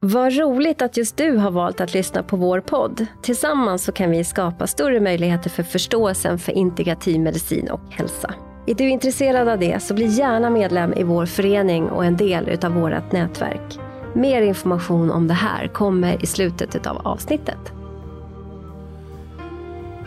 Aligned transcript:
Vad 0.00 0.36
roligt 0.36 0.82
att 0.82 0.96
just 0.96 1.16
du 1.16 1.36
har 1.36 1.50
valt 1.50 1.80
att 1.80 1.94
lyssna 1.94 2.22
på 2.22 2.36
vår 2.36 2.60
podd. 2.60 3.06
Tillsammans 3.22 3.84
så 3.84 3.92
kan 3.92 4.10
vi 4.10 4.24
skapa 4.24 4.66
större 4.66 5.00
möjligheter 5.00 5.50
för 5.50 5.62
förståelsen 5.62 6.38
för 6.38 6.52
integrativ 6.52 7.20
medicin 7.20 7.70
och 7.70 7.80
hälsa. 7.90 8.34
Är 8.66 8.74
du 8.74 8.88
intresserad 8.88 9.48
av 9.48 9.58
det 9.58 9.82
så 9.82 9.94
bli 9.94 10.06
gärna 10.06 10.50
medlem 10.50 10.92
i 10.92 11.02
vår 11.02 11.26
förening 11.26 11.88
och 11.88 12.04
en 12.04 12.16
del 12.16 12.58
av 12.64 12.72
vårt 12.72 13.12
nätverk. 13.12 13.78
Mer 14.14 14.42
information 14.42 15.10
om 15.10 15.28
det 15.28 15.34
här 15.34 15.68
kommer 15.68 16.22
i 16.22 16.26
slutet 16.26 16.86
av 16.86 17.06
avsnittet. 17.06 17.72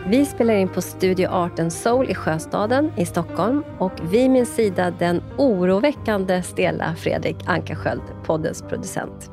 Vi 0.06 0.26
spelar 0.26 0.54
in 0.54 0.68
på 0.68 0.82
Studio 0.82 1.28
Art 1.28 1.72
Soul 1.72 2.10
i 2.10 2.14
Sjöstaden 2.14 2.92
i 2.96 3.06
Stockholm 3.06 3.64
och 3.78 3.92
vid 4.10 4.30
min 4.30 4.46
sida 4.46 4.92
den 4.98 5.22
oroväckande 5.38 6.42
stela 6.42 6.94
Fredrik 6.94 7.36
Ankarsköld, 7.46 8.02
poddens 8.24 8.62
producent. 8.62 9.31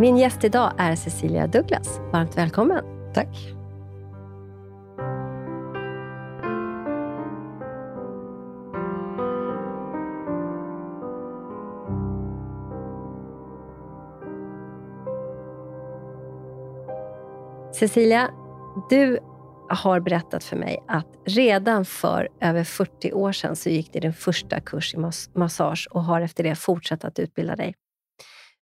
Min 0.00 0.16
gäst 0.16 0.44
idag 0.44 0.72
är 0.78 0.96
Cecilia 0.96 1.46
Douglas. 1.46 2.00
Varmt 2.12 2.36
välkommen. 2.36 2.84
Tack. 3.14 3.28
Cecilia, 17.74 18.30
du 18.90 19.18
har 19.68 20.00
berättat 20.00 20.44
för 20.44 20.56
mig 20.56 20.84
att 20.88 21.06
redan 21.24 21.84
för 21.84 22.28
över 22.40 22.64
40 22.64 23.12
år 23.12 23.32
sedan 23.32 23.56
så 23.56 23.68
gick 23.68 23.92
du 23.92 24.00
din 24.00 24.12
första 24.12 24.60
kurs 24.60 24.94
i 24.94 24.98
massage 25.34 25.88
och 25.90 26.04
har 26.04 26.20
efter 26.20 26.44
det 26.44 26.54
fortsatt 26.54 27.04
att 27.04 27.18
utbilda 27.18 27.56
dig. 27.56 27.74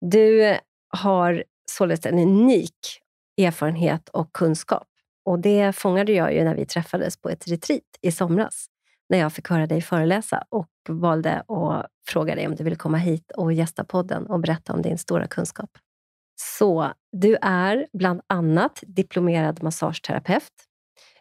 Du 0.01 0.57
har 0.89 1.43
således 1.71 2.05
en 2.05 2.19
unik 2.19 3.01
erfarenhet 3.37 4.09
och 4.09 4.33
kunskap. 4.33 4.87
Och 5.25 5.39
Det 5.39 5.75
fångade 5.75 6.11
jag 6.11 6.33
ju 6.33 6.43
när 6.43 6.55
vi 6.55 6.65
träffades 6.65 7.17
på 7.17 7.29
ett 7.29 7.47
retreat 7.47 7.83
i 8.01 8.11
somras, 8.11 8.65
när 9.09 9.17
jag 9.17 9.33
fick 9.33 9.49
höra 9.49 9.67
dig 9.67 9.81
föreläsa 9.81 10.43
och 10.49 10.69
valde 10.89 11.43
att 11.47 11.85
fråga 12.07 12.35
dig 12.35 12.47
om 12.47 12.55
du 12.55 12.63
ville 12.63 12.75
komma 12.75 12.97
hit 12.97 13.31
och 13.31 13.53
gästa 13.53 13.83
podden 13.83 14.27
och 14.27 14.39
berätta 14.39 14.73
om 14.73 14.81
din 14.81 14.97
stora 14.97 15.27
kunskap. 15.27 15.69
Så 16.39 16.91
du 17.11 17.37
är 17.41 17.87
bland 17.93 18.21
annat 18.27 18.83
diplomerad 18.87 19.63
massageterapeut. 19.63 20.51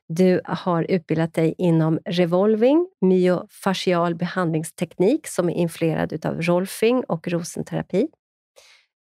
Du 0.08 0.40
har 0.44 0.82
utbildat 0.82 1.34
dig 1.34 1.54
inom 1.58 1.98
revolving, 2.04 2.88
myofascial 3.00 4.14
behandlingsteknik 4.14 5.26
som 5.26 5.48
är 5.48 5.54
influerad 5.54 6.26
av 6.26 6.42
rolfing 6.42 7.04
och 7.04 7.28
rosenterapi. 7.28 8.08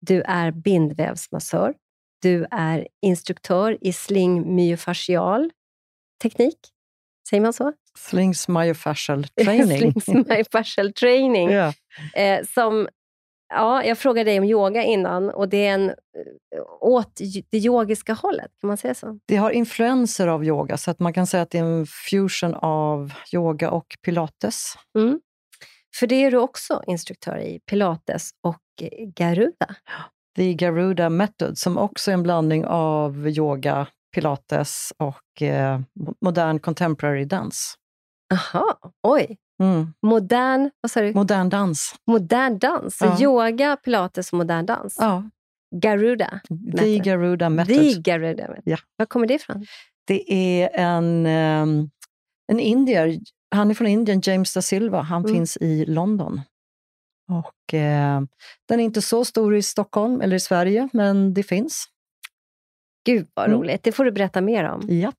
Du 0.06 0.22
är 0.22 0.50
bindvävsmassör. 0.50 1.74
Du 2.22 2.46
är 2.50 2.88
instruktör 3.02 3.78
i 3.80 3.92
sling 3.92 4.54
myofascial 4.54 5.50
teknik. 6.22 6.58
Säger 7.30 7.40
man 7.40 7.52
så? 7.52 7.72
Slings 7.98 8.48
myofascial 8.48 9.24
training. 9.44 10.00
Slings 10.00 10.28
myofascial 10.28 10.92
training. 10.92 11.50
yeah. 11.50 11.74
eh, 12.14 12.44
som, 12.44 12.88
ja, 13.48 13.84
jag 13.84 13.98
frågade 13.98 14.30
dig 14.30 14.38
om 14.38 14.44
yoga 14.44 14.82
innan 14.82 15.30
och 15.30 15.48
det 15.48 15.66
är 15.66 15.74
en, 15.74 15.88
eh, 15.88 15.94
åt 16.80 17.20
det 17.50 17.58
yogiska 17.58 18.12
hållet. 18.12 18.50
Kan 18.60 18.68
man 18.68 18.76
säga 18.76 18.94
så? 18.94 19.18
Det 19.26 19.36
har 19.36 19.50
influenser 19.50 20.26
av 20.26 20.44
yoga, 20.44 20.76
så 20.76 20.90
att 20.90 21.00
man 21.00 21.12
kan 21.12 21.26
säga 21.26 21.42
att 21.42 21.50
det 21.50 21.58
är 21.58 21.64
en 21.64 21.86
fusion 21.86 22.54
av 22.54 23.12
yoga 23.32 23.70
och 23.70 23.96
pilates. 24.02 24.74
Mm. 24.98 25.20
För 25.96 26.06
det 26.06 26.14
är 26.14 26.30
du 26.30 26.36
också 26.36 26.82
instruktör 26.86 27.38
i, 27.38 27.60
pilates 27.60 28.30
och 28.40 28.63
Garuda. 29.16 29.74
The 30.36 30.54
Garuda 30.54 31.10
Method, 31.10 31.58
som 31.58 31.78
också 31.78 32.10
är 32.10 32.14
en 32.14 32.22
blandning 32.22 32.64
av 32.66 33.28
yoga, 33.28 33.86
pilates 34.14 34.92
och 34.96 35.42
eh, 35.42 35.80
modern 36.20 36.58
contemporary 36.58 37.24
dance. 37.24 37.58
Aha, 38.32 38.78
oj. 39.02 39.36
Mm. 39.62 39.94
Modern, 40.02 40.70
vad 40.80 40.90
sa 40.90 41.00
du? 41.00 41.14
Modern 41.14 41.48
dans. 41.48 41.94
Modern 42.06 42.58
dans. 42.58 42.96
Så 42.96 43.04
ja. 43.04 43.22
yoga, 43.22 43.76
pilates 43.76 44.32
och 44.32 44.38
modern 44.38 44.66
dans. 44.66 44.96
Ja. 45.00 45.30
Garuda. 45.76 46.40
The 46.78 46.98
Garuda 46.98 47.48
Method. 47.48 47.76
The 47.76 48.00
Garuda 48.00 48.48
Method. 48.48 48.62
Ja. 48.64 48.76
Var 48.96 49.06
kommer 49.06 49.26
det 49.26 49.34
ifrån? 49.34 49.66
Det 50.06 50.32
är 50.32 50.70
en, 50.74 51.26
um, 51.26 51.90
en 52.52 52.60
indier, 52.60 53.18
han 53.54 53.70
är 53.70 53.74
från 53.74 53.86
Indien, 53.86 54.20
James 54.24 54.54
da 54.54 54.62
Silva. 54.62 55.00
Han 55.00 55.22
mm. 55.22 55.34
finns 55.34 55.56
i 55.56 55.84
London. 55.86 56.40
Och, 57.28 57.74
eh, 57.74 58.22
den 58.68 58.80
är 58.80 58.84
inte 58.84 59.02
så 59.02 59.24
stor 59.24 59.56
i 59.56 59.62
Stockholm 59.62 60.20
eller 60.20 60.36
i 60.36 60.40
Sverige, 60.40 60.88
men 60.92 61.34
det 61.34 61.42
finns. 61.42 61.86
Gud 63.06 63.28
vad 63.34 63.46
mm. 63.46 63.58
roligt, 63.58 63.82
det 63.82 63.92
får 63.92 64.04
du 64.04 64.12
berätta 64.12 64.40
mer 64.40 64.64
om. 64.64 64.80
Ja. 64.88 65.12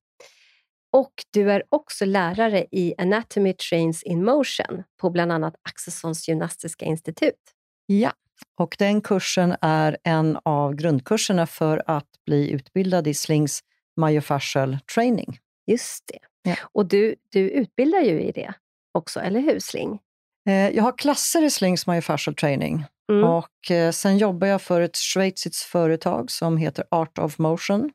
Och 0.91 1.13
du 1.31 1.51
är 1.51 1.63
också 1.69 2.05
lärare 2.05 2.65
i 2.71 2.93
Anatomy 2.97 3.53
Trains 3.53 4.03
in 4.03 4.25
Motion 4.25 4.83
på 5.01 5.09
bland 5.09 5.31
annat 5.31 5.55
Axelssons 5.61 6.27
gymnastiska 6.27 6.85
institut. 6.85 7.41
Ja, 7.85 8.11
och 8.59 8.75
den 8.79 9.01
kursen 9.01 9.55
är 9.61 9.97
en 10.03 10.37
av 10.43 10.75
grundkurserna 10.75 11.47
för 11.47 11.83
att 11.87 12.09
bli 12.25 12.51
utbildad 12.51 13.07
i 13.07 13.13
Slings 13.13 13.63
myofascial 13.95 14.77
training. 14.95 15.39
Just 15.67 16.03
det. 16.07 16.19
Ja. 16.49 16.55
Och 16.71 16.85
du, 16.85 17.15
du 17.29 17.49
utbildar 17.49 18.01
ju 18.01 18.21
i 18.21 18.31
det 18.31 18.53
också, 18.91 19.19
eller 19.19 19.39
hur 19.39 19.59
Sling? 19.59 19.99
Eh, 20.45 20.69
jag 20.69 20.83
har 20.83 20.97
klasser 20.97 21.43
i 21.43 21.49
Slings 21.49 21.87
Myofascial 21.87 22.35
Training 22.35 22.85
mm. 23.11 23.23
och 23.23 23.71
eh, 23.71 23.91
sen 23.91 24.17
jobbar 24.17 24.47
jag 24.47 24.61
för 24.61 24.81
ett 24.81 24.97
schweiziskt 24.97 25.63
företag 25.63 26.31
som 26.31 26.57
heter 26.57 26.85
Art 26.91 27.17
of 27.17 27.37
Motion. 27.37 27.91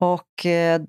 Och 0.00 0.46
eh, 0.46 0.80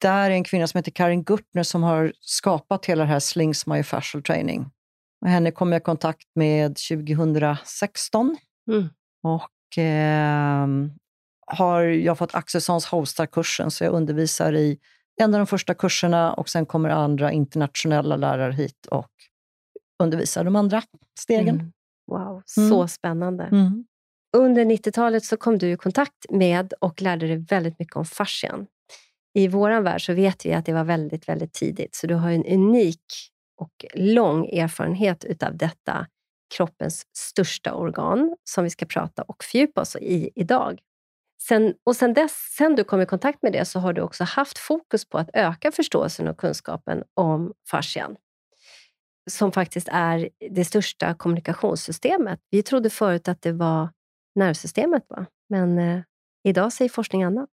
där 0.00 0.30
är 0.30 0.34
en 0.34 0.44
kvinna 0.44 0.66
som 0.66 0.78
heter 0.78 0.90
Karin 0.90 1.24
Gurtner 1.24 1.62
som 1.62 1.82
har 1.82 2.12
skapat 2.20 2.86
hela 2.86 3.04
det 3.04 3.10
här 3.10 3.20
Slings 3.20 3.66
Myofascial 3.66 4.22
Training. 4.22 4.70
Och 5.20 5.28
henne 5.28 5.50
kom 5.50 5.72
jag 5.72 5.80
i 5.80 5.84
kontakt 5.84 6.26
med 6.34 6.76
2016. 6.76 8.36
Mm. 8.70 8.88
Och 9.22 9.78
eh, 9.78 10.66
har 11.46 11.82
jag 11.82 12.18
fått 12.18 12.34
Axelssons 12.34 12.86
hostar-kursen, 12.86 13.70
så 13.70 13.84
jag 13.84 13.92
undervisar 13.92 14.52
i 14.52 14.78
en 15.20 15.34
av 15.34 15.38
de 15.40 15.46
första 15.46 15.74
kurserna 15.74 16.32
och 16.32 16.48
sen 16.48 16.66
kommer 16.66 16.88
andra 16.88 17.32
internationella 17.32 18.16
lärare 18.16 18.52
hit 18.52 18.86
och 18.86 19.10
undervisar 19.98 20.44
de 20.44 20.56
andra 20.56 20.82
stegen. 21.18 21.54
Mm. 21.54 21.72
Wow, 22.06 22.42
mm. 22.56 22.68
så 22.70 22.88
spännande. 22.88 23.44
Mm. 23.44 23.84
Under 24.36 24.64
90-talet 24.64 25.24
så 25.24 25.36
kom 25.36 25.58
du 25.58 25.70
i 25.70 25.76
kontakt 25.76 26.26
med 26.30 26.72
och 26.80 27.02
lärde 27.02 27.26
dig 27.26 27.36
väldigt 27.36 27.78
mycket 27.78 27.96
om 27.96 28.04
fascian. 28.04 28.66
I 29.34 29.48
vår 29.48 29.80
värld 29.80 30.06
så 30.06 30.12
vet 30.12 30.46
vi 30.46 30.52
att 30.52 30.66
det 30.66 30.72
var 30.72 30.84
väldigt, 30.84 31.28
väldigt 31.28 31.52
tidigt, 31.52 31.94
så 31.94 32.06
du 32.06 32.14
har 32.14 32.30
en 32.30 32.46
unik 32.46 33.02
och 33.60 33.84
lång 33.94 34.46
erfarenhet 34.46 35.24
utav 35.24 35.56
detta 35.56 36.06
kroppens 36.54 37.06
största 37.16 37.74
organ 37.74 38.36
som 38.44 38.64
vi 38.64 38.70
ska 38.70 38.86
prata 38.86 39.22
och 39.22 39.44
fördjupa 39.44 39.80
oss 39.80 39.96
i 39.96 40.30
idag. 40.34 40.80
Sen, 41.42 41.74
och 41.84 41.96
sen, 41.96 42.14
dess, 42.14 42.32
sen 42.56 42.76
du 42.76 42.84
kom 42.84 43.00
i 43.00 43.06
kontakt 43.06 43.42
med 43.42 43.52
det 43.52 43.64
så 43.64 43.78
har 43.78 43.92
du 43.92 44.00
också 44.02 44.24
haft 44.24 44.58
fokus 44.58 45.08
på 45.08 45.18
att 45.18 45.30
öka 45.32 45.72
förståelsen 45.72 46.28
och 46.28 46.36
kunskapen 46.36 47.04
om 47.14 47.52
fascian 47.70 48.16
som 49.28 49.52
faktiskt 49.52 49.88
är 49.92 50.28
det 50.50 50.64
största 50.64 51.14
kommunikationssystemet. 51.14 52.40
Vi 52.50 52.62
trodde 52.62 52.90
förut 52.90 53.28
att 53.28 53.42
det 53.42 53.52
var 53.52 53.88
nervsystemet, 54.34 55.02
va? 55.08 55.26
men 55.48 55.78
eh, 55.78 56.00
idag 56.44 56.72
säger 56.72 56.88
forskning 56.88 57.22
annat. 57.22 57.48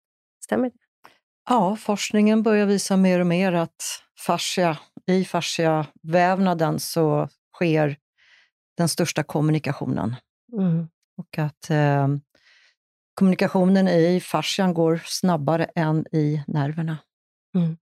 Stämmer 0.44 0.70
det? 0.70 0.76
Ja, 1.48 1.76
forskningen 1.76 2.42
börjar 2.42 2.66
visa 2.66 2.96
mer 2.96 3.20
och 3.20 3.26
mer 3.26 3.52
att 3.52 4.02
fascia, 4.18 4.78
i 5.06 5.24
fasciavävnaden 5.24 6.78
så 6.78 7.28
sker 7.54 7.96
den 8.76 8.88
största 8.88 9.22
kommunikationen. 9.22 10.16
Mm. 10.52 10.88
Och 11.16 11.38
att 11.38 11.70
eh, 11.70 12.08
kommunikationen 13.14 13.88
i 13.88 14.20
fascian 14.20 14.74
går 14.74 15.02
snabbare 15.04 15.64
än 15.64 16.06
i 16.12 16.44
nerverna. 16.46 16.98
Mm. 17.56 17.76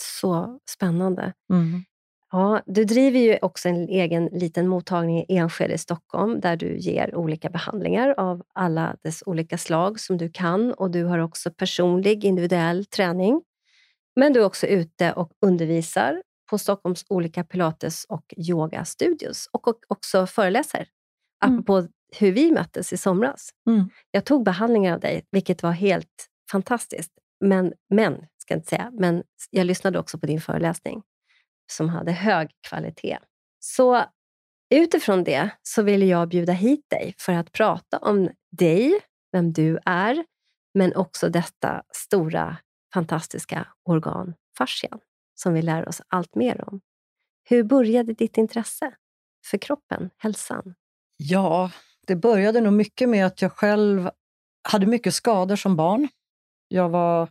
Så 0.00 0.60
spännande. 0.70 1.32
Mm. 1.52 1.84
Ja, 2.32 2.62
du 2.66 2.84
driver 2.84 3.18
ju 3.18 3.38
också 3.42 3.68
en 3.68 3.88
egen 3.88 4.26
liten 4.26 4.68
mottagning 4.68 5.18
i 5.18 5.36
Enskede 5.36 5.74
i 5.74 5.78
Stockholm 5.78 6.40
där 6.40 6.56
du 6.56 6.78
ger 6.78 7.14
olika 7.14 7.50
behandlingar 7.50 8.14
av 8.18 8.42
alla 8.54 8.96
dess 9.02 9.22
olika 9.26 9.58
slag 9.58 10.00
som 10.00 10.18
du 10.18 10.30
kan 10.30 10.72
och 10.72 10.90
du 10.90 11.04
har 11.04 11.18
också 11.18 11.50
personlig 11.50 12.24
individuell 12.24 12.84
träning. 12.84 13.42
Men 14.16 14.32
du 14.32 14.40
är 14.40 14.44
också 14.44 14.66
ute 14.66 15.12
och 15.12 15.32
undervisar 15.40 16.22
på 16.50 16.58
Stockholms 16.58 17.04
olika 17.08 17.44
pilates 17.44 18.04
och 18.04 18.34
yogastudios 18.36 19.48
och 19.52 19.68
också 19.88 20.26
föreläser. 20.26 20.88
Mm. 21.44 21.58
Apropå 21.58 21.88
hur 22.18 22.32
vi 22.32 22.52
möttes 22.52 22.92
i 22.92 22.96
somras. 22.96 23.50
Mm. 23.68 23.88
Jag 24.10 24.24
tog 24.24 24.44
behandlingar 24.44 24.94
av 24.94 25.00
dig, 25.00 25.26
vilket 25.30 25.62
var 25.62 25.72
helt 25.72 26.28
fantastiskt. 26.50 27.12
Men, 27.40 27.72
men, 27.90 28.14
ska 28.38 28.54
jag 28.54 28.58
inte 28.58 28.68
säga, 28.68 28.90
men 28.92 29.22
jag 29.50 29.66
lyssnade 29.66 29.98
också 29.98 30.18
på 30.18 30.26
din 30.26 30.40
föreläsning 30.40 31.02
som 31.66 31.88
hade 31.88 32.12
hög 32.12 32.50
kvalitet. 32.68 33.18
Så 33.58 34.04
utifrån 34.74 35.24
det 35.24 35.50
så 35.62 35.82
vill 35.82 36.02
jag 36.02 36.28
bjuda 36.28 36.52
hit 36.52 36.84
dig 36.90 37.14
för 37.18 37.32
att 37.32 37.52
prata 37.52 37.98
om 37.98 38.30
dig, 38.50 39.00
vem 39.32 39.52
du 39.52 39.78
är, 39.84 40.24
men 40.74 40.96
också 40.96 41.28
detta 41.28 41.82
stora, 41.94 42.56
fantastiska 42.94 43.68
organ, 43.84 44.34
fascian, 44.58 45.00
som 45.34 45.54
vi 45.54 45.62
lär 45.62 45.88
oss 45.88 46.02
allt 46.08 46.34
mer 46.34 46.68
om. 46.68 46.80
Hur 47.48 47.64
började 47.64 48.12
ditt 48.12 48.36
intresse 48.36 48.94
för 49.50 49.58
kroppen, 49.58 50.10
hälsan? 50.16 50.74
Ja, 51.16 51.70
det 52.06 52.16
började 52.16 52.60
nog 52.60 52.72
mycket 52.72 53.08
med 53.08 53.26
att 53.26 53.42
jag 53.42 53.52
själv 53.52 54.10
hade 54.68 54.86
mycket 54.86 55.14
skador 55.14 55.56
som 55.56 55.76
barn. 55.76 56.08
Jag 56.68 56.88
var, 56.88 57.28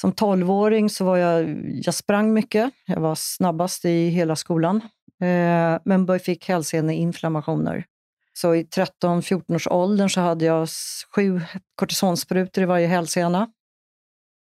som 0.00 0.12
tolvåring 0.12 0.90
så 0.90 1.04
var 1.04 1.16
jag, 1.16 1.60
jag 1.84 1.94
sprang 1.94 2.32
mycket. 2.32 2.70
Jag 2.86 3.00
var 3.00 3.14
snabbast 3.14 3.84
i 3.84 4.08
hela 4.08 4.36
skolan. 4.36 4.76
Eh, 5.22 5.80
men 5.84 6.18
fick 6.18 6.48
hälseneinflammationer. 6.48 7.84
Så 8.32 8.54
i 8.54 8.62
13-14 8.62 9.54
års 9.54 9.66
åldern 9.66 10.08
så 10.10 10.20
hade 10.20 10.44
jag 10.44 10.68
sju 11.14 11.40
kortisonsprutor 11.74 12.62
i 12.62 12.66
varje 12.66 12.86
hälsena. 12.86 13.52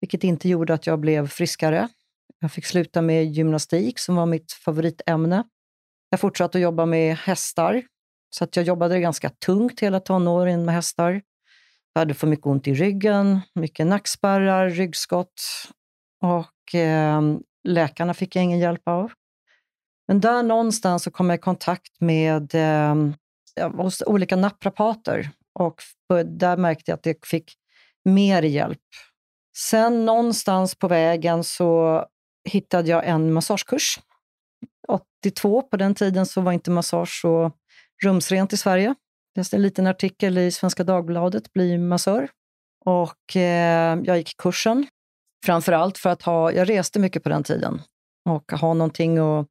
Vilket 0.01 0.23
inte 0.23 0.49
gjorde 0.49 0.73
att 0.73 0.87
jag 0.87 0.99
blev 0.99 1.27
friskare. 1.27 1.89
Jag 2.39 2.51
fick 2.51 2.65
sluta 2.65 3.01
med 3.01 3.25
gymnastik 3.25 3.99
som 3.99 4.15
var 4.15 4.25
mitt 4.25 4.51
favoritämne. 4.51 5.43
Jag 6.09 6.19
fortsatte 6.19 6.57
att 6.57 6.61
jobba 6.61 6.85
med 6.85 7.17
hästar. 7.17 7.83
Så 8.29 8.43
att 8.43 8.55
jag 8.55 8.65
jobbade 8.65 8.99
ganska 8.99 9.29
tungt 9.29 9.79
hela 9.79 9.99
tonåren 9.99 10.65
med 10.65 10.75
hästar. 10.75 11.21
Jag 11.93 12.01
hade 12.01 12.13
för 12.13 12.27
mycket 12.27 12.45
ont 12.45 12.67
i 12.67 12.73
ryggen, 12.73 13.41
mycket 13.55 13.87
nackspärrar, 13.87 14.69
ryggskott 14.69 15.41
och 16.21 16.75
eh, 16.75 17.21
läkarna 17.63 18.13
fick 18.13 18.35
jag 18.35 18.43
ingen 18.43 18.59
hjälp 18.59 18.87
av. 18.87 19.11
Men 20.07 20.19
där 20.19 20.43
någonstans 20.43 21.03
så 21.03 21.11
kom 21.11 21.29
jag 21.29 21.39
i 21.39 21.41
kontakt 21.41 21.91
med 21.99 22.55
eh, 22.55 22.95
hos 23.69 24.03
olika 24.05 24.35
naprapater 24.35 25.29
och 25.59 25.81
där 26.25 26.57
märkte 26.57 26.91
jag 26.91 26.97
att 26.97 27.05
jag 27.05 27.15
fick 27.25 27.53
mer 28.05 28.41
hjälp. 28.43 28.79
Sen 29.57 30.05
någonstans 30.05 30.75
på 30.75 30.87
vägen 30.87 31.43
så 31.43 32.05
hittade 32.49 32.89
jag 32.89 33.07
en 33.07 33.33
massagekurs. 33.33 33.99
82, 34.87 35.61
på 35.61 35.77
den 35.77 35.95
tiden 35.95 36.25
så 36.25 36.41
var 36.41 36.51
inte 36.51 36.71
massage 36.71 37.19
så 37.21 37.51
rumsrent 38.03 38.53
i 38.53 38.57
Sverige. 38.57 38.95
Läste 39.35 39.55
en 39.55 39.61
liten 39.61 39.87
artikel 39.87 40.37
i 40.37 40.51
Svenska 40.51 40.83
Dagbladet, 40.83 41.53
Bli 41.53 41.77
massör. 41.77 42.29
Och 42.85 43.35
eh, 43.35 43.99
jag 44.03 44.17
gick 44.17 44.37
kursen, 44.37 44.87
framför 45.45 45.71
allt 45.71 45.97
för 45.97 46.09
att 46.09 46.21
ha, 46.21 46.51
jag 46.51 46.69
reste 46.69 46.99
mycket 46.99 47.23
på 47.23 47.29
den 47.29 47.43
tiden 47.43 47.81
och 48.29 48.51
ha 48.51 48.73
någonting 48.73 49.17
att, 49.17 49.47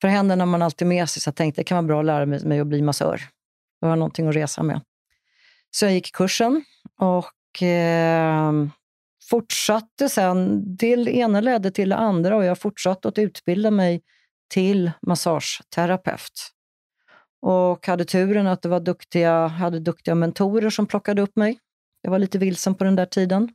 för 0.00 0.08
händerna 0.08 0.46
man 0.46 0.62
alltid 0.62 0.88
med 0.88 1.08
sig, 1.08 1.22
så 1.22 1.28
jag 1.28 1.36
tänkte 1.36 1.60
det 1.60 1.64
kan 1.64 1.76
vara 1.76 1.86
bra 1.86 2.00
att 2.00 2.06
lära 2.06 2.26
mig 2.26 2.60
att 2.60 2.66
bli 2.66 2.82
massör. 2.82 3.20
Jag 3.80 3.88
har 3.88 3.96
någonting 3.96 4.28
att 4.28 4.34
resa 4.34 4.62
med. 4.62 4.80
Så 5.70 5.84
jag 5.84 5.92
gick 5.92 6.12
kursen 6.12 6.64
och 7.00 7.62
eh, 7.62 8.52
fortsatte 9.30 10.08
sen. 10.08 10.62
Det 10.76 10.86
ena 10.86 11.40
ledde 11.40 11.70
till 11.70 11.88
det 11.88 11.96
andra 11.96 12.36
och 12.36 12.44
jag 12.44 12.58
fortsatte 12.58 13.08
att 13.08 13.18
utbilda 13.18 13.70
mig 13.70 14.02
till 14.48 14.90
massageterapeut. 15.02 16.52
Och 17.42 17.86
hade 17.86 18.04
turen 18.04 18.46
att 18.46 18.62
det 18.62 18.68
var 18.68 18.80
duktiga, 18.80 19.46
hade 19.46 19.80
duktiga 19.80 20.14
mentorer 20.14 20.70
som 20.70 20.86
plockade 20.86 21.22
upp 21.22 21.36
mig. 21.36 21.58
Jag 22.02 22.10
var 22.10 22.18
lite 22.18 22.38
vilsen 22.38 22.74
på 22.74 22.84
den 22.84 22.96
där 22.96 23.06
tiden. 23.06 23.48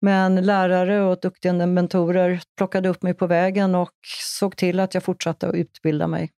Men 0.00 0.46
lärare 0.46 1.02
och 1.02 1.20
duktiga 1.22 1.52
mentorer 1.52 2.42
plockade 2.56 2.88
upp 2.88 3.02
mig 3.02 3.14
på 3.14 3.26
vägen 3.26 3.74
och 3.74 3.94
såg 4.38 4.56
till 4.56 4.80
att 4.80 4.94
jag 4.94 5.02
fortsatte 5.02 5.48
att 5.48 5.54
utbilda 5.54 6.06
mig. 6.06 6.30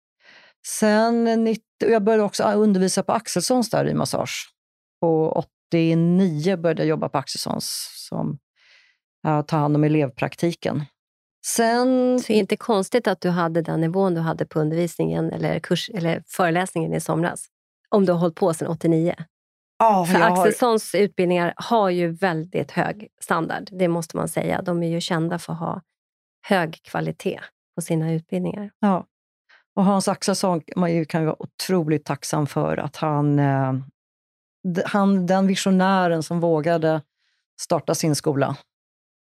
Sen, 0.68 1.56
jag 1.80 2.04
började 2.04 2.24
också 2.24 2.44
undervisa 2.44 3.04
på 3.04 3.12
Axelssons 3.12 3.70
där 3.70 3.88
i 3.88 3.94
massage. 3.94 4.50
Och 5.02 5.38
89 5.38 6.58
började 6.58 6.82
jag 6.82 6.90
jobba 6.90 7.10
på 7.10 7.18
Axelssons 7.18 7.88
som 8.10 8.40
att 9.24 9.48
ta 9.48 9.58
hand 9.58 9.76
om 9.76 9.84
elevpraktiken. 9.84 10.86
Sen... 11.46 12.20
Så 12.20 12.34
inte 12.34 12.58
konstigt 12.58 13.08
att 13.08 13.22
du 13.22 13.30
hade 13.30 13.62
den 13.62 13.82
nivån 13.82 14.14
du 14.14 14.22
hade 14.22 14.46
på 14.46 14.60
undervisningen 14.60 15.32
eller, 15.32 15.60
kurs, 15.60 15.90
eller 15.94 16.24
föreläsningen 16.28 16.94
i 16.94 17.02
somras? 17.02 17.46
Om 17.90 18.06
du 18.06 18.12
har 18.12 18.20
hållit 18.20 18.36
på 18.36 18.54
sedan 18.54 18.68
89? 18.68 19.16
Ja, 19.80 20.06
för 20.06 20.22
Axelssons 20.22 20.94
har... 20.94 21.00
utbildningar 21.00 21.54
har 21.56 21.90
ju 21.90 22.12
väldigt 22.12 22.72
hög 22.72 23.08
standard, 23.20 23.70
det 23.72 23.88
måste 23.88 24.18
man 24.18 24.28
säga. 24.28 24.62
De 24.62 24.84
är 24.84 24.88
ju 24.88 25.02
kända 25.02 25.40
för 25.40 25.54
att 25.54 25.60
ha 25.60 25.82
hög 26.48 26.80
kvalitet 26.84 27.40
på 27.76 27.82
sina 27.82 28.12
utbildningar. 28.12 28.72
Ja, 28.80 29.06
och 29.76 29.86
Hans 29.86 30.08
Axelsson 30.08 30.62
man 30.76 31.06
kan 31.06 31.22
ju 31.22 31.26
vara 31.26 31.42
otroligt 31.42 32.06
tacksam 32.06 32.48
för 32.48 32.78
att 32.78 32.96
han, 32.96 33.40
eh, 33.40 33.74
han, 34.86 35.26
den 35.26 35.48
visionären 35.48 36.24
som 36.24 36.40
vågade 36.40 37.02
starta 37.62 37.96
sin 37.96 38.16
skola 38.16 38.58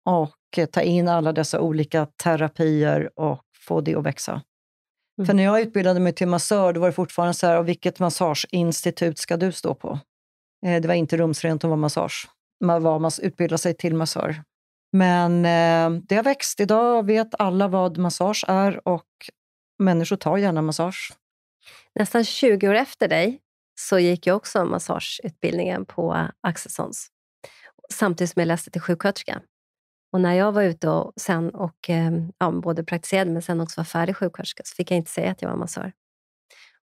och 0.09 0.71
ta 0.71 0.81
in 0.81 1.07
alla 1.07 1.33
dessa 1.33 1.61
olika 1.61 2.05
terapier 2.05 3.09
och 3.15 3.43
få 3.67 3.81
det 3.81 3.95
att 3.95 4.05
växa. 4.05 4.31
Mm. 4.31 5.25
För 5.25 5.33
när 5.33 5.43
jag 5.43 5.61
utbildade 5.61 5.99
mig 5.99 6.13
till 6.13 6.27
massör, 6.27 6.73
då 6.73 6.79
var 6.79 6.87
det 6.87 6.93
fortfarande 6.93 7.33
så 7.33 7.47
här, 7.47 7.63
vilket 7.63 7.99
massageinstitut 7.99 9.17
ska 9.17 9.37
du 9.37 9.51
stå 9.51 9.75
på? 9.75 9.99
Eh, 10.65 10.81
det 10.81 10.87
var 10.87 10.95
inte 10.95 11.17
rumsrent 11.17 11.63
att 11.63 11.67
vara 11.67 11.77
massage. 11.79 12.29
Man 12.65 12.83
var 12.83 13.13
utbilda 13.21 13.57
sig 13.57 13.73
till 13.73 13.95
massör. 13.95 14.43
Men 14.91 15.45
eh, 15.45 16.01
det 16.07 16.15
har 16.15 16.23
växt. 16.23 16.59
Idag 16.59 17.05
vet 17.05 17.35
alla 17.39 17.67
vad 17.67 17.97
massage 17.97 18.45
är 18.47 18.87
och 18.87 19.05
människor 19.79 20.15
tar 20.15 20.37
gärna 20.37 20.61
massage. 20.61 21.13
Nästan 21.95 22.23
20 22.23 22.69
år 22.69 22.75
efter 22.75 23.07
dig 23.07 23.39
så 23.79 23.99
gick 23.99 24.27
jag 24.27 24.35
också 24.35 24.65
massageutbildningen 24.65 25.85
på 25.85 26.27
Axelssons 26.41 27.11
samtidigt 27.93 28.31
som 28.31 28.39
jag 28.39 28.47
läste 28.47 28.71
till 28.71 28.81
sjuksköterska. 28.81 29.41
Och 30.11 30.21
när 30.21 30.33
jag 30.33 30.51
var 30.51 30.63
ute 30.63 30.89
och 30.89 31.13
sen 31.15 31.49
och 31.49 31.89
ehm, 31.89 32.31
ja, 32.37 32.51
både 32.51 32.83
praktiserade 32.83 33.31
men 33.31 33.41
sen 33.41 33.61
också 33.61 33.79
var 33.79 33.85
färdig 33.85 34.15
sjuksköterska 34.15 34.63
så 34.65 34.75
fick 34.75 34.91
jag 34.91 34.97
inte 34.97 35.11
säga 35.11 35.31
att 35.31 35.41
jag 35.41 35.49
var 35.49 35.57
massör. 35.57 35.91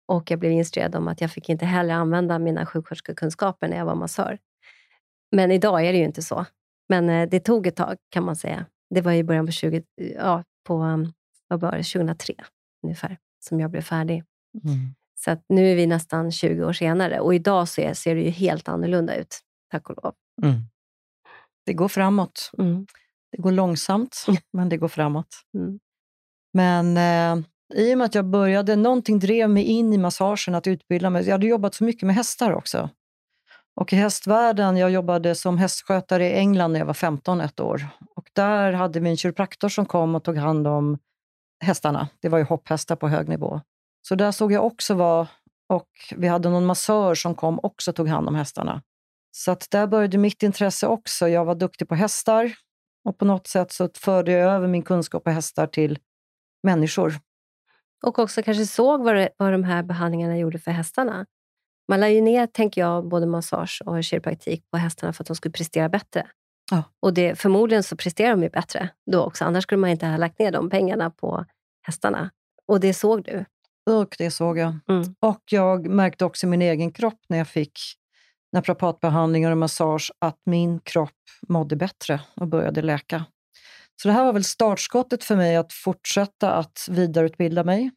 Och 0.07 0.31
jag 0.31 0.39
blev 0.39 0.51
instruerad 0.51 0.95
om 0.95 1.07
att 1.07 1.21
jag 1.21 1.31
fick 1.31 1.49
inte 1.49 1.65
heller 1.65 1.93
använda 1.93 2.39
mina 2.39 2.65
sjuksköterskekunskaper 2.65 3.67
när 3.67 3.77
jag 3.77 3.85
var 3.85 3.95
massör. 3.95 4.37
Men 5.31 5.51
idag 5.51 5.85
är 5.85 5.91
det 5.91 5.97
ju 5.97 6.05
inte 6.05 6.21
så. 6.21 6.45
Men 6.89 7.09
eh, 7.09 7.29
det 7.29 7.39
tog 7.39 7.67
ett 7.67 7.75
tag 7.75 7.97
kan 8.09 8.23
man 8.23 8.35
säga. 8.35 8.65
Det 8.89 9.01
var 9.01 9.11
i 9.11 9.23
början 9.23 9.45
på, 9.45 9.51
20, 9.51 9.83
ja, 9.95 10.43
på 10.63 10.73
ehm, 10.75 11.13
vad 11.47 11.59
var 11.59 11.71
det, 11.71 11.83
2003 11.83 12.33
ungefär 12.83 13.17
som 13.39 13.59
jag 13.59 13.71
blev 13.71 13.81
färdig. 13.81 14.23
Mm. 14.63 14.95
Så 15.15 15.37
nu 15.49 15.71
är 15.71 15.75
vi 15.75 15.87
nästan 15.87 16.31
20 16.31 16.63
år 16.63 16.73
senare 16.73 17.19
och 17.19 17.35
idag 17.35 17.67
så 17.67 17.93
ser 17.95 18.15
det 18.15 18.21
ju 18.21 18.29
helt 18.29 18.67
annorlunda 18.67 19.15
ut, 19.15 19.39
tack 19.71 19.89
och 19.89 20.03
lov. 20.03 20.13
Mm. 20.43 20.55
Det 21.65 21.73
går 21.73 21.87
framåt. 21.87 22.51
Mm. 22.57 22.85
Det 23.31 23.41
går 23.41 23.51
långsamt, 23.51 24.25
men 24.53 24.69
det 24.69 24.77
går 24.77 24.87
framåt. 24.87 25.27
Mm. 25.57 25.79
Men 26.53 26.97
eh, 26.97 27.45
i 27.73 27.93
och 27.93 27.97
med 27.97 28.05
att 28.05 28.15
jag 28.15 28.25
började, 28.25 28.75
någonting 28.75 29.19
drev 29.19 29.49
mig 29.49 29.63
in 29.63 29.93
i 29.93 29.97
massagen, 29.97 30.55
att 30.55 30.67
utbilda 30.67 31.09
mig. 31.09 31.25
Jag 31.25 31.31
hade 31.31 31.47
jobbat 31.47 31.75
så 31.75 31.83
mycket 31.83 32.03
med 32.03 32.15
hästar 32.15 32.53
också. 32.53 32.89
Och 33.75 33.93
i 33.93 33.95
hästvärlden, 33.95 34.77
jag 34.77 34.91
jobbade 34.91 35.35
som 35.35 35.57
hästskötare 35.57 36.29
i 36.29 36.33
England 36.33 36.71
när 36.71 36.79
jag 36.79 36.85
var 36.85 36.93
15 36.93 37.41
ett 37.41 37.59
år. 37.59 37.87
Och 38.15 38.29
där 38.33 38.73
hade 38.73 38.99
vi 38.99 39.09
en 39.09 39.17
kiropraktor 39.17 39.69
som 39.69 39.85
kom 39.85 40.15
och 40.15 40.23
tog 40.23 40.37
hand 40.37 40.67
om 40.67 40.97
hästarna. 41.63 42.07
Det 42.21 42.29
var 42.29 42.37
ju 42.37 42.43
hopphästar 42.43 42.95
på 42.95 43.07
hög 43.07 43.29
nivå. 43.29 43.61
Så 44.07 44.15
där 44.15 44.31
såg 44.31 44.51
jag 44.51 44.65
också 44.65 44.93
vad, 44.93 45.27
och 45.69 45.89
vi 46.15 46.27
hade 46.27 46.49
någon 46.49 46.65
massör 46.65 47.15
som 47.15 47.35
kom 47.35 47.59
också 47.63 47.93
tog 47.93 48.07
hand 48.07 48.27
om 48.27 48.35
hästarna. 48.35 48.81
Så 49.31 49.51
att 49.51 49.67
där 49.71 49.87
började 49.87 50.17
mitt 50.17 50.43
intresse 50.43 50.87
också. 50.87 51.27
Jag 51.27 51.45
var 51.45 51.55
duktig 51.55 51.87
på 51.87 51.95
hästar 51.95 52.53
och 53.05 53.17
på 53.17 53.25
något 53.25 53.47
sätt 53.47 53.71
så 53.71 53.89
förde 53.95 54.31
jag 54.31 54.51
över 54.51 54.67
min 54.67 54.83
kunskap 54.83 55.23
på 55.23 55.29
hästar 55.29 55.67
till 55.67 55.99
människor. 56.63 57.19
Och 58.03 58.19
också 58.19 58.43
kanske 58.43 58.65
såg 58.65 59.03
vad, 59.03 59.15
det, 59.15 59.29
vad 59.37 59.51
de 59.51 59.63
här 59.63 59.83
behandlingarna 59.83 60.37
gjorde 60.37 60.59
för 60.59 60.71
hästarna. 60.71 61.25
Man 61.87 61.99
la 61.99 62.09
ju 62.09 62.21
ner, 62.21 62.47
tänker 62.47 62.81
jag, 62.81 63.07
både 63.07 63.25
massage 63.25 63.81
och 63.85 64.03
kiropraktik 64.03 64.71
på 64.71 64.77
hästarna 64.77 65.13
för 65.13 65.23
att 65.23 65.27
de 65.27 65.35
skulle 65.35 65.51
prestera 65.51 65.89
bättre. 65.89 66.27
Ja. 66.71 66.83
Och 66.99 67.13
det, 67.13 67.39
förmodligen 67.39 67.83
så 67.83 67.97
presterar 67.97 68.29
de 68.29 68.43
ju 68.43 68.49
bättre 68.49 68.89
då 69.11 69.23
också. 69.23 69.45
Annars 69.45 69.63
skulle 69.63 69.79
man 69.79 69.89
inte 69.89 70.07
ha 70.07 70.17
lagt 70.17 70.39
ner 70.39 70.51
de 70.51 70.69
pengarna 70.69 71.09
på 71.09 71.45
hästarna. 71.81 72.31
Och 72.67 72.79
det 72.79 72.93
såg 72.93 73.23
du? 73.23 73.45
Och 73.89 74.15
det 74.17 74.31
såg 74.31 74.57
jag. 74.57 74.79
Mm. 74.89 75.15
Och 75.19 75.41
jag 75.51 75.87
märkte 75.87 76.25
också 76.25 76.47
min 76.47 76.61
egen 76.61 76.91
kropp 76.91 77.19
när 77.27 77.37
jag 77.37 77.47
fick 77.47 77.79
naprapatbehandlingar 78.55 79.51
och 79.51 79.57
massage 79.57 80.11
att 80.19 80.39
min 80.45 80.79
kropp 80.79 81.11
mådde 81.47 81.75
bättre 81.75 82.21
och 82.35 82.47
började 82.47 82.81
läka. 82.81 83.25
Så 84.01 84.07
det 84.07 84.13
här 84.13 84.25
var 84.25 84.33
väl 84.33 84.43
startskottet 84.43 85.23
för 85.23 85.35
mig 85.35 85.55
att 85.55 85.73
fortsätta 85.73 86.53
att 86.53 86.87
vidareutbilda 86.89 87.63
mig 87.63 87.91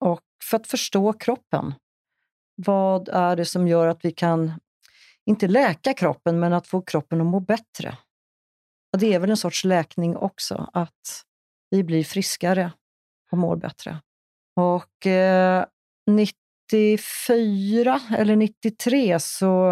och 0.00 0.20
för 0.50 0.56
att 0.56 0.66
förstå 0.66 1.12
kroppen. 1.12 1.74
Vad 2.56 3.08
är 3.08 3.36
det 3.36 3.44
som 3.44 3.68
gör 3.68 3.86
att 3.86 4.04
vi 4.04 4.10
kan, 4.10 4.52
inte 5.26 5.48
läka 5.48 5.94
kroppen, 5.94 6.40
men 6.40 6.52
att 6.52 6.66
få 6.66 6.82
kroppen 6.82 7.20
att 7.20 7.26
må 7.26 7.40
bättre? 7.40 7.98
Och 8.92 8.98
det 8.98 9.14
är 9.14 9.18
väl 9.18 9.30
en 9.30 9.36
sorts 9.36 9.64
läkning 9.64 10.16
också, 10.16 10.70
att 10.72 11.22
vi 11.70 11.84
blir 11.84 12.04
friskare 12.04 12.72
och 13.32 13.38
mår 13.38 13.56
bättre. 13.56 14.00
Och 14.56 15.06
eh, 15.06 15.64
94 16.72 18.00
eller 18.18 18.36
93 18.36 19.20
så 19.20 19.70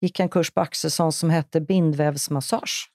gick 0.00 0.06
gick 0.06 0.20
en 0.20 0.28
kurs 0.28 0.50
på 0.50 0.60
Axelsson 0.60 1.12
som 1.12 1.30
hette 1.30 1.60
bindvävsmassage. 1.60 2.90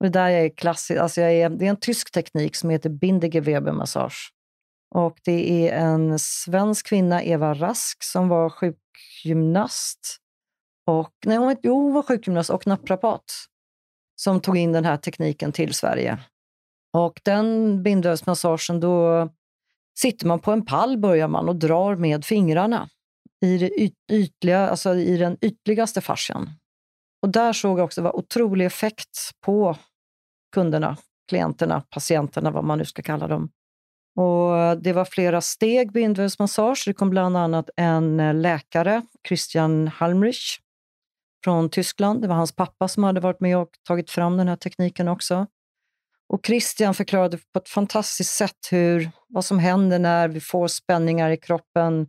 Och 0.00 0.06
det 0.06 0.18
där 0.18 0.30
är 0.30 0.48
klassiskt, 0.48 1.00
alltså 1.00 1.20
jag 1.20 1.32
är, 1.32 1.50
det 1.50 1.66
är 1.66 1.70
en 1.70 1.80
tysk 1.80 2.12
teknik 2.12 2.56
som 2.56 2.70
heter 2.70 2.90
Bindegewebermassage. 2.90 4.32
Och 4.94 5.18
det 5.24 5.68
är 5.68 5.78
en 5.78 6.18
svensk 6.18 6.86
kvinna, 6.86 7.24
Eva 7.24 7.54
Rask, 7.54 8.02
som 8.04 8.28
var 8.28 8.50
sjukgymnast. 8.50 10.16
Och, 10.86 11.14
nej, 11.26 11.36
hon, 11.36 11.56
jo, 11.62 11.82
hon 11.82 11.92
var 11.92 12.02
sjukgymnast 12.02 12.50
och 12.50 12.66
naprapat 12.66 13.24
som 14.20 14.40
tog 14.40 14.56
in 14.56 14.72
den 14.72 14.84
här 14.84 14.96
tekniken 14.96 15.52
till 15.52 15.74
Sverige. 15.74 16.18
Och 16.92 17.20
den 17.24 17.82
bindvävsmassagen, 17.82 18.80
då 18.80 19.28
sitter 19.98 20.26
man 20.26 20.40
på 20.40 20.52
en 20.52 20.64
pall 20.64 20.98
börjar 20.98 21.28
man 21.28 21.48
och 21.48 21.56
drar 21.56 21.96
med 21.96 22.24
fingrarna 22.24 22.88
i, 23.44 23.58
det 23.58 23.70
ytliga, 24.12 24.68
alltså 24.68 24.94
i 24.94 25.16
den 25.16 25.36
ytligaste 25.40 26.00
fascian. 26.00 26.50
Och 27.22 27.28
där 27.28 27.52
såg 27.52 27.78
jag 27.78 27.84
också 27.84 28.02
var 28.02 28.16
otrolig 28.16 28.66
effekt 28.66 29.30
på 29.40 29.76
kunderna, 30.54 30.96
klienterna, 31.28 31.82
patienterna, 31.90 32.50
vad 32.50 32.64
man 32.64 32.78
nu 32.78 32.84
ska 32.84 33.02
kalla 33.02 33.26
dem. 33.28 33.50
Och 34.16 34.82
det 34.82 34.92
var 34.92 35.04
flera 35.04 35.40
steg 35.40 35.92
bindvävsmassage. 35.92 36.82
Det 36.86 36.92
kom 36.92 37.10
bland 37.10 37.36
annat 37.36 37.70
en 37.76 38.20
eh, 38.20 38.34
läkare, 38.34 39.02
Christian 39.28 39.88
Halmrich, 39.88 40.58
från 41.44 41.70
Tyskland. 41.70 42.22
Det 42.22 42.28
var 42.28 42.34
hans 42.34 42.56
pappa 42.56 42.88
som 42.88 43.04
hade 43.04 43.20
varit 43.20 43.40
med 43.40 43.58
och 43.58 43.70
tagit 43.82 44.10
fram 44.10 44.36
den 44.36 44.48
här 44.48 44.56
tekniken 44.56 45.08
också. 45.08 45.46
Och 46.28 46.46
Christian 46.46 46.94
förklarade 46.94 47.38
på 47.52 47.58
ett 47.58 47.68
fantastiskt 47.68 48.34
sätt 48.34 48.68
hur, 48.70 49.10
vad 49.28 49.44
som 49.44 49.58
händer 49.58 49.98
när 49.98 50.28
vi 50.28 50.40
får 50.40 50.68
spänningar 50.68 51.30
i 51.30 51.36
kroppen, 51.36 52.08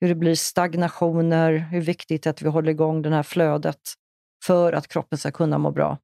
hur 0.00 0.08
det 0.08 0.14
blir 0.14 0.34
stagnationer, 0.34 1.52
hur 1.52 1.80
viktigt 1.80 2.22
det 2.22 2.28
är 2.28 2.30
att 2.30 2.42
vi 2.42 2.48
håller 2.48 2.70
igång 2.70 3.02
det 3.02 3.10
här 3.10 3.22
flödet 3.22 3.80
för 4.44 4.72
att 4.72 4.88
kroppen 4.88 5.18
ska 5.18 5.30
kunna 5.30 5.58
må 5.58 5.70
bra. 5.70 5.98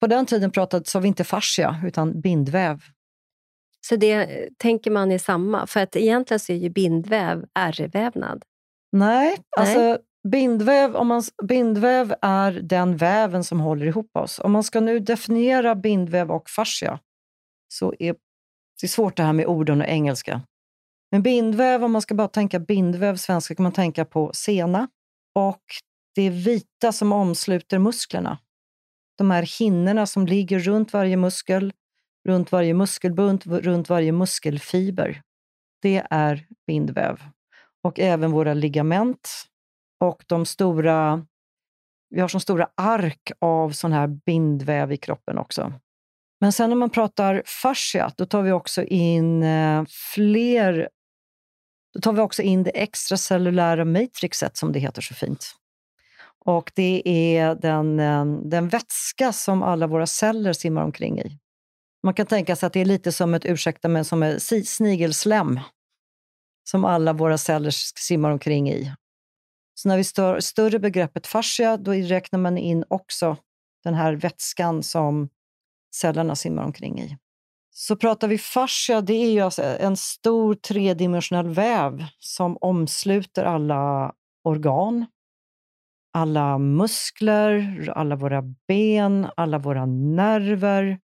På 0.00 0.06
den 0.06 0.26
tiden 0.26 0.50
pratades 0.50 0.94
vi 0.94 1.08
inte 1.08 1.24
fascia, 1.24 1.80
utan 1.84 2.20
bindväv. 2.20 2.80
Så 3.86 3.96
det 3.96 4.48
tänker 4.58 4.90
man 4.90 5.12
är 5.12 5.18
samma? 5.18 5.66
För 5.66 5.80
att 5.80 5.96
egentligen 5.96 6.40
så 6.40 6.52
är 6.52 6.56
ju 6.56 6.68
bindväv 6.68 7.44
ärrvävnad. 7.54 8.44
Nej, 8.92 9.36
alltså 9.58 9.78
Nej. 9.78 9.98
Bindväv, 10.28 10.96
om 10.96 11.08
man, 11.08 11.22
bindväv 11.42 12.14
är 12.22 12.52
den 12.52 12.96
väven 12.96 13.44
som 13.44 13.60
håller 13.60 13.86
ihop 13.86 14.16
oss. 14.16 14.38
Om 14.38 14.52
man 14.52 14.64
ska 14.64 14.80
nu 14.80 14.98
definiera 14.98 15.74
bindväv 15.74 16.30
och 16.30 16.50
fascia 16.50 16.98
så 17.68 17.94
är 17.98 18.14
det 18.80 18.86
är 18.86 18.88
svårt 18.88 19.16
det 19.16 19.22
här 19.22 19.32
med 19.32 19.46
orden 19.46 19.80
och 19.80 19.86
engelska. 19.86 20.42
Men 21.10 21.22
bindväv, 21.22 21.84
om 21.84 21.92
man 21.92 22.02
ska 22.02 22.14
bara 22.14 22.28
tänka 22.28 22.58
bindväv 22.58 23.16
svenska, 23.16 23.54
kan 23.54 23.62
man 23.62 23.72
tänka 23.72 24.04
på 24.04 24.30
sena 24.34 24.88
och 25.34 25.62
det 26.14 26.30
vita 26.30 26.92
som 26.92 27.12
omsluter 27.12 27.78
musklerna. 27.78 28.38
De 29.18 29.30
här 29.30 29.58
hinnorna 29.58 30.06
som 30.06 30.26
ligger 30.26 30.58
runt 30.58 30.92
varje 30.92 31.16
muskel, 31.16 31.72
runt 32.28 32.52
varje 32.52 32.74
muskelbunt, 32.74 33.46
runt 33.46 33.88
varje 33.88 34.12
muskelfiber. 34.12 35.22
Det 35.82 36.06
är 36.10 36.46
bindväv. 36.66 37.20
Och 37.84 38.00
även 38.00 38.30
våra 38.30 38.54
ligament 38.54 39.28
och 40.02 40.24
de 40.26 40.46
stora, 40.46 41.26
vi 42.10 42.20
har 42.20 42.28
som 42.28 42.40
stora 42.40 42.68
ark 42.76 43.32
av 43.38 43.70
sån 43.70 43.92
här 43.92 44.06
bindväv 44.06 44.92
i 44.92 44.96
kroppen 44.96 45.38
också. 45.38 45.72
Men 46.40 46.52
sen 46.52 46.70
när 46.70 46.76
man 46.76 46.90
pratar 46.90 47.42
fascia, 47.46 48.12
då 48.16 48.26
tar 48.26 48.42
vi 48.42 48.52
också 48.52 48.82
in 48.82 49.42
eh, 49.42 49.84
fler 50.14 50.88
då 51.94 52.00
tar 52.00 52.12
vi 52.12 52.20
också 52.20 52.42
in 52.42 52.62
det 52.62 52.82
extracellulära 52.82 53.84
matrixet, 53.84 54.56
som 54.56 54.72
det 54.72 54.78
heter 54.78 55.02
så 55.02 55.14
fint. 55.14 55.46
Och 56.44 56.72
det 56.74 57.02
är 57.04 57.54
den, 57.54 58.00
eh, 58.00 58.24
den 58.24 58.68
vätska 58.68 59.32
som 59.32 59.62
alla 59.62 59.86
våra 59.86 60.06
celler 60.06 60.52
simmar 60.52 60.84
omkring 60.84 61.20
i. 61.20 61.38
Man 62.02 62.14
kan 62.14 62.26
tänka 62.26 62.56
sig 62.56 62.66
att 62.66 62.72
det 62.72 62.80
är 62.80 62.84
lite 62.84 63.12
som 63.12 63.34
ett, 63.34 63.44
ursäkta 63.44 63.88
men 63.88 64.04
som 64.04 64.22
ett 64.22 64.42
snigelslem 64.68 65.60
som 66.70 66.84
alla 66.84 67.12
våra 67.12 67.38
celler 67.38 67.70
simmar 68.00 68.30
omkring 68.30 68.70
i. 68.70 68.92
Så 69.74 69.88
när 69.88 69.96
vi 69.96 70.04
stör 70.04 70.40
större 70.40 70.78
begreppet 70.78 71.26
fascia, 71.26 71.76
då 71.76 71.92
räknar 71.92 72.38
man 72.38 72.58
in 72.58 72.84
också 72.88 73.36
den 73.84 73.94
här 73.94 74.12
vätskan 74.12 74.82
som 74.82 75.28
cellerna 75.94 76.36
simmar 76.36 76.64
omkring 76.64 77.00
i. 77.00 77.18
Så 77.74 77.96
pratar 77.96 78.28
vi 78.28 78.38
fascia, 78.38 79.00
det 79.00 79.14
är 79.14 79.30
ju 79.30 79.40
alltså 79.40 79.62
en 79.62 79.96
stor 79.96 80.54
tredimensionell 80.54 81.48
väv 81.48 82.04
som 82.18 82.58
omsluter 82.60 83.44
alla 83.44 84.12
organ, 84.44 85.06
alla 86.12 86.58
muskler, 86.58 87.88
alla 87.94 88.16
våra 88.16 88.42
ben, 88.68 89.26
alla 89.36 89.58
våra 89.58 89.86
nerver. 89.86 91.00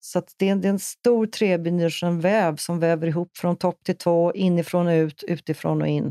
Så 0.00 0.22
det 0.36 0.48
är, 0.48 0.56
det 0.56 0.68
är 0.68 0.72
en 0.72 0.78
stor 0.78 1.26
tredimensionell 1.26 2.20
väv 2.20 2.56
som 2.56 2.80
väver 2.80 3.06
ihop 3.06 3.36
från 3.36 3.56
topp 3.56 3.84
till 3.84 3.96
tå, 3.96 4.32
inifrån 4.32 4.86
och 4.86 4.92
ut, 4.92 5.22
utifrån 5.22 5.82
och 5.82 5.88
in. 5.88 6.04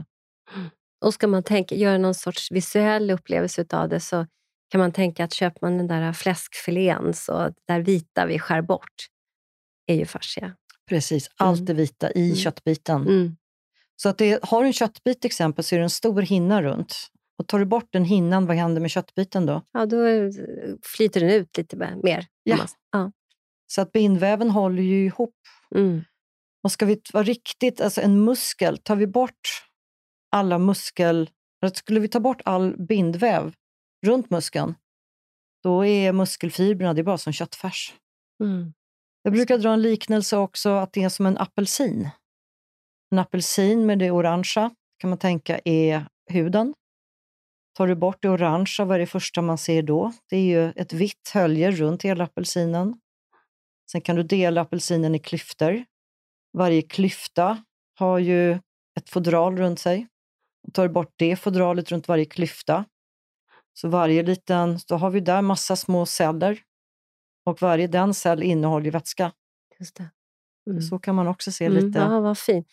Mm. 0.56 0.70
Och 1.02 1.14
ska 1.14 1.28
man 1.28 1.44
tänka, 1.44 1.76
göra 1.76 1.98
någon 1.98 2.14
sorts 2.14 2.52
visuell 2.52 3.12
upplevelse 3.12 3.66
av 3.72 3.90
det 3.90 4.00
så 4.00 4.28
kan 4.70 4.80
man 4.80 4.92
tänka 4.92 5.24
att 5.24 5.34
köper 5.34 5.60
man 5.62 5.78
den 5.78 5.88
där 5.88 6.14
fläskfilén, 6.14 7.14
så 7.14 7.34
det 7.40 7.54
där 7.68 7.80
vita 7.80 8.26
vi 8.26 8.40
skär 8.40 8.62
bort, 8.62 9.08
är 9.88 9.96
ju 9.96 10.06
fascia. 10.06 10.56
Precis, 10.90 11.30
allt 11.38 11.60
mm. 11.60 11.66
det 11.66 11.74
vita 11.74 12.12
i 12.12 12.26
mm. 12.26 12.36
köttbiten. 12.36 13.02
Mm. 13.02 13.36
Så 13.96 14.10
att 14.10 14.18
det, 14.18 14.44
har 14.44 14.62
du 14.62 14.68
en 14.68 14.74
köttbit 14.74 15.22
till 15.22 15.28
exempel 15.28 15.64
så 15.64 15.76
är 15.76 15.80
det 15.80 15.86
en 15.86 15.90
stor 15.90 16.22
hinna 16.22 16.62
runt. 16.62 16.96
Och 17.38 17.48
tar 17.48 17.60
du 17.60 17.66
bort 17.66 17.88
den 17.92 18.06
hinnan, 18.06 18.46
vad 18.46 18.56
händer 18.56 18.82
med 18.82 18.92
köttbiten 18.92 19.46
då? 19.46 19.62
Ja, 19.72 19.86
då 19.86 19.98
flyter 20.84 21.20
den 21.20 21.30
ut 21.30 21.58
lite 21.58 21.78
mer. 22.04 22.26
Ja. 22.44 22.66
ja. 22.92 23.12
Så 23.68 23.82
att 23.82 23.92
bindväven 23.92 24.50
håller 24.50 24.84
ju 24.84 25.06
ihop. 25.06 25.36
Mm. 25.76 26.04
Och 26.64 26.72
ska 26.72 26.86
vi 26.86 27.02
vara 27.14 27.24
riktigt, 27.24 27.82
alltså 27.82 28.02
en 28.02 28.24
muskel, 28.24 28.78
tar 28.78 28.96
vi 28.96 29.08
bort 29.08 29.66
alla 30.36 30.60
muskel... 30.60 31.30
Skulle 31.74 32.00
vi 32.00 32.08
ta 32.08 32.20
bort 32.20 32.42
all 32.46 32.78
bindväv 32.78 33.54
runt 34.06 34.30
muskeln, 34.30 34.76
då 35.64 35.86
är 35.86 36.14
muskelfibrerna 36.14 36.94
det 36.94 37.02
är 37.02 37.04
bara 37.04 37.18
som 37.18 37.34
köttfärs. 37.34 37.94
Mm. 38.44 38.74
Jag 39.22 39.34
brukar 39.34 39.58
dra 39.58 39.74
en 39.74 39.82
liknelse 39.82 40.38
också, 40.38 40.70
att 40.70 40.94
det 40.94 41.04
är 41.04 41.10
som 41.10 41.26
en 41.26 41.38
apelsin. 41.38 42.10
En 43.12 43.20
apelsin 43.20 43.86
med 43.86 44.00
det 44.00 44.12
orangea 44.12 44.72
kan 44.98 45.10
man 45.10 45.20
tänka 45.20 45.60
är 45.66 46.08
huden. 46.32 46.74
Tar 47.78 47.88
du 47.88 47.96
bort 47.96 48.18
det 48.22 48.30
orangea, 48.30 48.86
vad 48.86 48.96
är 48.96 49.00
det 49.00 49.08
första 49.08 49.42
man 49.42 49.58
ser 49.58 49.84
då? 49.84 50.14
Det 50.30 50.38
är 50.38 50.42
ju 50.42 50.72
ett 50.72 50.94
vitt 50.94 51.32
hölje 51.34 51.72
runt 51.72 52.04
hela 52.04 52.24
apelsinen. 52.24 53.02
Sen 53.92 54.02
kan 54.02 54.16
du 54.16 54.24
dela 54.24 54.62
apelsinen 54.62 55.16
i 55.16 55.20
klyftor. 55.20 55.86
Varje 56.58 56.82
klyfta 56.82 57.64
har 58.00 58.20
ju 58.20 58.52
ett 58.98 59.10
fodral 59.10 59.58
runt 59.58 59.80
sig 59.80 60.08
tar 60.74 60.88
bort 60.88 61.14
det 61.16 61.36
fodralet 61.36 61.92
runt 61.92 62.08
varje 62.08 62.26
klyfta. 62.26 62.86
Så 63.74 63.88
varje 63.88 64.24
liten, 64.24 64.80
då 64.88 64.96
har 64.96 65.10
vi 65.10 65.20
där 65.20 65.42
massa 65.42 65.76
små 65.76 66.06
celler 66.06 66.60
och 67.46 67.62
varje 67.62 67.88
den 67.88 68.14
cell 68.14 68.44
innehåller 68.44 68.92
vätska. 68.92 69.32
Just 69.80 69.96
det. 69.96 70.10
Mm. 70.70 70.82
Så 70.82 71.00
kan 71.00 71.16
man 71.16 71.28
också 71.28 71.52
se 71.52 71.66
mm, 71.66 71.86
lite. 71.86 72.00
Ja, 72.00 72.20
vad 72.20 72.38
fint. 72.38 72.68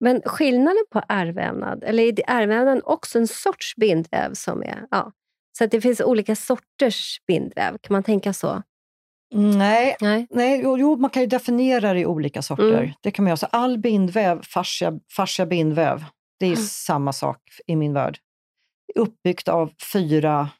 Men 0.00 0.22
skillnaden 0.24 0.84
på 0.90 1.02
ärrvävnad, 1.08 1.84
eller 1.84 2.02
är 2.02 2.14
ärrvävnaden 2.26 2.82
också 2.84 3.18
en 3.18 3.28
sorts 3.28 3.76
bindväv? 3.76 4.34
som 4.34 4.62
är, 4.62 4.86
ja. 4.90 5.12
Så 5.58 5.64
att 5.64 5.70
det 5.70 5.80
finns 5.80 6.00
olika 6.00 6.36
sorters 6.36 7.20
bindväv, 7.26 7.78
kan 7.78 7.92
man 7.92 8.02
tänka 8.02 8.32
så? 8.32 8.62
Nej, 9.34 9.96
nej. 10.00 10.26
nej 10.30 10.60
jo, 10.62 10.96
man 10.96 11.10
kan 11.10 11.22
ju 11.22 11.26
definiera 11.26 11.92
det 11.92 12.00
i 12.00 12.06
olika 12.06 12.42
sorter. 12.42 12.82
Mm. 12.82 12.90
Det 13.00 13.10
kan 13.10 13.24
man 13.24 13.28
göra. 13.28 13.36
Så 13.36 13.46
all 13.46 13.78
bindväv, 13.78 14.42
fascia, 14.42 15.00
fascia 15.16 15.46
bindväv, 15.46 16.04
det 16.38 16.46
är 16.46 16.52
mm. 16.52 16.64
samma 16.64 17.12
sak 17.12 17.42
i 17.66 17.76
min 17.76 17.92
värld. 17.92 18.18
Uppbyggt 18.94 19.48
av 19.48 19.72
fyra, 19.92 20.50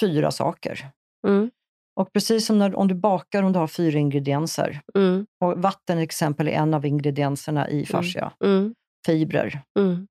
fyra 0.00 0.30
saker. 0.30 0.90
Mm. 1.26 1.50
Och 2.00 2.12
precis 2.12 2.46
som 2.46 2.58
när, 2.58 2.74
om 2.74 2.88
du 2.88 2.94
bakar, 2.94 3.42
om 3.42 3.52
du 3.52 3.58
har 3.58 3.66
fyra 3.66 3.98
ingredienser. 3.98 4.80
Mm. 4.94 5.26
Och 5.40 5.62
vatten 5.62 5.96
till 5.96 6.04
exempel 6.04 6.48
är 6.48 6.52
en 6.52 6.74
av 6.74 6.86
ingredienserna 6.86 7.68
i 7.68 7.74
mm. 7.74 7.86
fascia. 7.86 8.32
Mm. 8.44 8.74
Fibrer, 9.06 9.62
mm. 9.78 10.06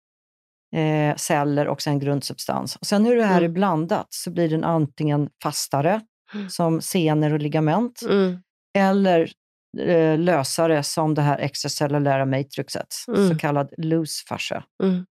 eh, 0.76 1.16
celler 1.16 1.68
och 1.68 1.82
sen 1.82 2.00
grundsubstans. 2.00 2.76
Och 2.76 2.88
sen 2.88 3.06
hur 3.06 3.16
det 3.16 3.26
här 3.26 3.42
är 3.42 3.50
blandat 3.50 4.08
så 4.10 4.32
blir 4.32 4.50
den 4.50 4.64
antingen 4.64 5.30
fastare, 5.44 6.02
som 6.50 6.82
senor 6.82 7.34
och 7.34 7.40
ligament, 7.40 8.02
eller 8.78 9.32
Eh, 9.78 10.18
lösare 10.18 10.84
som 10.84 11.14
det 11.14 11.22
här 11.22 11.38
extracellulära 11.38 12.26
matrixet, 12.26 12.96
mm. 13.08 13.30
så 13.30 13.38
kallad 13.38 13.74
loose 13.78 14.24
fascia. 14.28 14.64
Mm. 14.84 15.06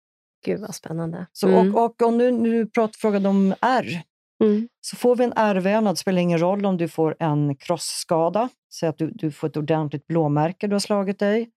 Gud 0.45 0.61
vad 0.61 0.75
spännande. 0.75 1.27
Så, 1.33 1.49
mm. 1.49 1.75
och, 1.75 1.85
och 1.85 2.03
om 2.03 2.19
du 2.19 2.31
nu 2.31 2.71
frågade 3.01 3.29
om 3.29 3.55
R, 3.61 4.03
mm. 4.45 4.69
så 4.81 4.97
får 4.97 5.17
vi 5.17 5.25
en 5.25 5.33
ärrvävnad, 5.37 5.95
det 5.95 5.99
spelar 5.99 6.23
ingen 6.23 6.39
roll 6.39 6.67
om 6.67 6.77
du 6.77 6.89
får 6.89 7.17
en 7.19 7.57
krossskada, 7.57 8.49
så 8.69 8.87
att 8.87 8.99
du, 8.99 9.11
du 9.11 9.31
får 9.31 9.49
ett 9.49 9.57
ordentligt 9.57 10.07
blåmärke 10.07 10.67
du 10.67 10.75
har 10.75 10.81
slagit 10.81 11.19
dig, 11.19 11.51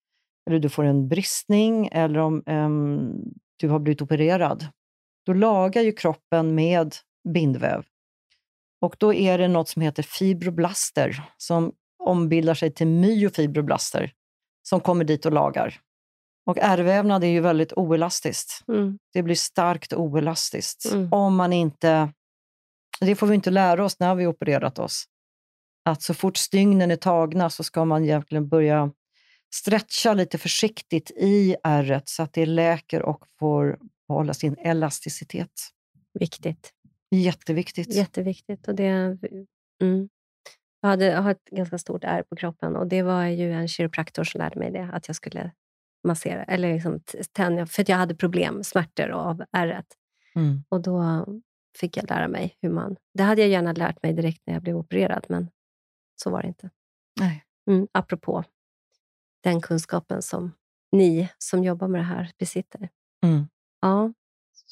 eller 0.50 0.60
du 0.60 0.70
får 0.70 0.84
en 0.84 1.08
bristning, 1.08 1.90
eller 1.92 2.20
om 2.20 2.44
um, 2.46 3.14
du 3.58 3.70
har 3.70 3.80
blivit 3.80 4.02
opererad. 4.02 4.68
då 5.26 5.34
lagar 5.34 5.82
ju 5.82 5.92
kroppen 5.92 6.56
med 6.56 6.96
bindväv. 7.34 7.84
Och 8.82 8.96
då 9.00 9.14
är 9.14 9.38
det 9.38 9.48
något 9.48 9.70
som 9.70 9.82
heter 9.82 10.04
fibroblaster 10.04 11.24
som 11.38 11.74
ombildar 12.08 12.54
sig 12.54 12.72
till 12.72 12.88
myofibroblaster 12.88 14.14
som 14.64 14.80
kommer 14.80 15.06
dit 15.06 15.26
och 15.26 15.32
lagar. 15.32 15.80
Och 16.46 16.58
ärrvävnad 16.58 17.24
är 17.24 17.28
ju 17.28 17.40
väldigt 17.40 17.74
oelastiskt. 17.74 18.64
Mm. 18.68 19.00
Det 19.14 19.24
blir 19.24 19.36
starkt 19.36 19.94
oelastiskt. 19.94 20.92
Mm. 20.92 21.14
Om 21.14 21.36
man 21.36 21.54
inte... 21.54 22.14
Det 23.00 23.16
får 23.16 23.28
vi 23.28 23.36
inte 23.36 23.50
lära 23.52 23.86
oss 23.86 24.00
när 24.00 24.16
vi 24.16 24.28
opererat 24.28 24.80
oss. 24.80 25.06
Att 25.86 26.02
så 26.02 26.14
fort 26.14 26.38
stygnen 26.38 26.92
är 26.92 26.96
tagna 26.96 27.50
så 27.50 27.64
ska 27.64 27.86
man 27.86 28.04
egentligen 28.04 28.50
börja 28.50 28.92
stretcha 29.54 30.14
lite 30.14 30.38
försiktigt 30.38 31.12
i 31.12 31.56
ärret 31.64 32.10
så 32.10 32.24
att 32.24 32.34
det 32.34 32.46
läker 32.46 33.02
och 33.02 33.26
får 33.40 33.80
behålla 34.08 34.34
sin 34.34 34.56
elasticitet. 34.58 35.52
Viktigt. 36.20 36.74
Jätteviktigt. 37.12 37.94
Jätteviktigt. 37.94 38.68
Och 38.68 38.76
det, 38.76 39.18
mm. 39.82 40.10
Jag, 40.82 40.90
hade, 40.90 41.06
jag 41.06 41.22
har 41.22 41.32
ett 41.32 41.46
ganska 41.52 41.78
stort 41.78 42.04
ärr 42.04 42.24
på 42.24 42.36
kroppen 42.36 42.76
och 42.76 42.88
det 42.88 43.02
var 43.02 43.26
ju 43.26 43.52
en 43.52 43.68
kiropraktor 43.68 44.24
som 44.24 44.40
lärde 44.40 44.60
mig 44.60 44.72
det, 44.72 44.90
att 44.94 45.08
jag 45.08 45.16
skulle 45.16 45.52
massera, 46.08 46.44
eller 46.44 46.74
liksom 46.74 47.00
tänja, 47.32 47.66
för 47.66 47.86
jag 47.88 47.98
hade 47.98 48.16
problem, 48.16 48.64
smärtor 48.64 49.10
av 49.10 49.44
ärret. 49.52 49.86
Mm. 50.36 50.64
Och 50.70 50.82
då 50.82 51.26
fick 51.78 51.98
jag 51.98 52.10
lära 52.10 52.28
mig 52.28 52.58
hur 52.62 52.70
man... 52.70 52.96
Det 53.14 53.24
hade 53.24 53.42
jag 53.42 53.50
gärna 53.50 53.72
lärt 53.74 54.04
mig 54.04 54.14
direkt 54.14 54.42
när 54.46 54.54
jag 54.54 54.64
blev 54.64 54.78
opererad, 54.78 55.26
men 55.30 55.50
så 56.16 56.30
var 56.30 56.42
det 56.42 56.48
inte. 56.48 56.70
Nej. 57.20 57.46
Mm, 57.70 57.88
apropå 57.92 58.44
den 59.44 59.62
kunskapen 59.62 60.22
som 60.22 60.52
ni 60.92 61.30
som 61.38 61.64
jobbar 61.64 61.88
med 61.88 62.02
det 62.02 62.06
här 62.06 62.32
besitter. 62.38 62.90
Mm. 63.24 63.48
Ja. 63.82 64.14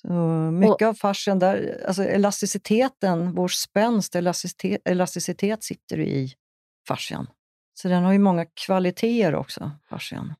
Så 0.01 0.13
mycket 0.51 0.82
och, 0.82 0.82
av 0.82 0.94
fascian, 0.94 1.39
där, 1.39 1.84
alltså 1.88 2.03
elasticiteten, 2.03 3.32
vår 3.34 3.48
spänst, 3.48 4.15
elasticitet, 4.15 4.82
elasticitet 4.86 5.63
sitter 5.63 6.00
i 6.00 6.34
fascian. 6.88 7.27
Så 7.74 7.88
den 7.88 8.03
har 8.03 8.12
ju 8.12 8.20
många 8.20 8.46
kvaliteter 8.46 9.36
också, 9.36 9.72
fascian. 9.89 10.34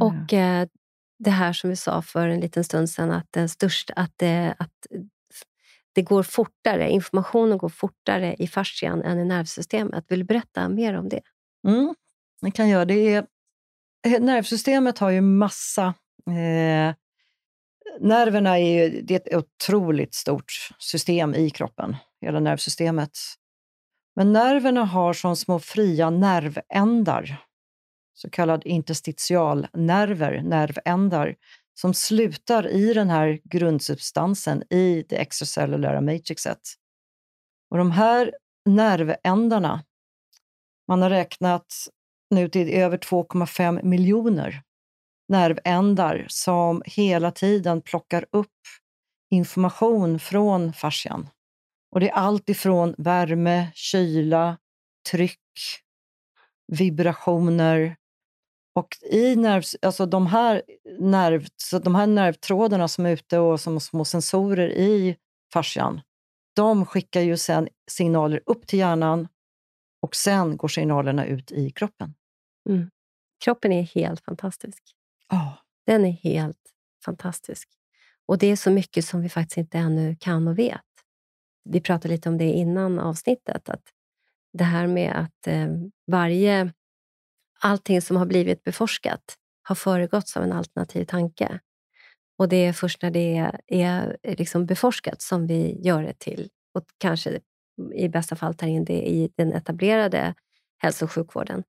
Och 0.00 0.32
eh, 0.32 0.68
det 1.18 1.30
här 1.30 1.52
som 1.52 1.70
vi 1.70 1.76
sa 1.76 2.02
för 2.02 2.28
en 2.28 2.40
liten 2.40 2.64
stund 2.64 2.90
sedan, 2.90 3.10
att, 3.10 3.26
den 3.30 3.48
största, 3.48 3.92
att, 3.96 4.12
det, 4.16 4.54
att 4.58 4.86
det 5.92 6.02
går 6.02 6.22
fortare, 6.22 6.90
informationen 6.90 7.58
går 7.58 7.68
fortare 7.68 8.36
i 8.38 8.46
fascian 8.46 9.02
än 9.02 9.18
i 9.18 9.24
nervsystemet. 9.24 10.04
Vill 10.08 10.18
du 10.18 10.24
berätta 10.24 10.68
mer 10.68 10.94
om 10.94 11.08
det? 11.08 11.20
Mm, 11.68 11.94
jag 12.40 12.54
kan 12.54 12.68
göra 12.68 12.84
det. 12.84 13.14
Är, 13.14 13.26
eh, 14.06 14.20
nervsystemet 14.20 14.98
har 14.98 15.10
ju 15.10 15.20
massa... 15.20 15.94
Eh, 16.26 16.94
nerverna 18.00 18.58
är, 18.58 18.88
ju, 18.88 19.02
det 19.02 19.14
är 19.14 19.34
ett 19.34 19.44
otroligt 19.44 20.14
stort 20.14 20.52
system 20.78 21.34
i 21.34 21.50
kroppen, 21.50 21.96
hela 22.20 22.40
nervsystemet. 22.40 23.18
Men 24.16 24.32
nerverna 24.32 24.84
har 24.84 25.12
som 25.12 25.36
små 25.36 25.58
fria 25.58 26.10
nervändar 26.10 27.44
så 28.14 28.30
kallade 28.30 28.68
interstitialnerver, 28.68 30.42
nervändar, 30.42 31.36
som 31.74 31.94
slutar 31.94 32.68
i 32.68 32.94
den 32.94 33.10
här 33.10 33.40
grundsubstansen 33.44 34.62
i 34.70 35.04
det 35.08 35.16
extracellulära 35.16 36.00
matrixet. 36.00 36.60
Och 37.70 37.78
de 37.78 37.90
här 37.90 38.32
nervändarna, 38.64 39.84
man 40.88 41.02
har 41.02 41.10
räknat 41.10 41.74
nu 42.30 42.48
till 42.48 42.70
över 42.70 42.98
2,5 42.98 43.82
miljoner 43.82 44.62
nervändar 45.30 46.26
som 46.28 46.82
hela 46.86 47.30
tiden 47.30 47.82
plockar 47.82 48.26
upp 48.30 48.48
information 49.30 50.18
från 50.18 50.72
fascian. 50.72 51.28
Och 51.92 52.00
det 52.00 52.10
är 52.10 52.14
allt 52.14 52.48
ifrån 52.48 52.94
värme, 52.98 53.72
kyla, 53.74 54.56
tryck, 55.10 55.38
vibrationer, 56.72 57.96
och 58.74 58.96
i 59.10 59.36
nerv, 59.36 59.62
alltså 59.82 60.06
de, 60.06 60.26
här 60.26 60.62
nerv, 60.98 61.46
så 61.56 61.78
de 61.78 61.94
här 61.94 62.06
nervtrådarna 62.06 62.88
som 62.88 63.06
är 63.06 63.10
ute 63.10 63.38
och 63.38 63.60
som 63.60 63.80
små 63.80 64.04
sensorer 64.04 64.68
i 64.68 65.16
fascian, 65.52 66.00
de 66.56 66.86
skickar 66.86 67.20
ju 67.20 67.36
sen 67.36 67.68
signaler 67.90 68.40
upp 68.46 68.66
till 68.66 68.78
hjärnan 68.78 69.28
och 70.02 70.16
sen 70.16 70.56
går 70.56 70.68
signalerna 70.68 71.26
ut 71.26 71.52
i 71.52 71.70
kroppen. 71.70 72.14
Mm. 72.68 72.90
Kroppen 73.44 73.72
är 73.72 73.82
helt 73.82 74.24
fantastisk. 74.24 74.94
Oh. 75.30 75.52
Den 75.86 76.04
är 76.04 76.10
helt 76.10 76.58
fantastisk. 77.04 77.68
Och 78.26 78.38
det 78.38 78.46
är 78.46 78.56
så 78.56 78.70
mycket 78.70 79.04
som 79.04 79.20
vi 79.20 79.28
faktiskt 79.28 79.56
inte 79.56 79.78
ännu 79.78 80.16
kan 80.20 80.48
och 80.48 80.58
vet. 80.58 80.80
Vi 81.64 81.80
pratade 81.80 82.14
lite 82.14 82.28
om 82.28 82.38
det 82.38 82.44
innan 82.44 82.98
avsnittet, 82.98 83.68
att 83.68 83.82
det 84.52 84.64
här 84.64 84.86
med 84.86 85.12
att 85.16 85.46
eh, 85.46 85.68
varje 86.06 86.72
allting 87.60 88.02
som 88.02 88.16
har 88.16 88.26
blivit 88.26 88.64
beforskat 88.64 89.36
har 89.62 89.74
föregåtts 89.74 90.36
av 90.36 90.42
en 90.42 90.52
alternativ 90.52 91.04
tanke. 91.04 91.60
Och 92.38 92.48
det 92.48 92.56
är 92.56 92.72
först 92.72 93.02
när 93.02 93.10
det 93.10 93.52
är 93.66 94.16
liksom 94.22 94.66
beforskat 94.66 95.22
som 95.22 95.46
vi 95.46 95.80
gör 95.82 96.02
det 96.02 96.18
till, 96.18 96.48
och 96.74 96.84
kanske 96.98 97.40
i 97.94 98.08
bästa 98.08 98.36
fall 98.36 98.54
tar 98.54 98.66
in 98.66 98.84
det 98.84 99.08
i 99.08 99.32
den 99.36 99.52
etablerade 99.52 100.34
hälso 100.78 101.04
och 101.04 101.12
sjukvården. 101.12 101.64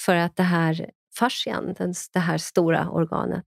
För 0.00 0.16
att 0.16 0.36
det 0.36 0.42
här 0.42 0.90
fascian, 1.20 1.74
det 2.12 2.18
här 2.18 2.38
stora 2.38 2.90
organet, 2.90 3.46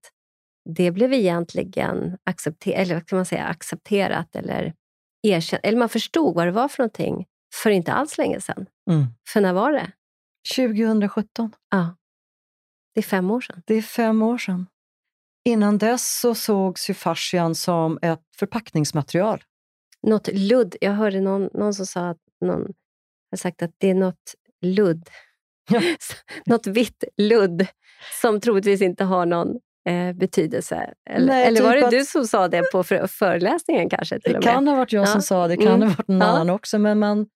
det 0.69 0.91
blev 0.91 1.13
egentligen 1.13 2.17
accepter 2.23 2.71
eller 2.71 2.93
vad 2.93 3.07
kan 3.07 3.17
man 3.17 3.25
säga, 3.25 3.45
accepterat 3.45 4.35
eller 4.35 4.73
erkänt. 5.23 5.65
Eller 5.65 5.77
man 5.77 5.89
förstod 5.89 6.35
vad 6.35 6.47
det 6.47 6.51
var 6.51 6.67
för 6.67 6.83
någonting 6.83 7.25
för 7.55 7.69
inte 7.69 7.93
alls 7.93 8.17
länge 8.17 8.41
sedan. 8.41 8.65
Mm. 8.91 9.05
För 9.29 9.41
när 9.41 9.53
var 9.53 9.71
det? 9.71 9.91
2017. 10.55 11.51
Ja. 11.69 11.95
Det 12.93 12.99
är 12.99 13.03
fem 13.03 13.31
år 13.31 13.41
sedan. 13.41 13.63
Det 13.65 13.73
är 13.73 13.81
fem 13.81 14.21
år 14.21 14.37
sedan. 14.37 14.67
Innan 15.45 15.77
dess 15.77 16.19
så 16.19 16.35
sågs 16.35 16.89
ju 16.89 16.93
fascian 16.93 17.55
som 17.55 17.99
ett 18.01 18.23
förpackningsmaterial. 18.37 19.43
Något 20.01 20.27
ludd. 20.27 20.75
Jag 20.81 20.91
hörde 20.91 21.21
någon, 21.21 21.49
någon 21.53 21.73
som 21.73 21.85
sa 21.85 22.09
att 22.09 22.21
någon 22.41 22.73
har 23.31 23.37
sagt 23.37 23.61
att 23.61 23.71
det 23.77 23.89
är 23.89 23.95
något 23.95 24.35
ludd. 24.61 25.09
Något 26.45 26.67
vitt 26.67 27.03
ludd 27.17 27.67
som 28.21 28.39
troligtvis 28.39 28.81
inte 28.81 29.03
har 29.03 29.25
någon 29.25 29.47
eh, 29.89 30.13
betydelse. 30.13 30.93
Eller, 31.09 31.27
Nej, 31.27 31.47
eller 31.47 31.61
var 31.61 31.73
typ 31.73 31.91
det 31.91 31.97
du 31.97 32.05
som 32.05 32.27
sa 32.27 32.47
det 32.47 32.71
på 32.71 32.83
föreläsningen 33.07 33.89
kanske? 33.89 34.19
det 34.23 34.41
kan 34.41 34.67
ha 34.67 34.75
varit 34.75 34.93
jag 34.93 35.01
ja. 35.01 35.07
som 35.07 35.21
sa 35.21 35.47
det, 35.47 35.55
det 35.55 35.63
kan 35.63 35.73
mm. 35.73 35.81
ha 35.81 35.95
varit 35.95 36.07
någon 36.07 36.21
ja. 36.21 36.25
annan 36.27 36.49
också. 36.49 36.79
Men 36.79 36.99
man, 36.99 37.27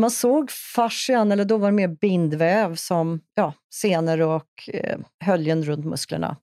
man 0.00 0.10
såg 0.10 0.50
fascian, 0.50 1.32
eller 1.32 1.44
då 1.44 1.56
var 1.56 1.70
det 1.70 1.76
mer 1.76 1.88
bindväv, 1.88 2.74
som 2.74 3.20
ja, 3.34 3.54
senor 3.74 4.20
och 4.20 4.68
eh, 4.72 4.98
höljen 5.24 5.62
runt 5.62 5.86
musklerna. 5.86 6.36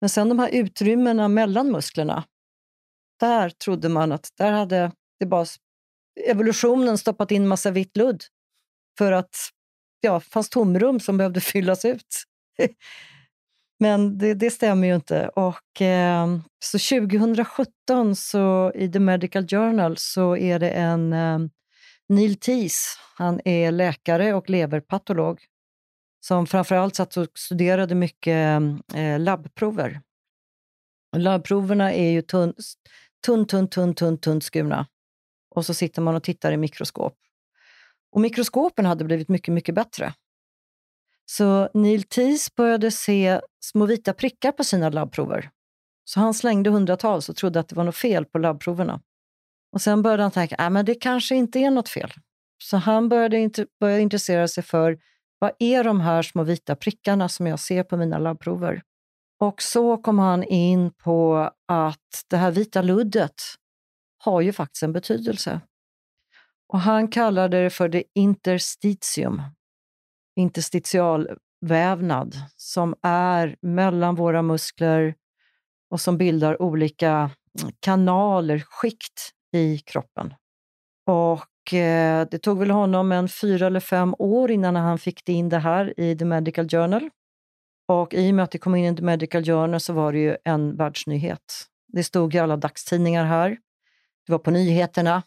Men 0.00 0.08
sen 0.08 0.28
de 0.28 0.38
här 0.38 0.48
utrymmena 0.52 1.28
mellan 1.28 1.72
musklerna, 1.72 2.24
där 3.20 3.50
trodde 3.50 3.88
man 3.88 4.12
att 4.12 4.28
där 4.38 4.52
hade 4.52 4.92
det 5.20 5.26
bara 5.26 5.46
evolutionen 6.26 6.98
stoppat 6.98 7.30
in 7.30 7.48
massa 7.48 7.70
vitt 7.70 7.96
ludd 7.96 8.22
för 8.98 9.12
att 9.12 9.36
ja, 10.02 10.20
fanns 10.20 10.48
tomrum 10.48 11.00
som 11.00 11.16
behövde 11.16 11.40
fyllas 11.52 11.84
ut. 11.84 12.24
Men 13.80 14.18
det, 14.18 14.34
det, 14.34 14.50
stämmer 14.50 14.88
ju 14.88 14.94
inte. 14.94 15.28
Och, 15.28 15.82
eh, 15.82 16.26
så 16.64 16.78
2017 16.78 18.16
så 18.16 18.72
i 18.74 18.92
The 18.92 18.98
Medical 18.98 19.48
Journal 19.48 19.96
så 19.96 20.36
är 20.36 20.58
det 20.58 20.70
en 20.70 21.12
eh, 21.12 21.38
Neil 22.08 22.36
Tees, 22.36 22.98
han 23.16 23.40
är 23.44 23.70
läkare 23.70 24.34
och 24.34 24.50
leverpatolog 24.50 25.40
som 26.20 26.46
framförallt 26.46 26.94
satt 26.94 27.16
och 27.16 27.38
studerade 27.38 27.94
mycket 27.94 28.62
eh, 28.94 29.20
labbprover. 29.20 30.00
labbproverna 31.16 31.92
är 31.92 32.10
ju 32.10 32.22
tunn, 32.22 32.54
tunn, 33.26 33.46
tunn, 33.46 33.68
tunn, 33.68 33.94
tunn, 33.94 34.18
tunn 34.18 34.40
skurna. 34.40 34.86
Och 35.54 35.66
så 35.66 35.74
sitter 35.74 36.02
man 36.02 36.14
och 36.14 36.22
tittar 36.22 36.52
i 36.52 36.56
mikroskop. 36.56 37.14
Och 38.12 38.20
mikroskopen 38.20 38.86
hade 38.86 39.04
blivit 39.04 39.28
mycket, 39.28 39.54
mycket 39.54 39.74
bättre. 39.74 40.14
Så 41.26 41.68
Neil 41.74 42.02
Tees 42.02 42.54
började 42.54 42.90
se 42.90 43.40
små 43.60 43.86
vita 43.86 44.12
prickar 44.12 44.52
på 44.52 44.64
sina 44.64 44.90
labbprover. 44.90 45.50
Så 46.04 46.20
han 46.20 46.34
slängde 46.34 46.70
hundratals 46.70 47.28
och 47.28 47.36
trodde 47.36 47.60
att 47.60 47.68
det 47.68 47.76
var 47.76 47.84
något 47.84 47.96
fel 47.96 48.24
på 48.24 48.38
labbproverna. 48.38 49.00
Och 49.72 49.80
sen 49.80 50.02
började 50.02 50.22
han 50.22 50.32
tänka, 50.32 50.56
äh, 50.56 50.70
men 50.70 50.84
det 50.84 50.94
kanske 50.94 51.34
inte 51.34 51.58
är 51.58 51.70
något 51.70 51.88
fel. 51.88 52.12
Så 52.64 52.76
han 52.76 53.08
började, 53.08 53.38
int 53.38 53.58
började 53.80 54.02
intressera 54.02 54.48
sig 54.48 54.62
för 54.62 54.98
vad 55.38 55.52
är 55.58 55.84
de 55.84 56.00
här 56.00 56.22
små 56.22 56.42
vita 56.42 56.76
prickarna 56.76 57.28
som 57.28 57.46
jag 57.46 57.60
ser 57.60 57.82
på 57.82 57.96
mina 57.96 58.18
labbprover? 58.18 58.82
Och 59.40 59.62
så 59.62 59.96
kom 59.96 60.18
han 60.18 60.44
in 60.44 60.90
på 60.92 61.50
att 61.68 62.24
det 62.28 62.36
här 62.36 62.50
vita 62.50 62.82
luddet 62.82 63.34
har 64.18 64.40
ju 64.40 64.52
faktiskt 64.52 64.82
en 64.82 64.92
betydelse. 64.92 65.60
Och 66.72 66.80
han 66.80 67.08
kallade 67.08 67.62
det 67.62 67.70
för 67.70 67.88
det 67.88 68.04
interstitium, 68.14 69.42
interstitialvävnad, 70.36 72.36
som 72.56 72.94
är 73.02 73.56
mellan 73.62 74.14
våra 74.14 74.42
muskler 74.42 75.14
och 75.90 76.00
som 76.00 76.18
bildar 76.18 76.62
olika 76.62 77.30
mm, 77.60 77.72
kanaler, 77.80 78.62
skikt 78.66 79.30
i 79.52 79.78
kroppen. 79.78 80.34
Och 81.06 81.74
eh, 81.74 82.26
Det 82.30 82.38
tog 82.38 82.58
väl 82.58 82.70
honom 82.70 83.12
en 83.12 83.28
fyra 83.28 83.66
eller 83.66 83.80
fem 83.80 84.14
år 84.18 84.50
innan 84.50 84.76
han 84.76 84.98
fick 84.98 85.28
in 85.28 85.48
det 85.48 85.58
här 85.58 86.00
i 86.00 86.16
The 86.16 86.24
Medical 86.24 86.68
Journal. 86.68 87.10
Och 87.88 88.14
I 88.14 88.30
och 88.30 88.34
med 88.34 88.42
att 88.42 88.50
det 88.50 88.58
kom 88.58 88.74
in 88.74 88.94
i 88.94 88.96
The 88.96 89.02
Medical 89.02 89.44
Journal 89.44 89.80
så 89.80 89.92
var 89.92 90.12
det 90.12 90.18
ju 90.18 90.36
en 90.44 90.76
världsnyhet. 90.76 91.66
Det 91.88 92.04
stod 92.04 92.34
i 92.34 92.38
alla 92.38 92.56
dagstidningar 92.56 93.24
här. 93.24 93.58
Det 94.26 94.32
var 94.32 94.38
på 94.38 94.50
nyheterna 94.50 95.22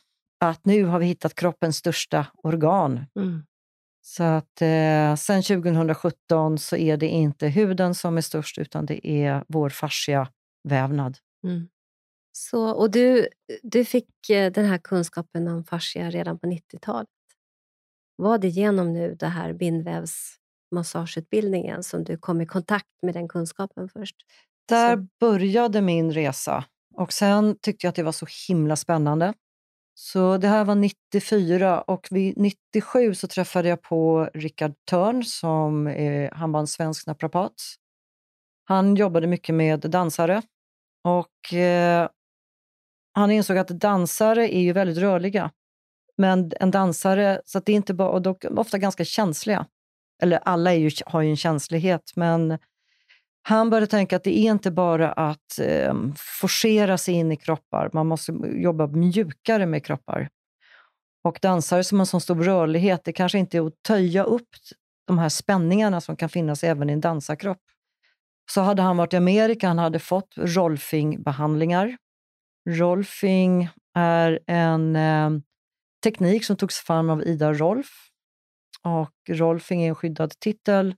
att 0.50 0.66
nu 0.66 0.84
har 0.84 1.00
vi 1.00 1.06
hittat 1.06 1.36
kroppens 1.36 1.78
största 1.78 2.28
organ. 2.44 3.06
Mm. 3.20 3.44
Så 4.02 4.24
att 4.24 4.62
eh, 4.62 5.16
sen 5.16 5.44
2017 5.44 6.58
så 6.58 6.76
är 6.76 6.98
det 6.98 7.08
inte 7.08 7.48
huden 7.48 7.96
som 7.96 8.18
är 8.18 8.22
störst 8.22 8.58
utan 8.58 8.86
det 8.86 9.08
är 9.08 9.44
vår 9.48 9.70
fascia 9.70 10.28
vävnad. 10.64 11.18
Mm. 11.44 11.68
Så, 12.32 12.70
och 12.70 12.92
du, 12.92 13.28
du 13.64 13.86
fick 13.86 14.30
eh, 14.30 14.52
den 14.52 14.66
här 14.66 14.78
kunskapen 14.78 15.48
om 15.48 15.64
fascia 15.64 16.10
redan 16.10 16.40
på 16.40 16.48
90-talet. 16.48 17.10
Var 18.16 18.38
det 18.38 18.48
genom 18.48 18.94
nu 18.94 19.16
det 19.16 19.28
här 19.28 19.54
bindvävsmassageutbildningen 19.54 21.84
som 21.84 22.04
du 22.04 22.18
kom 22.18 22.42
i 22.42 22.46
kontakt 22.46 23.02
med 23.02 23.14
den 23.14 23.28
kunskapen 23.28 23.90
först? 23.90 24.16
Där 24.68 24.98
så. 24.98 25.08
började 25.20 25.82
min 25.82 26.12
resa 26.12 26.66
och 26.96 27.14
sen 27.14 27.58
tyckte 27.62 27.86
jag 27.86 27.90
att 27.90 27.96
det 27.96 28.04
var 28.04 28.12
så 28.12 28.28
himla 28.48 28.76
spännande. 28.76 29.34
Så 29.98 30.38
det 30.38 30.48
här 30.48 30.66
var 30.66 30.76
94 30.76 31.82
och 31.82 32.08
vid 32.12 32.38
97 32.38 33.14
så 33.14 33.28
träffade 33.28 33.70
jag 33.70 33.82
på 33.82 34.30
Rickard 34.34 34.74
Törn 34.90 35.24
som 35.24 35.88
är, 35.88 36.32
han 36.32 36.52
var 36.52 36.60
en 36.60 36.68
svensk 36.68 37.08
naprapat. 37.08 37.54
Han 38.66 38.96
jobbade 38.96 39.28
mycket 39.28 39.56
med 39.56 39.80
dansare 39.80 40.42
och 41.04 41.54
eh, 41.54 42.10
han 43.14 43.32
insåg 43.32 43.58
att 43.58 43.68
dansare 43.68 44.56
är 44.56 44.62
ju 44.62 44.74
väldigt 44.74 44.98
rörliga. 44.98 45.52
Men 46.18 46.52
en 46.60 46.72
dansare, 46.72 47.42
så 47.46 47.60
det 47.60 47.72
är 47.72 47.76
inte 47.76 47.94
bara, 47.94 48.10
och 48.10 48.22
de 48.22 48.36
är 48.42 48.60
ofta 48.60 48.78
ganska 48.78 49.06
känsliga. 49.06 49.68
Eller 50.22 50.38
alla 50.38 50.74
är 50.74 50.78
ju, 50.78 50.92
har 51.06 51.22
ju 51.22 51.30
en 51.30 51.38
känslighet, 51.38 52.12
men 52.16 52.58
han 53.48 53.70
började 53.70 53.88
tänka 53.88 54.16
att 54.16 54.24
det 54.24 54.38
är 54.38 54.52
inte 54.52 54.72
bara 54.72 55.12
att 55.12 55.60
eh, 55.60 55.94
forcera 56.16 56.98
sig 56.98 57.14
in 57.14 57.32
i 57.32 57.36
kroppar, 57.36 57.90
man 57.94 58.08
måste 58.08 58.32
jobba 58.56 58.88
mjukare 58.88 59.66
med 59.66 59.86
kroppar. 59.86 60.30
Och 61.24 61.40
dansare 61.42 61.84
som 61.84 61.98
har 61.98 62.04
en 62.04 62.08
så 62.08 62.20
stor 62.20 62.44
rörlighet, 62.44 63.02
det 63.04 63.14
kanske 63.14 63.38
inte 63.38 63.58
är 63.58 63.68
att 63.68 63.84
töja 63.88 64.24
upp 64.24 64.50
de 65.08 65.18
här 65.18 65.30
spänningarna 65.30 66.02
som 66.02 66.16
kan 66.16 66.30
finnas 66.30 66.64
även 66.64 66.90
i 66.90 66.94
en 66.94 67.02
dansarkropp. 67.02 67.62
Så 68.52 68.62
hade 68.62 68.82
han 68.82 68.98
varit 68.98 69.14
i 69.14 69.18
Amerika, 69.18 69.68
han 69.68 69.80
hade 69.80 70.00
fått 70.00 70.38
Rolfing-behandlingar. 70.38 71.98
Rolfing 72.70 73.70
är 73.96 74.40
en 74.48 74.96
eh, 74.96 75.30
teknik 76.04 76.46
som 76.46 76.56
togs 76.58 76.80
fram 76.80 77.10
av 77.10 77.24
Ida 77.24 77.54
Rolf. 77.54 78.10
Och 78.84 79.30
Rolfing 79.30 79.84
är 79.84 79.90
en 79.90 79.96
skyddad 79.96 80.40
titel 80.40 80.96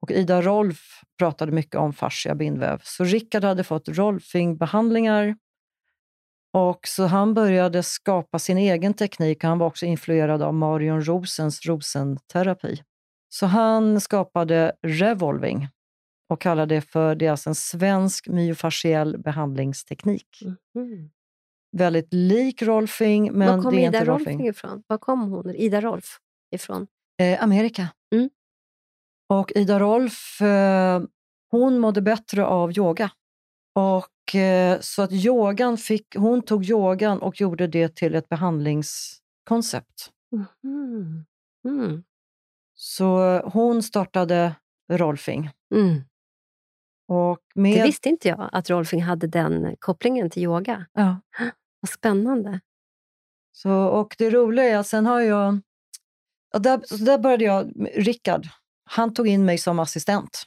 och 0.00 0.10
Ida 0.10 0.42
Rolf 0.42 1.00
pratade 1.18 1.52
mycket 1.52 1.74
om 1.74 1.92
fascia 1.92 2.34
bindväv. 2.34 2.80
Så 2.84 3.04
Rickard 3.04 3.44
hade 3.44 3.64
fått 3.64 3.88
Rolfing-behandlingar 3.88 5.36
och 6.52 6.80
så 6.88 7.06
han 7.06 7.34
började 7.34 7.82
skapa 7.82 8.38
sin 8.38 8.58
egen 8.58 8.94
teknik. 8.94 9.44
Han 9.44 9.58
var 9.58 9.66
också 9.66 9.86
influerad 9.86 10.42
av 10.42 10.54
Marion 10.54 11.06
Rosens 11.06 11.66
rosenterapi. 11.66 12.82
Så 13.28 13.46
han 13.46 14.00
skapade 14.00 14.72
Revolving 14.82 15.68
och 16.28 16.40
kallade 16.40 16.74
det 16.74 16.80
för 16.80 17.14
det 17.14 17.26
är 17.26 17.30
alltså 17.30 17.50
en 17.50 17.54
svensk 17.54 18.28
myofasciell 18.28 19.18
behandlingsteknik. 19.18 20.42
Mm. 20.74 21.10
Väldigt 21.76 22.08
lik 22.14 22.62
Rolfing, 22.62 23.32
men 23.32 23.56
Var 23.56 23.62
kom 23.62 23.74
det 23.74 23.80
är 23.80 23.88
Ida 23.88 23.98
inte 23.98 24.10
Rolfing 24.10 24.46
ifrån? 24.46 24.82
Var 24.86 24.98
kom 24.98 25.20
hon, 25.20 25.54
Ida 25.54 25.80
Rolf 25.80 26.18
ifrån? 26.54 26.86
Eh, 27.20 27.42
Amerika. 27.42 27.88
Mm. 28.14 28.30
Och 29.28 29.52
Ida 29.54 29.78
Rolf, 29.80 30.40
eh, 30.40 31.02
hon 31.50 31.78
mådde 31.78 32.02
bättre 32.02 32.44
av 32.44 32.78
yoga. 32.78 33.10
Och, 33.74 34.34
eh, 34.34 34.80
så 34.80 35.02
att 35.02 35.12
yogan 35.12 35.76
fick, 35.76 36.16
hon 36.16 36.42
tog 36.42 36.64
yogan 36.64 37.18
och 37.18 37.40
gjorde 37.40 37.66
det 37.66 37.96
till 37.96 38.14
ett 38.14 38.28
behandlingskoncept. 38.28 40.12
Mm. 40.64 41.24
Mm. 41.64 42.04
Så 42.74 43.40
hon 43.40 43.82
startade 43.82 44.54
Rolfing. 44.92 45.50
Mm. 45.74 46.00
Och 47.08 47.40
med... 47.54 47.78
Det 47.78 47.82
visste 47.82 48.08
inte 48.08 48.28
jag, 48.28 48.48
att 48.52 48.70
Rolfing 48.70 49.02
hade 49.02 49.26
den 49.26 49.76
kopplingen 49.78 50.30
till 50.30 50.42
yoga. 50.42 50.86
Ja. 50.92 51.20
Vad 51.80 51.88
spännande. 51.88 52.60
Så, 53.52 53.72
och 53.72 54.14
det 54.18 54.30
roliga 54.30 54.64
är 54.64 54.76
att 54.76 54.86
sen 54.86 55.06
har 55.06 55.20
jag... 55.20 55.60
Där, 56.58 56.80
så 56.84 56.96
där 56.96 57.18
började 57.18 57.44
jag, 57.44 57.88
Rickard, 57.94 58.48
han 58.90 59.14
tog 59.14 59.28
in 59.28 59.44
mig 59.44 59.58
som 59.58 59.78
assistent. 59.78 60.42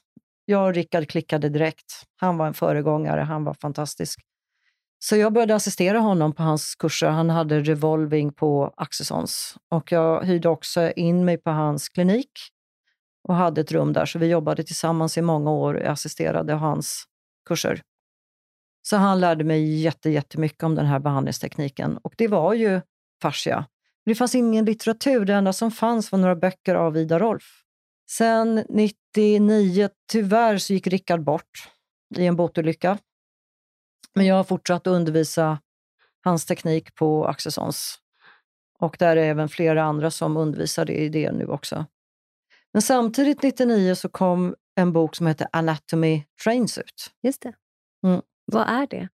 Jag 0.45 0.67
och 0.67 0.73
Rickard 0.73 1.09
klickade 1.09 1.49
direkt. 1.49 2.03
Han 2.15 2.37
var 2.37 2.47
en 2.47 2.53
föregångare, 2.53 3.21
han 3.21 3.43
var 3.43 3.53
fantastisk. 3.53 4.19
Så 4.99 5.15
jag 5.15 5.33
började 5.33 5.55
assistera 5.55 5.99
honom 5.99 6.33
på 6.33 6.43
hans 6.43 6.75
kurser. 6.75 7.09
Han 7.09 7.29
hade 7.29 7.59
revolving 7.59 8.33
på 8.33 8.73
Axelssons. 8.77 9.55
och 9.69 9.91
jag 9.91 10.23
hyrde 10.23 10.49
också 10.49 10.91
in 10.91 11.25
mig 11.25 11.37
på 11.37 11.49
hans 11.49 11.89
klinik 11.89 12.31
och 13.27 13.35
hade 13.35 13.61
ett 13.61 13.71
rum 13.71 13.93
där. 13.93 14.05
Så 14.05 14.19
vi 14.19 14.27
jobbade 14.27 14.63
tillsammans 14.63 15.17
i 15.17 15.21
många 15.21 15.51
år 15.51 15.73
och 15.73 15.87
assisterade 15.87 16.53
hans 16.53 17.05
kurser. 17.47 17.81
Så 18.81 18.97
han 18.97 19.19
lärde 19.19 19.43
mig 19.43 19.81
jätte, 19.81 20.09
jättemycket 20.09 20.63
om 20.63 20.75
den 20.75 20.85
här 20.85 20.99
behandlingstekniken 20.99 21.97
och 21.97 22.13
det 22.17 22.27
var 22.27 22.53
ju 22.53 22.81
fascia. 23.21 23.65
Det 24.05 24.15
fanns 24.15 24.35
ingen 24.35 24.65
litteratur, 24.65 25.25
det 25.25 25.33
enda 25.33 25.53
som 25.53 25.71
fanns 25.71 26.11
var 26.11 26.19
några 26.19 26.35
böcker 26.35 26.75
av 26.75 26.97
Ida 26.97 27.19
Rolf. 27.19 27.60
Sen 28.17 28.65
99, 28.69 29.89
tyvärr, 30.11 30.57
så 30.57 30.73
gick 30.73 30.87
Rickard 30.87 31.23
bort 31.23 31.71
i 32.17 32.25
en 32.25 32.35
båtolycka. 32.35 32.97
Men 34.15 34.25
jag 34.25 34.35
har 34.35 34.43
fortsatt 34.43 34.87
att 34.87 34.91
undervisa 34.91 35.59
hans 36.23 36.45
teknik 36.45 36.95
på 36.95 37.27
Accessons. 37.27 37.99
Och 38.79 38.95
där 38.99 39.15
är 39.15 39.23
även 39.23 39.49
flera 39.49 39.83
andra 39.83 40.11
som 40.11 40.37
undervisar 40.37 40.91
i 40.91 41.09
det 41.09 41.31
nu 41.31 41.45
också. 41.45 41.85
Men 42.73 42.81
samtidigt 42.81 43.43
99 43.43 43.95
så 43.95 44.09
kom 44.09 44.55
en 44.75 44.93
bok 44.93 45.15
som 45.15 45.27
heter 45.27 45.47
Anatomy 45.51 46.23
Trains 46.43 46.77
ut. 46.77 47.11
Just 47.23 47.41
det. 47.41 47.53
Mm. 48.07 48.21
Vad 48.45 48.69
är 48.69 48.87
det? 48.87 49.09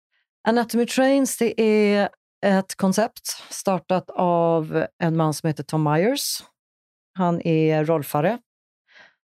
Anatomy 0.47 0.85
Trains 0.85 1.37
det 1.37 1.61
är 1.61 2.09
ett 2.45 2.75
koncept 2.75 3.27
startat 3.49 4.09
av 4.09 4.85
en 4.97 5.17
man 5.17 5.33
som 5.33 5.47
heter 5.47 5.63
Tom 5.63 5.83
Myers. 5.83 6.43
Han 7.13 7.41
är 7.41 7.85
rolfare 7.85 8.39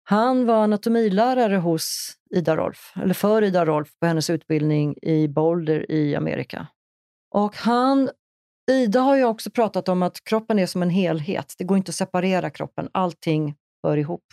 han 0.09 0.45
var 0.45 0.63
anatomilärare 0.63 1.57
hos 1.57 2.13
Ida 2.35 2.55
Rolf, 2.55 2.93
eller 2.95 3.13
för 3.13 3.43
Ida 3.43 3.65
Rolf 3.65 3.89
på 3.99 4.07
hennes 4.07 4.29
utbildning 4.29 4.95
i 5.01 5.27
Boulder 5.27 5.91
i 5.91 6.15
Amerika. 6.15 6.67
Och 7.35 7.55
han, 7.55 8.09
Ida 8.71 8.99
har 8.99 9.15
ju 9.15 9.23
också 9.23 9.51
pratat 9.51 9.89
om 9.89 10.03
att 10.03 10.23
kroppen 10.23 10.59
är 10.59 10.65
som 10.65 10.81
en 10.81 10.89
helhet. 10.89 11.53
Det 11.57 11.63
går 11.63 11.77
inte 11.77 11.89
att 11.89 11.95
separera 11.95 12.49
kroppen. 12.49 12.89
Allting 12.91 13.55
hör 13.83 13.97
ihop. 13.97 14.23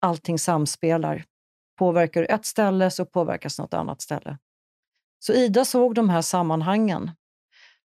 Allting 0.00 0.38
samspelar. 0.38 1.24
Påverkar 1.78 2.20
du 2.20 2.26
ett 2.26 2.46
ställe 2.46 2.90
så 2.90 3.04
påverkas 3.04 3.58
något 3.58 3.74
annat 3.74 4.02
ställe. 4.02 4.38
Så 5.18 5.32
Ida 5.32 5.64
såg 5.64 5.94
de 5.94 6.08
här 6.08 6.22
sammanhangen. 6.22 7.10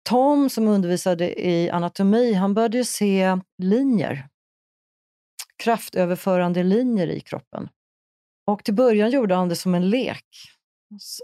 Tom 0.09 0.49
som 0.49 0.67
undervisade 0.67 1.47
i 1.47 1.69
anatomi, 1.69 2.33
han 2.33 2.53
började 2.53 2.85
se 2.85 3.39
linjer 3.61 4.27
kraftöverförande 5.63 6.63
linjer 6.63 7.07
i 7.07 7.19
kroppen. 7.19 7.69
Och 8.47 8.63
till 8.63 8.73
början 8.73 9.11
gjorde 9.11 9.35
han 9.35 9.49
det 9.49 9.55
som 9.55 9.75
en 9.75 9.89
lek. 9.89 10.25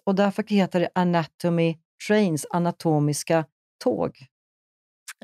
Och 0.06 0.16
därför 0.16 0.44
heter 0.48 0.80
det 0.80 0.90
Anatomy 0.96 1.78
Trains, 2.08 2.46
anatomiska 2.50 3.46
tåg. 3.84 4.18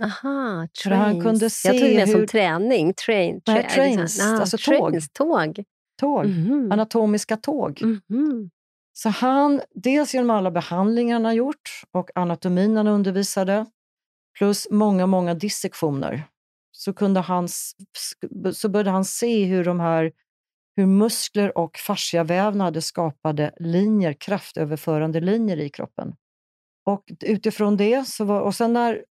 Aha, 0.02 0.68
trains. 0.84 1.04
Han 1.04 1.22
kunde 1.22 1.50
se 1.50 1.68
Jag 1.68 1.80
tog 1.80 1.90
det 1.90 2.06
hur... 2.06 2.14
som 2.14 2.28
träning. 2.28 2.94
Train, 2.94 3.42
tra 3.42 3.54
Nej, 3.54 3.70
trains, 3.70 4.22
ah, 4.22 4.40
alltså 4.40 4.58
trains, 4.58 5.10
tåg. 5.10 5.56
Tåg. 5.56 5.66
tåg. 6.00 6.26
Mm 6.26 6.46
-hmm. 6.46 6.74
Anatomiska 6.74 7.38
tåg. 7.38 7.82
Mm 7.82 8.02
-hmm. 8.10 8.50
Så 8.94 9.10
han, 9.10 9.62
dels 9.76 10.14
genom 10.14 10.30
alla 10.30 10.52
behandlingar 10.52 11.16
han 11.16 11.26
har 11.26 11.34
gjort 11.34 11.84
och 11.92 12.10
anatomin 12.16 12.78
han 12.78 12.88
undervisade, 12.88 13.66
plus 14.38 14.68
många, 14.72 15.06
många 15.06 15.34
dissektioner 15.34 16.24
så, 16.78 16.94
kunde 16.94 17.20
han, 17.20 17.48
så 18.54 18.70
började 18.70 18.90
han 18.90 19.06
se 19.06 19.46
hur, 19.46 19.64
de 19.64 19.80
här, 19.80 20.12
hur 20.76 20.86
muskler 20.86 21.58
och 21.58 21.78
fasciavävnader 21.78 22.82
skapade 22.82 23.52
linjer, 23.60 24.14
kraftöverförande 24.14 25.20
linjer 25.20 25.58
i 25.58 25.70
kroppen. 25.70 26.16
Och 26.86 27.04
utifrån 27.22 27.78
det, 27.78 28.08
så 28.08 28.26
var, 28.26 28.42
och 28.42 28.56
sen 28.56 28.74
när, 28.74 29.06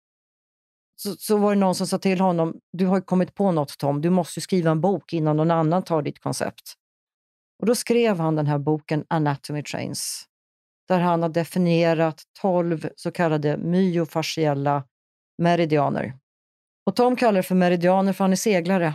så, 0.97 1.17
så, 1.17 1.37
var 1.37 1.55
det 1.55 1.61
någon 1.61 1.75
som 1.75 1.87
sa 1.87 1.99
till 1.99 2.21
honom, 2.21 2.61
du 2.73 2.87
har 2.87 3.01
kommit 3.01 3.35
på 3.35 3.53
något 3.53 3.79
Tom, 3.79 4.01
du 4.01 4.11
måste 4.11 4.41
skriva 4.41 4.71
en 4.71 4.81
bok 4.81 5.13
innan 5.13 5.37
någon 5.37 5.51
annan 5.51 5.83
tar 5.83 6.03
ditt 6.03 6.21
koncept. 6.21 6.75
Och 7.59 7.67
då 7.67 7.75
skrev 7.75 8.21
han 8.21 8.37
den 8.37 8.47
här 8.47 8.59
boken 8.59 9.05
Anatomy 9.09 9.63
Trains, 9.63 10.25
där 10.89 11.01
han 11.01 11.23
har 11.23 11.29
definierat 11.29 12.23
12 12.41 12.89
så 12.97 13.11
kallade 13.11 13.57
myofasciella 13.57 14.85
meridianer. 15.39 16.22
Och 16.87 16.97
Tom 16.97 17.17
kallar 17.17 17.37
det 17.37 17.43
för 17.43 17.55
meridianer 17.55 18.13
för 18.13 18.25
han 18.25 18.33
är 18.33 18.37
seglare. 18.37 18.95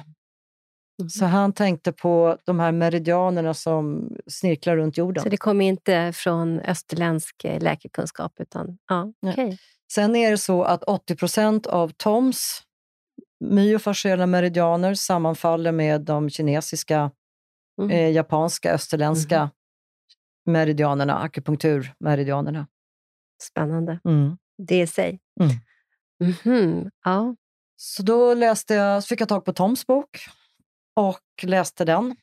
Mm. 1.01 1.09
Så 1.09 1.25
han 1.25 1.53
tänkte 1.53 1.91
på 1.91 2.37
de 2.45 2.59
här 2.59 2.71
meridianerna 2.71 3.53
som 3.53 4.09
snirklar 4.27 4.77
runt 4.77 4.97
jorden. 4.97 5.23
Så 5.23 5.29
det 5.29 5.37
kommer 5.37 5.65
inte 5.65 6.13
från 6.13 6.59
österländsk 6.59 7.45
eh, 7.45 7.61
läkekunskap? 7.61 8.33
Utan, 8.39 8.77
ja, 8.87 9.13
okay. 9.21 9.57
Sen 9.91 10.15
är 10.15 10.31
det 10.31 10.37
så 10.37 10.63
att 10.63 10.83
80 10.83 11.15
procent 11.15 11.67
av 11.67 11.91
Toms 11.97 12.63
myofasciella 13.39 14.25
meridianer 14.25 14.93
sammanfaller 14.93 15.71
med 15.71 16.01
de 16.01 16.29
kinesiska, 16.29 17.11
mm. 17.81 17.91
eh, 17.91 18.11
japanska, 18.11 18.73
österländska 18.73 19.37
mm. 19.37 19.49
meridianerna, 20.45 21.17
akupunkturmeridianerna. 21.17 22.67
Spännande. 23.43 23.99
Mm. 24.05 24.37
Det 24.57 24.81
i 24.81 24.87
sig. 24.87 25.19
Mm. 25.39 25.51
Mm-hmm. 26.23 26.91
Ja. 27.03 27.35
Så 27.79 28.03
då 28.03 28.33
läste 28.33 28.73
jag, 28.73 29.05
fick 29.05 29.21
jag 29.21 29.29
tag 29.29 29.45
på 29.45 29.53
Toms 29.53 29.87
bok 29.87 30.27
och 30.95 31.43
läste 31.43 31.85
den. 31.85 32.15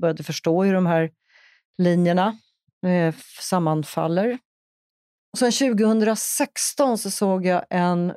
Började 0.00 0.22
förstå 0.22 0.64
hur 0.64 0.74
de 0.74 0.86
här 0.86 1.10
linjerna 1.78 2.38
eh, 2.86 3.14
sammanfaller. 3.40 4.38
Och 5.32 5.38
sen 5.38 5.52
2016 5.52 6.98
så 6.98 7.10
såg 7.10 7.46
jag 7.46 7.64
en 7.70 8.14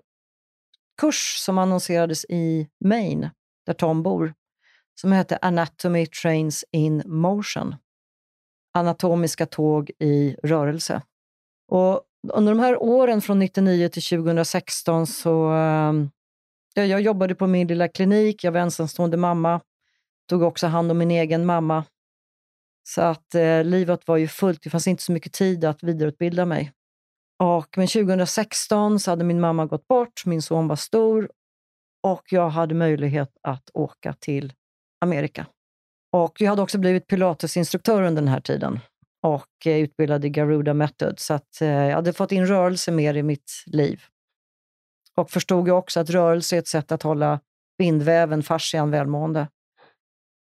kurs 1.02 1.36
som 1.40 1.58
annonserades 1.58 2.26
i 2.30 2.70
Maine, 2.86 3.30
där 3.66 3.74
Tom 3.74 4.04
bor, 4.04 4.34
som 5.02 5.12
heter 5.12 5.40
Anatomy 5.42 6.06
Trains 6.06 6.66
in 6.72 7.04
Motion. 7.06 7.76
Anatomiska 8.74 9.46
tåg 9.46 9.92
i 10.00 10.36
rörelse. 10.44 11.02
Och 11.72 12.02
under 12.34 12.52
de 12.52 12.60
här 12.60 12.84
åren 12.84 13.22
från 13.22 13.42
1999 13.42 13.90
till 13.90 14.04
2016 14.04 15.08
så... 15.08 15.54
Eh, 15.54 15.94
jag 16.86 17.02
jobbade 17.02 17.36
på 17.36 17.48
min 17.48 17.68
lilla 17.68 17.88
klinik, 17.88 18.44
jag 18.44 18.52
var 18.52 18.60
ensamstående 18.60 19.18
mamma. 19.18 19.62
Tog 20.30 20.44
också 20.44 20.68
hand 20.68 20.92
om 20.92 20.98
min 20.98 21.12
egen 21.12 21.46
mamma. 21.46 21.84
Så 22.84 23.02
att 23.02 23.36
eh, 23.36 23.64
livet 23.64 24.08
var 24.08 24.18
ju 24.18 24.28
fullt, 24.28 24.64
det 24.64 24.70
fanns 24.70 24.88
inte 24.88 25.04
så 25.04 25.12
mycket 25.12 25.34
tid 25.34 25.66
att 25.66 25.84
vidareutbilda 25.84 26.46
mig. 26.46 26.72
Och, 27.44 27.78
men 27.78 27.88
2016 27.88 29.00
så 29.00 29.12
hade 29.12 29.24
min 29.24 29.40
mamma 29.40 29.66
gått 29.66 29.88
bort, 29.88 30.26
min 30.26 30.42
son 30.42 30.68
var 30.68 30.76
stor 30.76 31.30
och 32.04 32.24
jag 32.30 32.50
hade 32.50 32.76
möjlighet 32.76 33.32
att 33.44 33.70
åka 33.74 34.14
till 34.14 34.54
Amerika. 35.02 35.46
Och 36.12 36.42
jag 36.42 36.50
hade 36.50 36.62
också 36.62 36.78
blivit 36.78 37.08
pilatesinstruktör 37.08 38.02
under 38.02 38.22
den 38.22 38.32
här 38.32 38.42
tiden 38.42 38.80
och 39.22 39.68
eh, 39.68 39.78
utbildad 39.78 40.26
i 40.26 40.30
Garuda 40.30 40.74
Method. 40.74 41.20
Så 41.20 41.34
att, 41.34 41.62
eh, 41.62 41.68
jag 41.68 41.96
hade 41.96 42.14
fått 42.14 42.32
in 42.32 42.46
rörelse 42.46 42.92
mer 42.92 43.14
i 43.14 43.24
mitt 43.24 43.52
liv. 43.66 44.02
Och 45.18 45.32
förstod 45.32 45.68
ju 45.68 45.74
också 45.74 46.00
att 46.00 46.10
rörelse 46.10 46.56
är 46.56 46.60
ett 46.60 46.68
sätt 46.68 46.92
att 46.92 47.04
hålla 47.04 47.40
bindväven, 47.78 48.44
fascian, 48.44 48.92
välmående. 48.92 49.48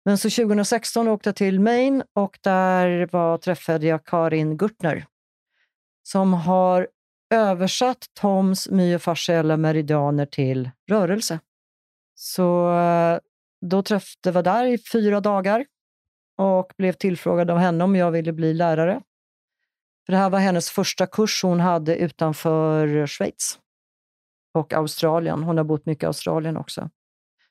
Men 0.06 0.18
så 0.18 0.30
2016 0.30 1.08
åkte 1.08 1.30
jag 1.30 1.36
till 1.36 1.60
Maine 1.60 2.04
och 2.13 2.39
där 2.41 3.10
var, 3.12 3.38
träffade 3.38 3.88
jag 3.88 4.06
Karin 4.06 4.58
Gurtner 4.58 5.06
som 6.08 6.34
har 6.34 6.88
översatt 7.30 8.06
Toms 8.13 8.70
myofasciella 8.70 9.58
meridianer 9.58 10.26
till 10.26 10.70
rörelse. 10.89 11.39
Så 12.15 12.78
eh, 12.80 13.20
då 13.62 13.84
träffade 13.84 14.38
jag 14.38 14.44
där 14.44 14.65
i 14.65 14.78
fyra 14.78 15.20
dagar 15.20 15.65
och 16.38 16.74
blev 16.78 16.94
tillfrågad 16.94 17.52
av 17.52 17.58
henne 17.58 17.84
om 17.84 17.96
jag 17.96 18.12
ville 18.12 18.34
bli 18.34 18.54
lärare. 18.54 19.02
För 20.06 20.13
det 20.13 20.18
här 20.18 20.30
var 20.30 20.39
hennes 20.39 20.70
första 20.70 21.08
kurs 21.08 21.44
hon 21.44 21.60
hade 21.60 21.96
utanför 21.96 23.08
Schweiz 23.08 23.60
och 24.56 24.74
Australien. 24.74 25.44
Hon 25.44 25.58
har 25.58 25.63
bott 25.63 25.86
mycket 25.86 26.04
i 26.04 26.06
Australien 26.06 26.58
också. 26.58 26.89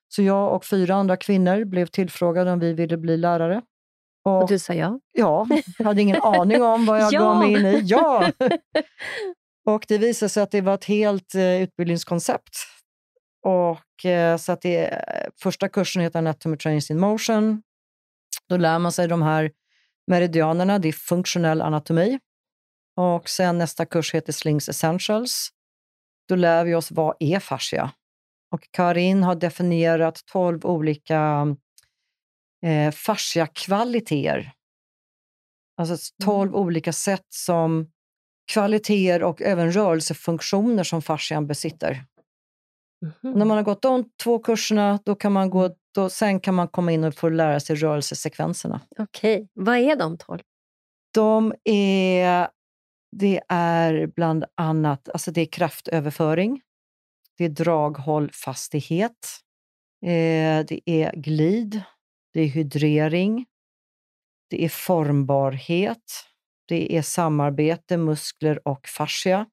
Så 0.08 0.22
jag 0.22 0.52
och 0.52 0.64
fyra 0.64 0.94
andra 0.94 1.16
kvinnor 1.16 1.64
blev 1.64 1.86
tillfrågade 1.86 2.52
om 2.52 2.58
vi 2.58 2.72
ville 2.72 2.96
bli 2.96 3.16
lärare. 3.16 3.62
Och, 4.24 4.42
och 4.42 4.48
du 4.48 4.58
sa 4.58 4.74
ja? 4.74 5.00
Ja, 5.12 5.46
jag 5.78 5.84
hade 5.86 6.02
ingen 6.02 6.16
aning 6.22 6.62
om 6.62 6.86
vad 6.86 7.00
jag 7.00 7.12
ja. 7.12 7.20
gav 7.20 7.38
mig 7.38 7.52
in 7.52 7.66
i. 7.66 7.80
Ja! 7.84 8.30
Och 9.66 9.84
det 9.88 9.98
visade 9.98 10.28
sig 10.28 10.42
att 10.42 10.50
det 10.50 10.60
var 10.60 10.74
ett 10.74 10.84
helt 10.84 11.34
eh, 11.34 11.62
utbildningskoncept. 11.62 12.56
Och, 13.46 14.04
eh, 14.04 14.36
så 14.36 14.52
att 14.52 14.60
det, 14.60 15.04
första 15.42 15.68
kursen 15.68 16.02
heter 16.02 16.18
Anatomy 16.18 16.56
Trains 16.56 16.90
in 16.90 17.00
Motion. 17.00 17.62
Då 18.48 18.56
lär 18.56 18.78
man 18.78 18.92
sig 18.92 19.08
de 19.08 19.22
här 19.22 19.50
meridianerna, 20.06 20.78
det 20.78 20.88
är 20.88 20.92
funktionell 20.92 21.62
anatomi. 21.62 22.18
Och 22.96 23.28
sen 23.28 23.58
nästa 23.58 23.86
kurs 23.86 24.14
heter 24.14 24.32
Slings 24.32 24.68
Essentials. 24.68 25.50
Då 26.28 26.34
lär 26.34 26.64
vi 26.64 26.74
oss 26.74 26.90
vad 26.90 27.16
är 27.20 27.40
fascia? 27.40 27.90
Och 28.50 28.68
Karin 28.70 29.22
har 29.22 29.34
definierat 29.34 30.20
12 30.32 30.66
olika 30.66 31.46
eh, 32.66 32.92
fascia-kvaliteter. 32.92 34.52
Alltså 35.76 36.12
12 36.24 36.48
mm. 36.48 36.60
olika 36.60 36.92
sätt 36.92 37.26
som 37.28 37.90
kvaliteter 38.52 39.22
och 39.22 39.42
även 39.42 39.72
rörelsefunktioner 39.72 40.84
som 40.84 41.02
fascian 41.02 41.46
besitter. 41.46 42.04
Mm. 43.24 43.38
När 43.38 43.44
man 43.44 43.56
har 43.56 43.64
gått 43.64 43.82
de 43.82 44.10
två 44.22 44.38
kurserna, 44.38 44.98
då 45.04 45.14
kan 45.14 45.32
man 45.32 45.50
gå, 45.50 45.64
mm. 45.64 45.72
då, 45.94 46.10
sen 46.10 46.40
kan 46.40 46.54
man 46.54 46.68
komma 46.68 46.92
in 46.92 47.04
och 47.04 47.14
få 47.14 47.28
lära 47.28 47.60
sig 47.60 47.76
rörelsesekvenserna. 47.76 48.80
Okej, 48.98 49.34
okay. 49.34 49.48
vad 49.52 49.76
är 49.76 49.96
de 49.96 50.18
12? 50.18 50.40
De 51.14 51.54
är, 51.64 52.48
det 53.18 53.40
är 53.48 54.06
bland 54.06 54.44
annat 54.54 55.08
alltså 55.08 55.30
det 55.30 55.40
är 55.40 55.46
kraftöverföring, 55.46 56.60
det 57.38 57.44
är 57.44 57.48
draghållfastighet, 57.48 59.40
eh, 60.02 60.66
det 60.68 60.80
är 60.84 61.12
glid, 61.16 61.82
det 62.32 62.40
är 62.40 62.46
hydrering, 62.46 63.46
det 64.50 64.64
är 64.64 64.68
formbarhet, 64.68 66.24
det 66.68 66.96
är 66.96 67.02
samarbete, 67.02 67.96
muskler 67.96 68.68
och 68.68 68.88
fascia. 68.88 69.46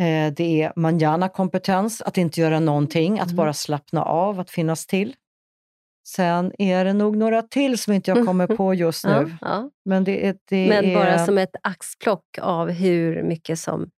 Eh, 0.00 0.32
det 0.32 0.62
är 0.62 0.72
manjana-kompetens, 0.76 2.02
att 2.02 2.18
inte 2.18 2.40
göra 2.40 2.60
någonting, 2.60 3.18
att 3.18 3.26
mm. 3.26 3.36
bara 3.36 3.52
slappna 3.52 4.02
av, 4.02 4.40
att 4.40 4.50
finnas 4.50 4.86
till. 4.86 5.16
Sen 6.16 6.52
är 6.58 6.84
det 6.84 6.92
nog 6.92 7.16
några 7.16 7.42
till 7.42 7.78
som 7.78 7.92
inte 7.92 8.10
jag 8.10 8.26
kommer 8.26 8.46
på 8.46 8.74
just 8.74 9.04
nu. 9.06 9.10
Ja, 9.10 9.36
ja. 9.40 9.70
Men, 9.84 10.04
det 10.04 10.26
är, 10.26 10.38
det 10.44 10.68
Men 10.68 10.84
är... 10.84 10.94
bara 10.94 11.26
som 11.26 11.38
ett 11.38 11.56
axplock 11.62 12.38
av 12.40 12.70
hur 12.70 13.22
mycket 13.22 13.58
som 13.58 13.90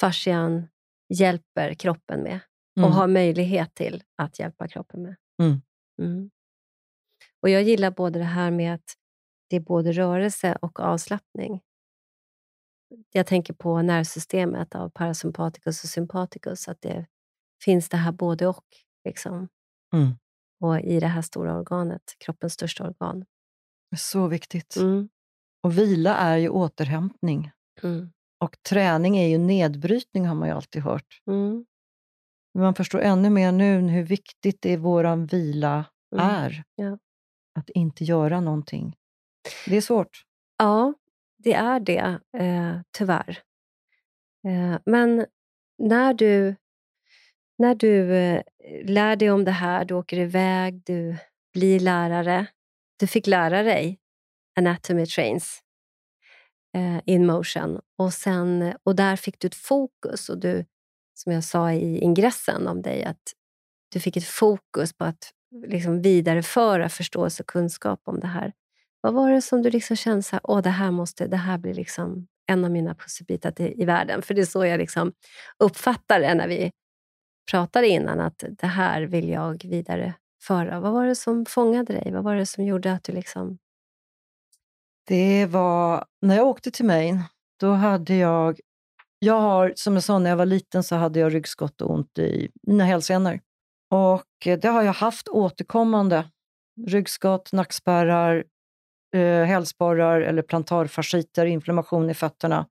fascian 0.00 0.68
hjälper 1.14 1.74
kroppen 1.74 2.22
med 2.22 2.40
och 2.76 2.82
mm. 2.82 2.92
har 2.92 3.06
möjlighet 3.06 3.74
till 3.74 4.02
att 4.16 4.38
hjälpa 4.38 4.68
kroppen 4.68 5.02
med. 5.02 5.16
Mm. 5.42 5.60
Mm. 6.02 6.30
Och 7.42 7.50
Jag 7.50 7.62
gillar 7.62 7.90
både 7.90 8.18
det 8.18 8.24
här 8.24 8.50
med 8.50 8.74
att 8.74 8.94
det 9.50 9.56
är 9.56 9.60
både 9.60 9.92
rörelse 9.92 10.58
och 10.62 10.80
avslappning. 10.80 11.60
Jag 13.12 13.26
tänker 13.26 13.54
på 13.54 13.82
nervsystemet 13.82 14.74
av 14.74 14.90
parasympaticus 14.90 15.84
och 15.84 15.90
sympaticus, 15.90 16.68
att 16.68 16.80
det 16.80 17.06
finns 17.64 17.88
det 17.88 17.96
här 17.96 18.12
både 18.12 18.46
och. 18.46 18.64
Liksom. 19.04 19.48
Och 20.60 20.80
i 20.80 21.00
det 21.00 21.06
här 21.06 21.22
stora 21.22 21.58
organet, 21.58 22.02
kroppens 22.18 22.52
största 22.52 22.84
organ. 22.84 23.24
Så 23.96 24.26
viktigt. 24.26 24.76
Mm. 24.76 25.08
Och 25.62 25.78
vila 25.78 26.16
är 26.16 26.36
ju 26.36 26.48
återhämtning. 26.48 27.50
Mm. 27.82 28.12
Och 28.40 28.56
träning 28.68 29.18
är 29.18 29.26
ju 29.26 29.38
nedbrytning, 29.38 30.26
har 30.26 30.34
man 30.34 30.48
ju 30.48 30.54
alltid 30.54 30.82
hört. 30.82 31.22
Mm. 31.26 31.66
Men 32.54 32.62
man 32.62 32.74
förstår 32.74 33.00
ännu 33.00 33.30
mer 33.30 33.52
nu 33.52 33.80
hur 33.80 34.02
viktigt 34.02 34.62
det 34.62 34.76
vår 34.76 35.26
vila 35.26 35.84
mm. 36.14 36.26
är. 36.26 36.64
Ja. 36.74 36.98
Att 37.58 37.70
inte 37.70 38.04
göra 38.04 38.40
någonting. 38.40 38.96
Det 39.66 39.76
är 39.76 39.80
svårt. 39.80 40.24
Ja, 40.58 40.94
det 41.38 41.54
är 41.54 41.80
det, 41.80 42.20
eh, 42.38 42.80
tyvärr. 42.98 43.42
Eh, 44.48 44.78
men 44.86 45.26
när 45.78 46.14
du, 46.14 46.56
när 47.58 47.74
du 47.74 48.14
eh, 48.14 48.42
lär 48.84 49.16
dig 49.16 49.30
om 49.30 49.44
det 49.44 49.50
här, 49.50 49.84
du 49.84 49.94
åker 49.94 50.18
iväg, 50.18 50.82
du 50.84 51.16
blir 51.54 51.80
lärare. 51.80 52.46
Du 52.98 53.06
fick 53.06 53.26
lära 53.26 53.62
dig 53.62 53.98
Anatomy 54.58 55.06
Trains 55.06 55.62
eh, 56.76 57.00
in 57.04 57.26
motion 57.26 57.80
och, 57.98 58.12
sen, 58.12 58.74
och 58.82 58.96
där 58.96 59.16
fick 59.16 59.40
du 59.40 59.46
ett 59.46 59.54
fokus. 59.54 60.28
och 60.28 60.38
du, 60.38 60.64
Som 61.14 61.32
jag 61.32 61.44
sa 61.44 61.72
i 61.72 61.98
ingressen 61.98 62.68
om 62.68 62.82
dig, 62.82 63.04
att 63.04 63.32
du 63.92 64.00
fick 64.00 64.16
ett 64.16 64.28
fokus 64.28 64.92
på 64.92 65.04
att 65.04 65.32
liksom 65.66 66.02
vidareföra 66.02 66.88
förståelse 66.88 67.42
och 67.42 67.46
kunskap 67.46 68.00
om 68.04 68.20
det 68.20 68.26
här. 68.26 68.52
Vad 69.00 69.14
var 69.14 69.30
det 69.30 69.42
som 69.42 69.62
du 69.62 69.70
liksom 69.70 69.96
kände 69.96 70.22
så 70.22 70.36
här, 70.36 70.40
Åh, 70.44 70.62
det 70.62 70.70
här 70.70 70.90
måste, 70.90 71.26
det 71.26 71.36
här 71.36 71.58
blir 71.58 71.74
liksom 71.74 72.26
en 72.46 72.64
av 72.64 72.70
mina 72.70 72.94
pusselbitar 72.94 73.60
i, 73.60 73.82
i 73.82 73.84
världen? 73.84 74.22
För 74.22 74.34
det 74.34 74.40
är 74.40 74.46
så 74.46 74.64
jag 74.64 74.78
liksom 74.78 75.12
uppfattar 75.58 76.20
det 76.20 76.34
när 76.34 76.48
vi 76.48 76.70
pratade 77.50 77.88
innan, 77.88 78.20
att 78.20 78.44
det 78.48 78.66
här 78.66 79.02
vill 79.02 79.28
jag 79.28 79.64
vidareföra. 79.64 80.80
Vad 80.80 80.92
var 80.92 81.06
det 81.06 81.16
som 81.16 81.46
fångade 81.46 81.92
dig? 81.92 82.12
Vad 82.12 82.24
var 82.24 82.34
det 82.34 82.46
som 82.46 82.64
gjorde 82.64 82.92
att 82.92 83.04
du 83.04 83.12
liksom... 83.12 83.58
Det 85.06 85.46
var 85.46 86.04
när 86.22 86.36
jag 86.36 86.46
åkte 86.46 86.70
till 86.70 86.84
Maine 86.84 87.22
då 87.60 87.72
hade 87.72 88.16
jag... 88.16 88.60
Jag 89.18 89.40
har, 89.40 89.72
som 89.76 89.94
jag 89.94 90.02
sa, 90.02 90.18
när 90.18 90.30
jag 90.30 90.36
var 90.36 90.46
liten 90.46 90.82
så 90.82 90.96
hade 90.96 91.20
jag 91.20 91.34
ryggskott 91.34 91.82
och 91.82 91.90
ont 91.90 92.18
i 92.18 92.50
mina 92.62 92.84
hälsenor. 92.84 93.40
Och 93.90 94.46
eh, 94.46 94.58
det 94.58 94.68
har 94.68 94.82
jag 94.82 94.92
haft 94.92 95.28
återkommande. 95.28 96.30
Ryggskott, 96.86 97.52
nackspärrar, 97.52 98.44
eh, 99.14 99.44
hälsporrar 99.44 100.20
eller 100.20 100.42
plantarfasciter, 100.42 101.46
inflammation 101.46 102.10
i 102.10 102.14
fötterna. 102.14 102.66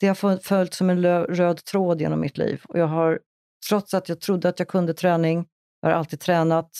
Det 0.00 0.06
har 0.06 0.38
följt 0.38 0.74
som 0.74 0.90
en 0.90 1.26
röd 1.26 1.64
tråd 1.64 2.00
genom 2.00 2.20
mitt 2.20 2.38
liv. 2.38 2.62
Och 2.68 2.78
jag 2.78 2.86
har, 2.86 3.20
trots 3.68 3.94
att 3.94 4.08
jag 4.08 4.20
trodde 4.20 4.48
att 4.48 4.58
jag 4.58 4.68
kunde 4.68 4.94
träning, 4.94 5.46
jag 5.80 5.88
har 5.88 5.96
alltid 5.96 6.20
tränat. 6.20 6.70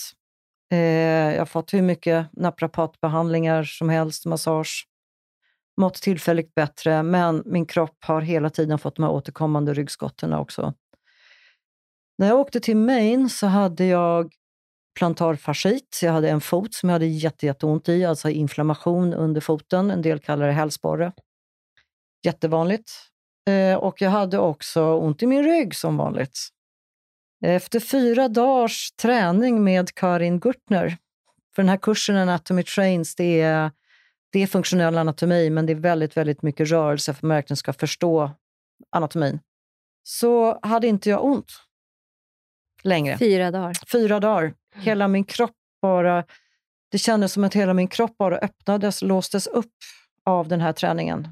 Eh, 0.71 0.79
jag 1.33 1.39
har 1.39 1.45
fått 1.45 1.73
hur 1.73 1.81
mycket 1.81 2.27
naprapatbehandlingar 2.31 3.63
som 3.63 3.89
helst, 3.89 4.25
massage. 4.25 4.87
Mått 5.77 5.95
tillfälligt 5.95 6.55
bättre, 6.55 7.03
men 7.03 7.43
min 7.45 7.65
kropp 7.65 7.97
har 8.05 8.21
hela 8.21 8.49
tiden 8.49 8.79
fått 8.79 8.95
de 8.95 9.03
här 9.03 9.11
återkommande 9.11 9.73
ryggskotten 9.73 10.33
också. 10.33 10.73
När 12.17 12.27
jag 12.27 12.39
åkte 12.39 12.59
till 12.59 12.77
Maine 12.77 13.29
så 13.29 13.47
hade 13.47 13.85
jag 13.85 14.33
plantarfascit. 14.99 15.99
Jag 16.01 16.11
hade 16.11 16.29
en 16.29 16.41
fot 16.41 16.73
som 16.73 16.89
jag 16.89 16.93
hade 16.93 17.05
jättejätteont 17.05 17.89
i, 17.89 18.05
alltså 18.05 18.29
inflammation 18.29 19.13
under 19.13 19.41
foten. 19.41 19.91
En 19.91 20.01
del 20.01 20.19
kallar 20.19 20.47
det 20.47 20.53
hälsporre. 20.53 21.11
Jättevanligt. 22.25 22.91
Eh, 23.49 23.77
och 23.77 24.01
jag 24.01 24.09
hade 24.09 24.39
också 24.39 24.83
ont 24.83 25.23
i 25.23 25.27
min 25.27 25.43
rygg 25.43 25.75
som 25.75 25.97
vanligt. 25.97 26.39
Efter 27.41 27.79
fyra 27.79 28.27
dagars 28.27 28.91
träning 28.91 29.63
med 29.63 29.95
Karin 29.95 30.39
Gurtner, 30.39 30.97
för 31.55 31.61
den 31.61 31.69
här 31.69 31.77
kursen 31.77 32.15
Anatomy 32.15 32.63
Trains, 32.63 33.15
det 33.15 33.41
är, 33.41 33.71
det 34.31 34.43
är 34.43 34.47
funktionell 34.47 34.97
anatomi, 34.97 35.49
men 35.49 35.65
det 35.65 35.73
är 35.73 35.75
väldigt, 35.75 36.17
väldigt 36.17 36.41
mycket 36.41 36.71
rörelse 36.71 37.13
för 37.13 37.19
att 37.19 37.23
man 37.23 37.35
verkligen 37.35 37.57
ska 37.57 37.73
förstå 37.73 38.31
anatomin. 38.89 39.39
Så 40.03 40.59
hade 40.61 40.87
inte 40.87 41.09
jag 41.09 41.25
ont 41.25 41.51
längre. 42.83 43.17
Fyra 43.17 43.51
dagar? 43.51 43.77
Fyra 43.91 44.19
dagar. 44.19 44.53
Hela 44.75 45.07
min 45.07 45.23
kropp 45.23 45.55
bara... 45.81 46.25
Det 46.91 46.97
kändes 46.97 47.33
som 47.33 47.43
att 47.43 47.53
hela 47.53 47.73
min 47.73 47.87
kropp 47.87 48.17
bara 48.17 48.37
öppnades, 48.37 49.01
låstes 49.01 49.47
upp 49.47 49.75
av 50.25 50.47
den 50.47 50.61
här 50.61 50.73
träningen. 50.73 51.27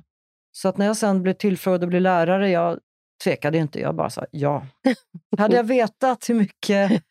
Så 0.52 0.68
att 0.68 0.78
när 0.78 0.86
jag 0.86 0.98
sen 0.98 1.24
blev 1.24 1.34
tillfrågad 1.34 1.84
att 1.84 1.90
bli 1.90 2.00
lärare, 2.00 2.50
jag 2.50 2.80
tvekade 3.24 3.58
inte. 3.58 3.80
Jag 3.80 3.96
bara 3.96 4.10
sa 4.10 4.26
ja. 4.32 4.66
hade 5.38 5.56
jag 5.56 5.64
vetat 5.64 6.30
hur 6.30 6.36
mycket, 6.36 7.04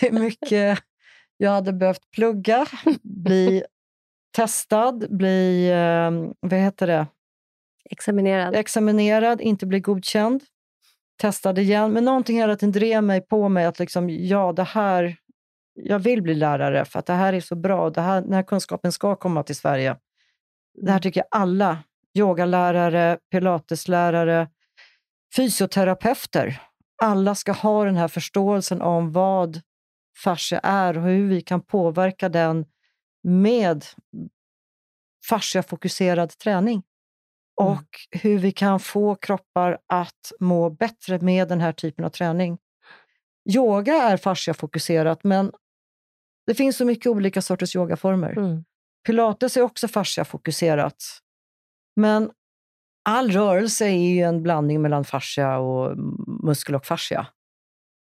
hur 0.00 0.10
mycket 0.20 0.78
jag 1.36 1.50
hade 1.50 1.72
behövt 1.72 2.10
plugga, 2.10 2.66
bli 3.02 3.64
testad, 4.36 5.16
bli, 5.16 5.70
eh, 5.70 6.32
vad 6.40 6.60
heter 6.60 6.86
det? 6.86 7.06
Examinerad. 7.90 8.54
Examinerad, 8.54 9.40
inte 9.40 9.66
bli 9.66 9.80
godkänd. 9.80 10.44
Testad 11.20 11.58
igen. 11.58 11.92
Men 11.92 12.04
någonting 12.04 12.36
hela 12.36 12.56
tiden 12.56 12.72
drev 12.72 13.02
mig 13.02 13.20
på 13.20 13.48
mig 13.48 13.64
att 13.64 13.78
liksom, 13.78 14.10
ja, 14.10 14.52
det 14.52 14.62
här, 14.62 15.16
jag 15.74 15.98
vill 15.98 16.22
bli 16.22 16.34
lärare 16.34 16.84
för 16.84 16.98
att 16.98 17.06
det 17.06 17.12
här 17.12 17.32
är 17.32 17.40
så 17.40 17.54
bra. 17.54 17.90
Det 17.90 18.00
här, 18.00 18.20
den 18.20 18.32
här 18.32 18.42
kunskapen 18.42 18.92
ska 18.92 19.16
komma 19.16 19.42
till 19.42 19.56
Sverige. 19.56 19.96
Det 20.74 20.90
här 20.90 20.98
mm. 20.98 21.02
tycker 21.02 21.20
jag 21.20 21.40
alla, 21.40 21.78
yogalärare, 22.14 23.18
pilateslärare, 23.30 24.48
fysioterapeuter, 25.36 26.62
alla 27.02 27.34
ska 27.34 27.52
ha 27.52 27.84
den 27.84 27.96
här 27.96 28.08
förståelsen 28.08 28.82
om 28.82 29.12
vad 29.12 29.60
fascia 30.16 30.58
är 30.58 30.96
och 30.98 31.02
hur 31.02 31.28
vi 31.28 31.40
kan 31.40 31.60
påverka 31.60 32.28
den 32.28 32.66
med 33.22 33.84
fasciafokuserad 35.28 36.38
träning. 36.38 36.82
Mm. 37.60 37.72
Och 37.72 37.86
hur 38.10 38.38
vi 38.38 38.52
kan 38.52 38.80
få 38.80 39.14
kroppar 39.14 39.78
att 39.86 40.32
må 40.40 40.70
bättre 40.70 41.18
med 41.18 41.48
den 41.48 41.60
här 41.60 41.72
typen 41.72 42.04
av 42.04 42.10
träning. 42.10 42.58
Yoga 43.54 43.94
är 43.94 44.16
fasciafokuserat, 44.16 45.24
men 45.24 45.52
det 46.46 46.54
finns 46.54 46.76
så 46.76 46.84
mycket 46.84 47.06
olika 47.06 47.42
sorters 47.42 47.76
yogaformer. 47.76 48.38
Mm. 48.38 48.64
Pilates 49.06 49.56
är 49.56 49.60
också 49.60 49.88
fasciafokuserat. 49.88 51.04
Men 51.96 52.30
all 53.04 53.30
rörelse 53.30 53.84
är 53.84 54.14
ju 54.14 54.22
en 54.22 54.42
blandning 54.42 54.82
mellan 54.82 55.04
fascia 55.04 55.58
och 55.58 55.98
muskel 56.44 56.74
och 56.74 56.86
fascia. 56.86 57.26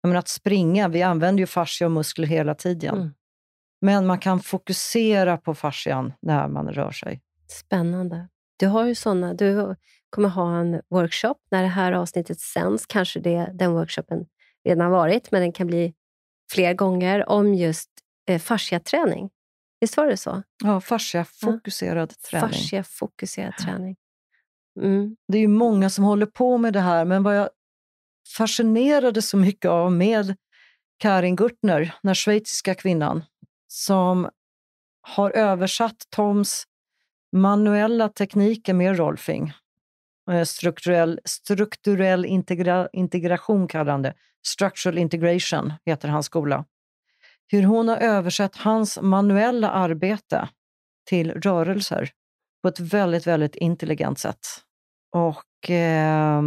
Men 0.04 0.16
att 0.16 0.28
springa, 0.28 0.88
vi 0.88 1.02
använder 1.02 1.40
ju 1.42 1.48
fascia 1.48 1.88
och 1.88 1.92
muskler 1.92 2.28
hela 2.28 2.56
tiden. 2.56 2.96
Mm. 2.96 3.14
Men 3.82 4.06
man 4.06 4.20
kan 4.20 4.40
fokusera 4.40 5.38
på 5.38 5.56
fascian 5.56 6.14
när 6.22 6.48
man 6.48 6.70
rör 6.70 6.92
sig. 6.92 7.22
Spännande. 7.48 8.28
Du 8.58 8.68
har 8.68 8.86
ju 8.86 8.96
såna, 8.96 9.34
du 9.34 9.76
kommer 10.10 10.30
ha 10.30 10.60
en 10.60 10.82
workshop 10.90 11.36
när 11.52 11.62
det 11.62 11.68
här 11.68 11.92
avsnittet 11.92 12.40
sänds. 12.40 12.86
Kanske 12.86 13.20
det, 13.20 13.52
den 13.54 13.72
workshopen 13.74 14.26
redan 14.66 14.92
varit, 14.92 15.32
men 15.32 15.42
den 15.42 15.52
kan 15.52 15.68
bli 15.68 15.94
fler 16.52 16.74
gånger 16.74 17.30
om 17.30 17.54
just 17.54 17.90
eh, 18.30 18.40
fasciaträning. 18.40 19.30
Visst 19.80 19.98
var 19.98 20.08
det 20.08 20.18
så? 20.18 20.44
Ja, 20.64 20.82
fasciafokuserad 20.82 22.14
ja. 22.22 22.30
träning. 22.30 22.50
Fasciafokuserad 22.50 23.58
träning. 23.58 23.96
Mm. 24.80 25.16
Det 25.28 25.38
är 25.38 25.42
ju 25.42 25.48
många 25.48 25.90
som 25.90 26.04
håller 26.04 26.26
på 26.26 26.58
med 26.58 26.74
det 26.74 26.80
här, 26.80 27.06
men 27.06 27.24
vad 27.24 27.38
jag 27.38 27.50
fascinerade 28.38 29.22
så 29.22 29.38
mycket 29.38 29.72
av 29.72 29.92
med 29.92 30.36
Karin 30.98 31.36
Gurtner, 31.36 31.96
den 32.04 32.16
schweiziska 32.16 32.76
kvinnan, 32.76 33.24
som 33.68 34.30
har 35.02 35.32
översatt 35.32 36.08
Toms 36.10 36.66
manuella 37.32 38.10
tekniker 38.10 38.74
med 38.74 38.98
Rolfing. 38.98 39.54
Eh, 40.32 40.44
strukturell, 40.44 41.20
strukturell 41.26 42.26
integra, 42.26 42.90
integration 42.94 43.68
kallar 43.68 43.92
han 43.92 44.02
det. 44.02 44.14
Structural 44.46 44.98
integration 44.98 45.74
heter 45.86 46.08
hans 46.08 46.26
skola. 46.26 46.66
Hur 47.48 47.64
hon 47.64 47.88
har 47.88 47.98
översatt 47.98 48.56
hans 48.56 49.02
manuella 49.02 49.70
arbete 49.70 50.50
till 51.10 51.32
rörelser 51.32 52.12
på 52.62 52.68
ett 52.68 52.80
väldigt, 52.80 53.28
väldigt 53.28 53.56
intelligent 53.56 54.20
sätt. 54.20 54.48
Och 55.16 55.70
eh, 55.70 56.42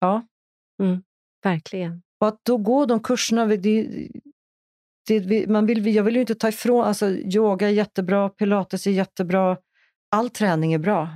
ja. 0.00 0.26
Mm, 0.82 1.02
verkligen. 1.44 2.02
Och 2.20 2.28
att 2.28 2.44
då 2.44 2.56
gå 2.56 2.86
de 2.86 3.00
kurserna, 3.00 3.46
det, 3.46 3.88
det, 5.06 5.46
man 5.48 5.66
vill, 5.66 5.94
jag 5.94 6.04
vill 6.04 6.14
ju 6.14 6.20
inte 6.20 6.34
ta 6.34 6.48
ifrån, 6.48 6.84
alltså 6.84 7.10
yoga 7.10 7.68
är 7.68 7.72
jättebra, 7.72 8.28
pilates 8.28 8.86
är 8.86 8.90
jättebra, 8.90 9.56
all 10.10 10.30
träning 10.30 10.72
är 10.72 10.78
bra. 10.78 11.08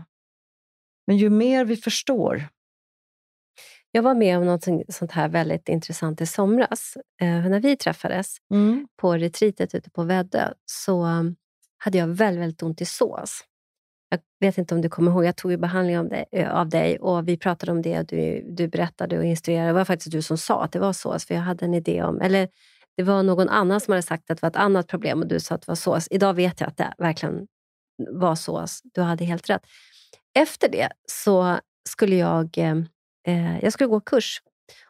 Men 1.07 1.17
ju 1.17 1.31
mer 1.31 1.65
vi 1.65 1.77
förstår. 1.77 2.49
Jag 3.91 4.03
var 4.03 4.15
med 4.15 4.39
om 4.39 4.47
något 4.47 4.65
sånt 4.89 5.13
här 5.13 5.29
väldigt 5.29 5.69
intressant 5.69 6.21
i 6.21 6.27
somras. 6.27 6.97
Eh, 7.21 7.49
när 7.49 7.61
vi 7.61 7.77
träffades 7.77 8.37
mm. 8.51 8.89
på 8.97 9.13
retreatet 9.13 9.75
ute 9.75 9.91
på 9.91 10.03
Väddö 10.03 10.53
så 10.65 11.07
hade 11.79 11.99
jag 11.99 12.07
väldigt, 12.07 12.43
väldigt 12.43 12.63
ont 12.63 12.81
i 12.81 12.85
sås. 12.85 13.45
Jag 14.09 14.21
vet 14.41 14.59
inte 14.59 14.75
om 14.75 14.81
du 14.81 14.89
kommer 14.89 15.11
ihåg, 15.11 15.25
jag 15.25 15.37
tog 15.37 15.51
ju 15.51 15.57
behandling 15.57 15.99
av 15.99 16.09
dig, 16.09 16.47
av 16.47 16.69
dig 16.69 16.99
och 16.99 17.29
vi 17.29 17.37
pratade 17.37 17.73
om 17.73 17.83
det. 17.83 18.03
Du, 18.03 18.47
du 18.51 18.69
berättade 18.69 19.19
och 19.19 19.25
instruerade. 19.25 19.69
Det 19.69 19.73
var 19.73 19.85
faktiskt 19.85 20.13
du 20.13 20.23
som 20.23 20.39
sa 20.39 20.65
att 20.65 20.73
det 20.73 20.79
var 20.79 20.93
sås, 20.93 21.25
för 21.27 21.35
jag 21.35 21.43
hade 21.43 21.65
en 21.65 21.75
idé 21.75 22.03
om... 22.03 22.21
Eller 22.21 22.49
det 22.97 23.03
var 23.03 23.23
någon 23.23 23.49
annan 23.49 23.81
som 23.81 23.93
hade 23.93 24.03
sagt 24.03 24.31
att 24.31 24.39
det 24.39 24.43
var 24.43 24.51
ett 24.51 24.57
annat 24.57 24.87
problem 24.87 25.21
och 25.21 25.27
du 25.27 25.41
sa 25.41 25.55
att 25.55 25.61
det 25.61 25.69
var 25.69 25.75
sås. 25.77 26.09
Idag 26.11 26.35
vet 26.35 26.61
jag 26.61 26.69
att 26.69 26.77
det 26.77 26.95
verkligen 26.99 27.47
var 28.11 28.35
sås. 28.35 28.81
Du 28.85 29.01
hade 29.01 29.25
helt 29.25 29.51
rätt. 29.51 29.63
Efter 30.39 30.69
det 30.69 30.89
så 31.09 31.59
skulle 31.89 32.17
jag, 32.17 32.59
ehm, 32.59 32.87
eh, 33.29 33.65
jag 33.65 33.73
skulle 33.73 33.89
gå 33.89 34.01
kurs 34.01 34.43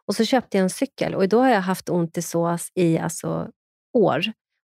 och 0.06 0.14
så 0.16 0.24
köpte 0.24 0.56
jag 0.56 0.62
en 0.62 0.70
cykel 0.70 1.14
och 1.14 1.28
då 1.28 1.40
har 1.40 1.50
jag 1.50 1.60
haft 1.60 1.88
ont 1.88 2.18
i 2.18 2.22
sås 2.22 2.70
i 2.74 2.98
alltså, 2.98 3.50
år. 3.92 4.22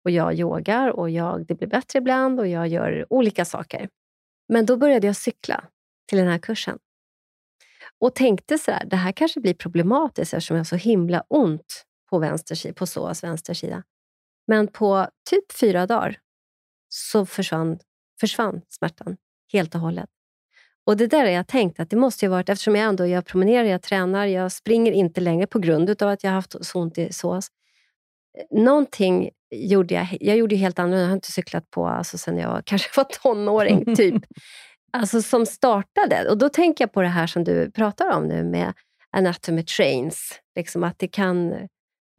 Och 0.04 0.10
Jag 0.10 0.34
yogar 0.34 0.88
och 0.88 1.10
jag, 1.10 1.46
det 1.46 1.54
blir 1.54 1.68
bättre 1.68 1.98
ibland 1.98 2.40
och 2.40 2.46
jag 2.46 2.68
gör 2.68 3.06
olika 3.10 3.44
saker. 3.44 3.88
Men 4.48 4.66
då 4.66 4.76
började 4.76 5.06
jag 5.06 5.16
cykla 5.16 5.64
till 6.08 6.18
den 6.18 6.28
här 6.28 6.38
kursen 6.38 6.78
och 7.98 8.14
tänkte 8.14 8.58
så 8.58 8.70
här, 8.70 8.84
det 8.84 8.96
här 8.96 9.12
kanske 9.12 9.40
blir 9.40 9.54
problematiskt 9.54 10.34
eftersom 10.34 10.56
jag 10.56 10.60
har 10.60 10.64
så 10.64 10.76
himla 10.76 11.24
ont 11.28 11.84
på, 12.10 12.18
vänster, 12.18 12.72
på 12.72 12.86
SOAs 12.86 13.24
vänster 13.24 13.54
sida. 13.54 13.82
Men 14.46 14.68
på 14.68 15.08
typ 15.30 15.52
fyra 15.52 15.86
dagar 15.86 16.18
så 16.88 17.26
försvann 17.26 17.78
försvann 18.20 18.60
smärtan 18.68 19.16
helt 19.52 19.74
och 19.74 19.80
hållet. 19.80 20.10
Och 20.84 20.96
Det 20.96 21.06
där 21.06 21.18
har 21.18 21.30
jag 21.30 21.46
tänkt 21.46 21.80
att 21.80 21.90
det 21.90 21.96
måste 21.96 22.24
ju 22.24 22.28
varit, 22.28 22.48
eftersom 22.48 22.76
jag 22.76 22.88
ändå 22.88 23.06
jag 23.06 23.26
promenerar, 23.26 23.64
jag 23.64 23.82
tränar, 23.82 24.26
jag 24.26 24.52
springer 24.52 24.92
inte 24.92 25.20
längre 25.20 25.46
på 25.46 25.58
grund 25.58 26.02
av 26.02 26.08
att 26.08 26.24
jag 26.24 26.30
haft 26.30 26.66
så 26.66 26.80
ont 26.80 26.98
i 26.98 27.12
sås. 27.12 27.48
Någonting 28.50 29.30
gjorde 29.50 29.94
jag, 29.94 30.18
jag 30.20 30.36
gjorde 30.36 30.56
helt 30.56 30.78
annorlunda. 30.78 31.02
Jag 31.02 31.08
har 31.08 31.14
inte 31.14 31.32
cyklat 31.32 31.70
på 31.70 31.88
alltså, 31.88 32.18
sen 32.18 32.38
jag 32.38 32.62
kanske 32.66 32.90
var 32.96 33.04
tonåring, 33.04 33.96
typ. 33.96 34.24
alltså 34.92 35.22
som 35.22 35.46
startade. 35.46 36.30
Och 36.30 36.38
då 36.38 36.48
tänker 36.48 36.84
jag 36.84 36.92
på 36.92 37.02
det 37.02 37.08
här 37.08 37.26
som 37.26 37.44
du 37.44 37.70
pratar 37.70 38.10
om 38.10 38.28
nu 38.28 38.44
med 38.44 38.72
anatomy 39.10 39.62
trains. 39.62 40.40
Liksom 40.56 40.84
att 40.84 40.98
det 40.98 41.08
kan 41.08 41.68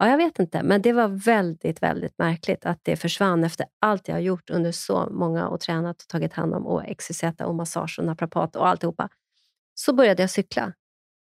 Ja, 0.00 0.08
jag 0.08 0.16
vet 0.16 0.38
inte, 0.38 0.62
men 0.62 0.82
det 0.82 0.92
var 0.92 1.08
väldigt, 1.08 1.82
väldigt 1.82 2.18
märkligt 2.18 2.66
att 2.66 2.78
det 2.82 2.96
försvann 2.96 3.44
efter 3.44 3.66
allt 3.80 4.08
jag 4.08 4.14
har 4.14 4.20
gjort 4.20 4.50
under 4.50 4.72
så 4.72 5.08
många 5.10 5.48
och 5.48 5.60
tränat 5.60 6.02
och 6.02 6.08
tagit 6.08 6.32
hand 6.32 6.54
om 6.54 6.66
och 6.66 6.98
XYZ 6.98 7.22
och 7.40 7.54
massage 7.54 7.98
och 7.98 8.04
naprapat 8.04 8.56
och 8.56 8.68
alltihopa. 8.68 9.08
så 9.74 9.92
började 9.92 10.22
jag 10.22 10.30
cykla. 10.30 10.72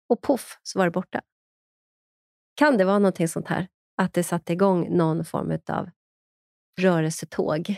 Och 0.10 0.22
poff, 0.22 0.60
så 0.64 0.80
var 0.80 0.86
det 0.86 0.92
borta. 0.92 1.22
Kan 2.56 2.78
det 2.78 2.86
vara 2.86 3.00
någonting 3.00 3.28
sånt 3.28 3.48
här? 3.48 3.68
Att 4.02 4.14
det 4.14 4.24
satte 4.24 4.54
igång 4.54 4.98
någon 4.98 5.26
form 5.26 5.60
av 5.70 5.90
rörelsetåg? 6.82 7.76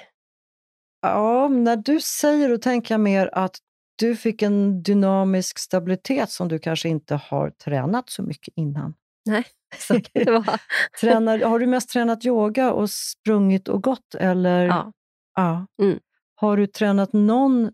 Ja, 1.01 1.47
när 1.47 1.75
du 1.75 1.99
säger 1.99 2.49
det 2.49 2.57
tänker 2.57 2.93
jag 2.93 3.01
mer 3.01 3.29
att 3.33 3.57
du 3.95 4.15
fick 4.15 4.41
en 4.41 4.83
dynamisk 4.83 5.59
stabilitet 5.59 6.29
som 6.29 6.47
du 6.47 6.59
kanske 6.59 6.89
inte 6.89 7.15
har 7.15 7.49
tränat 7.49 8.09
så 8.09 8.23
mycket 8.23 8.53
innan. 8.55 8.93
Nej, 9.25 9.45
så 9.77 9.93
kan 9.93 10.03
det 10.25 10.31
vara. 10.31 10.57
Tränar, 11.01 11.39
har 11.39 11.59
du 11.59 11.67
mest 11.67 11.89
tränat 11.89 12.25
yoga 12.25 12.71
och 12.71 12.89
sprungit 12.89 13.67
och 13.67 13.83
gått? 13.83 14.15
Eller? 14.15 14.65
Ja. 14.65 14.91
ja. 15.35 15.67
Mm. 15.81 15.99
Har 16.35 16.57
du 16.57 16.67
tränat 16.67 17.13
någon 17.13 17.71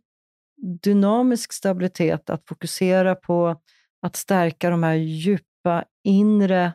dynamisk 0.84 1.54
stabilitet, 1.54 2.30
att 2.30 2.48
fokusera 2.48 3.16
på 3.16 3.62
att 4.02 4.16
stärka 4.16 4.70
de 4.70 4.84
här 4.84 4.94
djupa 4.94 5.84
inre, 6.04 6.74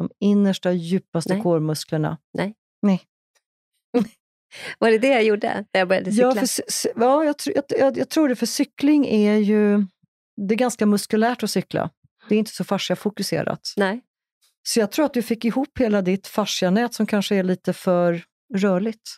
de 0.00 0.10
innersta 0.20 0.72
djupaste 0.72 1.32
Nej. 1.32 1.42
kårmusklerna? 1.42 2.18
Nej. 2.32 2.54
Nej. 2.82 3.02
Var 4.78 4.90
det 4.90 4.98
det 4.98 5.08
jag 5.08 5.24
gjorde 5.24 5.66
när 5.72 5.80
jag 5.80 5.88
började 5.88 6.12
cykla? 6.12 6.34
Ja, 6.34 6.34
för, 6.36 6.92
ja 6.96 7.24
jag, 7.24 7.34
jag, 7.44 7.64
jag, 7.68 7.98
jag 7.98 8.08
tror 8.08 8.28
det, 8.28 8.36
för 8.36 8.46
cykling 8.46 9.06
är 9.06 9.36
ju 9.36 9.86
det 10.36 10.54
är 10.54 10.58
ganska 10.58 10.86
muskulärt 10.86 11.42
att 11.42 11.50
cykla. 11.50 11.90
Det 12.28 12.34
är 12.34 12.38
inte 12.38 12.50
så 12.50 12.64
fasciafokuserat. 12.64 13.60
Nej. 13.76 14.00
Så 14.62 14.80
jag 14.80 14.92
tror 14.92 15.04
att 15.04 15.14
du 15.14 15.22
fick 15.22 15.44
ihop 15.44 15.78
hela 15.78 16.02
ditt 16.02 16.26
fascianät 16.26 16.94
som 16.94 17.06
kanske 17.06 17.36
är 17.36 17.42
lite 17.42 17.72
för 17.72 18.22
rörligt. 18.54 19.10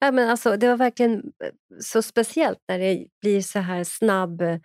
Ja, 0.00 0.12
men 0.12 0.28
alltså, 0.28 0.56
det 0.56 0.68
var 0.68 0.76
verkligen 0.76 1.14
eh, 1.14 1.50
så 1.80 2.02
speciellt 2.02 2.58
när 2.68 2.78
det 2.78 3.06
blir 3.20 3.40
så 3.40 3.58
här 3.58 3.84
snabb 3.84 4.40
eh, 4.40 4.58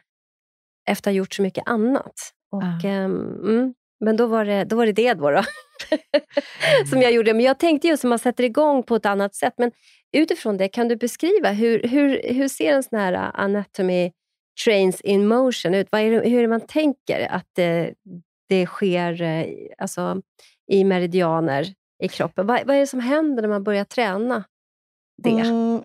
efter 0.89 1.11
att 1.11 1.13
ha 1.13 1.17
gjort 1.17 1.33
så 1.33 1.41
mycket 1.41 1.67
annat. 1.67 2.13
Och, 2.51 2.63
Ja. 2.83 2.89
mm, 2.89 3.73
men 3.99 4.17
då 4.17 4.27
var 4.27 4.45
det 4.45 4.63
då. 4.63 4.75
Var 4.75 4.85
det, 4.85 4.91
det 4.91 5.13
då, 5.13 5.31
då. 5.31 5.43
som 6.89 7.01
jag 7.01 7.11
gjorde. 7.11 7.33
Men 7.33 7.45
jag 7.45 7.59
tänkte 7.59 7.87
just 7.87 8.05
att 8.05 8.09
man 8.09 8.19
sätter 8.19 8.43
igång 8.43 8.83
på 8.83 8.95
ett 8.95 9.05
annat 9.05 9.35
sätt. 9.35 9.53
Men 9.57 9.71
utifrån 10.11 10.57
det, 10.57 10.67
kan 10.67 10.87
du 10.87 10.95
beskriva 10.95 11.51
hur, 11.51 11.83
hur, 11.83 12.21
hur 12.33 12.47
ser 12.47 12.73
en 12.73 12.83
sån 12.83 12.99
här 12.99 13.13
uh, 13.13 13.29
anatomy 13.33 14.11
trains 14.65 15.01
in 15.01 15.27
motion 15.27 15.73
ut? 15.73 15.87
Vad 15.91 16.01
är 16.01 16.11
det, 16.11 16.29
hur 16.29 16.37
är 16.37 16.41
det 16.41 16.47
man 16.47 16.67
tänker 16.67 17.27
att 17.31 17.47
det, 17.55 17.93
det 18.49 18.65
sker 18.65 19.21
eh, 19.21 19.45
alltså, 19.77 20.21
i 20.71 20.83
meridianer 20.83 21.73
i 22.03 22.07
kroppen? 22.07 22.47
Vad, 22.47 22.67
vad 22.67 22.75
är 22.75 22.79
det 22.79 22.87
som 22.87 22.99
händer 22.99 23.41
när 23.41 23.49
man 23.49 23.63
börjar 23.63 23.83
träna 23.83 24.43
det? 25.23 25.29
Mm, 25.29 25.83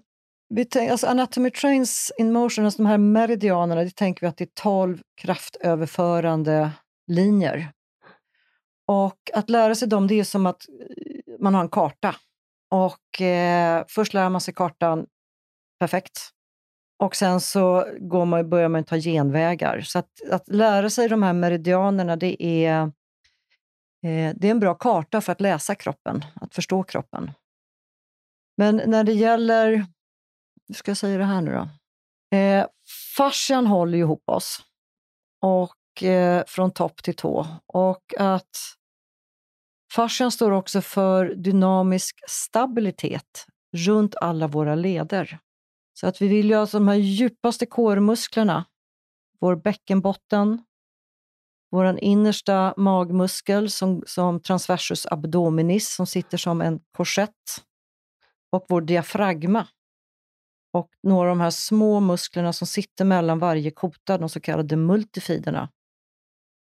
vi 0.54 0.64
tänk, 0.64 0.90
alltså 0.90 1.06
anatomy 1.06 1.50
trains 1.50 2.12
in 2.18 2.32
motion, 2.32 2.64
alltså 2.64 2.82
de 2.82 2.88
här 2.88 2.98
meridianerna, 2.98 3.84
det 3.84 3.96
tänker 3.96 4.20
vi 4.20 4.26
att 4.26 4.36
det 4.36 4.44
är 4.44 4.62
12 4.62 5.00
kraftöverförande 5.20 6.70
linjer. 7.06 7.72
Och 8.92 9.30
att 9.34 9.50
lära 9.50 9.74
sig 9.74 9.88
dem, 9.88 10.06
det 10.06 10.20
är 10.20 10.24
som 10.24 10.46
att 10.46 10.68
eh, 10.68 11.34
man 11.38 11.54
har 11.54 11.62
en 11.62 11.68
karta. 11.68 12.16
Och 12.70 13.20
eh, 13.20 13.84
först 13.88 14.14
lär 14.14 14.28
man 14.28 14.40
sig 14.40 14.54
kartan 14.54 15.06
perfekt. 15.78 16.30
Och 16.98 17.16
sen 17.16 17.40
så 17.40 17.86
går 18.00 18.24
man, 18.24 18.50
börjar 18.50 18.68
man 18.68 18.84
ta 18.84 18.96
genvägar. 18.96 19.80
Så 19.80 19.98
att, 19.98 20.10
att 20.30 20.48
lära 20.48 20.90
sig 20.90 21.08
de 21.08 21.22
här 21.22 21.32
meridianerna, 21.32 22.16
det 22.16 22.44
är, 22.44 22.82
eh, 24.06 24.34
det 24.36 24.46
är 24.46 24.50
en 24.50 24.60
bra 24.60 24.74
karta 24.74 25.20
för 25.20 25.32
att 25.32 25.40
läsa 25.40 25.74
kroppen, 25.74 26.24
att 26.34 26.54
förstå 26.54 26.82
kroppen. 26.82 27.30
Men 28.56 28.82
när 28.86 29.04
det 29.04 29.12
gäller, 29.12 29.86
hur 30.68 30.74
ska 30.74 30.90
jag 30.90 30.98
säga 30.98 31.18
det 31.18 31.24
här 31.24 31.40
nu 31.40 31.52
då? 31.52 31.68
Eh, 32.36 32.66
fascian 33.16 33.66
håller 33.66 33.98
ju 33.98 34.04
ihop 34.04 34.22
oss 34.26 34.62
och, 35.40 36.02
eh, 36.02 36.44
från 36.46 36.70
topp 36.70 37.02
till 37.02 37.16
tå. 37.16 37.46
Och 37.66 38.14
att 38.18 38.76
fascian 39.94 40.30
står 40.30 40.50
också 40.50 40.80
för 40.80 41.34
dynamisk 41.34 42.20
stabilitet 42.28 43.46
runt 43.76 44.14
alla 44.14 44.46
våra 44.46 44.74
leder. 44.74 45.38
Så 45.94 46.06
att 46.06 46.22
vi 46.22 46.28
vill 46.28 46.50
ju 46.50 46.56
ha 46.56 46.66
de 46.66 46.88
här 46.88 46.94
djupaste 46.94 47.66
kårmusklerna, 47.66 48.64
vår 49.40 49.56
bäckenbotten, 49.56 50.62
vår 51.70 51.98
innersta 51.98 52.74
magmuskel 52.76 53.70
som, 53.70 54.02
som 54.06 54.40
transversus 54.40 55.06
abdominis 55.06 55.94
som 55.94 56.06
sitter 56.06 56.38
som 56.38 56.60
en 56.60 56.80
korsett 56.92 57.64
och 58.52 58.66
vår 58.68 58.80
diafragma. 58.80 59.66
Och 60.72 60.88
några 61.02 61.30
av 61.30 61.36
de 61.36 61.40
här 61.40 61.50
små 61.50 62.00
musklerna 62.00 62.52
som 62.52 62.66
sitter 62.66 63.04
mellan 63.04 63.38
varje 63.38 63.70
kota, 63.70 64.18
de 64.18 64.28
så 64.28 64.40
kallade 64.40 64.76
multifiderna. 64.76 65.68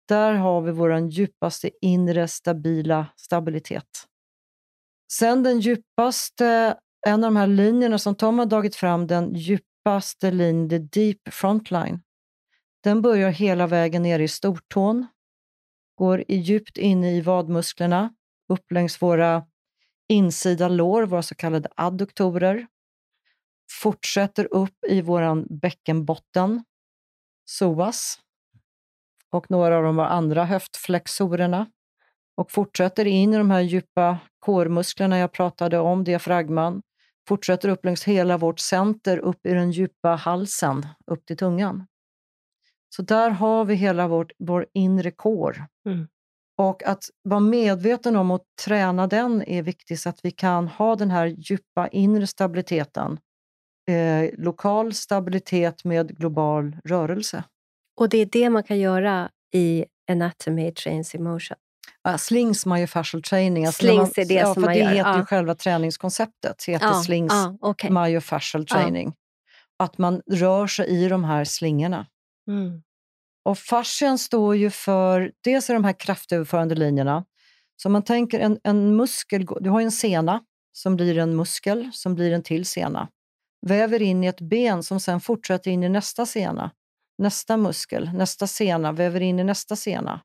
Där 0.09 0.33
har 0.35 0.61
vi 0.61 0.73
vår 0.73 0.99
djupaste 0.99 1.71
inre 1.81 2.29
stabila 2.29 3.07
stabilitet. 3.17 4.07
Sen 5.13 5.43
den 5.43 5.61
djupaste, 5.61 6.77
en 7.07 7.25
av 7.25 7.33
de 7.33 7.37
här 7.37 7.47
linjerna 7.47 7.99
som 7.99 8.15
Tom 8.15 8.39
har 8.39 8.47
dragit 8.47 8.77
fram, 8.77 9.07
den 9.07 9.35
djupaste 9.35 10.31
linjen, 10.31 10.69
the 10.69 10.79
deep 10.79 11.21
frontline. 11.31 12.01
Den 12.83 13.03
börjar 13.03 13.31
hela 13.31 13.67
vägen 13.67 14.03
ner 14.03 14.19
i 14.19 14.29
stortån, 14.29 15.07
går 15.95 16.25
i 16.29 16.37
djupt 16.37 16.79
in 16.79 17.05
i 17.05 17.21
vadmusklerna, 17.21 18.15
upp 18.49 18.73
längs 18.73 19.03
våra 19.03 19.47
insida 20.09 20.69
lår, 20.69 21.03
våra 21.03 21.23
så 21.23 21.35
kallade 21.35 21.69
adduktorer, 21.77 22.67
fortsätter 23.71 24.55
upp 24.55 24.85
i 24.89 25.01
vår 25.01 25.55
bäckenbotten, 25.61 26.65
psoas, 27.47 28.19
och 29.33 29.51
några 29.51 29.77
av 29.77 29.83
de 29.83 29.99
andra 29.99 30.45
höftflexorerna 30.45 31.67
och 32.37 32.51
fortsätter 32.51 33.05
in 33.05 33.35
i 33.35 33.39
de 33.39 33.51
här 33.51 33.61
djupa 33.61 34.19
kårmusklerna 34.39 35.19
jag 35.19 35.33
pratade 35.33 35.79
om, 35.79 36.05
diafragman, 36.05 36.83
fortsätter 37.29 37.69
upp 37.69 37.85
längs 37.85 38.05
hela 38.05 38.37
vårt 38.37 38.59
center, 38.59 39.19
upp 39.19 39.47
i 39.47 39.55
den 39.55 39.71
djupa 39.71 40.09
halsen, 40.09 40.87
upp 41.07 41.27
till 41.27 41.37
tungan. 41.37 41.87
Så 42.97 43.03
där 43.03 43.31
har 43.31 43.65
vi 43.65 43.75
hela 43.75 44.09
vårt, 44.09 44.33
vår 44.39 44.67
inre 44.73 45.11
kår. 45.11 45.67
Mm. 45.87 46.09
Och 46.59 46.83
att 46.83 47.05
vara 47.23 47.41
medveten 47.41 48.17
om 48.17 48.31
att 48.31 48.43
träna 48.65 49.07
den 49.07 49.43
är 49.43 49.63
viktigt 49.63 50.01
så 50.01 50.09
att 50.09 50.21
vi 50.23 50.31
kan 50.31 50.69
ha 50.69 50.97
den 50.97 51.11
här 51.11 51.27
djupa 51.27 51.89
inre 51.89 52.27
stabiliteten. 52.27 53.19
Eh, 53.89 54.31
lokal 54.39 54.95
stabilitet 54.95 55.85
med 55.85 56.19
global 56.19 56.77
rörelse. 56.85 57.45
Och 57.97 58.09
det 58.09 58.19
är 58.19 58.27
det 58.27 58.51
man 58.51 58.63
kan 58.63 58.79
göra 58.79 59.31
i 59.55 59.85
Anatomy 60.11 60.73
Trains 60.73 61.15
in 61.15 61.25
Motion. 61.25 61.57
Ja, 62.03 62.19
slings 62.19 62.67
myofascial 62.67 63.23
training. 63.23 63.67
Alltså 63.67 63.81
Slings 63.81 64.17
man, 64.17 64.25
är 64.25 64.29
det 64.29 64.35
ja, 64.35 64.55
som 64.55 64.63
man 64.63 64.73
det 64.73 64.79
gör, 64.79 64.89
heter 64.89 65.13
ju 65.13 65.19
ja. 65.19 65.27
själva 65.27 65.55
träningskonceptet. 65.55 66.65
heter 66.65 66.87
Ja, 66.87 67.03
slings 67.03 67.33
ja, 67.33 67.57
okej. 67.61 67.91
myofascial 67.91 68.67
training. 68.67 69.15
Att 69.79 69.99
man 69.99 70.23
rör 70.31 70.67
sig 70.67 70.87
i 70.87 71.09
de 71.09 71.25
här 71.25 71.45
slingorna. 71.45 72.07
Mm. 72.49 72.83
Och 73.45 73.59
fascian 73.59 74.19
står 74.19 74.57
ju 74.57 74.71
för, 74.71 75.33
dels 75.45 75.71
är 75.71 75.75
de 75.75 75.85
här 75.85 75.93
kraftöverförande 76.01 76.75
linjerna. 76.75 77.25
Så 77.77 77.89
man 77.89 78.03
tänker 78.03 78.41
en, 78.41 78.59
en 78.65 78.97
muskel, 78.97 79.47
du 79.61 79.71
har 79.71 79.81
ju 79.81 79.85
en 79.85 79.93
sena 79.93 80.41
som 80.73 80.97
blir 80.97 81.19
en 81.19 81.37
muskel 81.37 81.91
som 81.93 82.15
blir 82.15 82.33
en 82.33 82.43
till 82.43 82.65
sena. 82.65 83.09
Väver 83.67 84.03
in 84.03 84.25
i 84.25 84.27
ett 84.27 84.41
ben 84.41 84.83
som 84.83 85.01
sen 85.01 85.21
fortsätter 85.21 85.71
in 85.71 85.83
i 85.83 85.89
nästa 85.89 86.27
sena, 86.27 86.71
nästa 87.19 87.57
muskel, 87.57 88.11
nästa 88.15 88.47
sena, 88.47 88.93
väver 88.93 89.21
in 89.21 89.39
i 89.39 89.45
nästa 89.45 89.77
sena. 89.77 90.21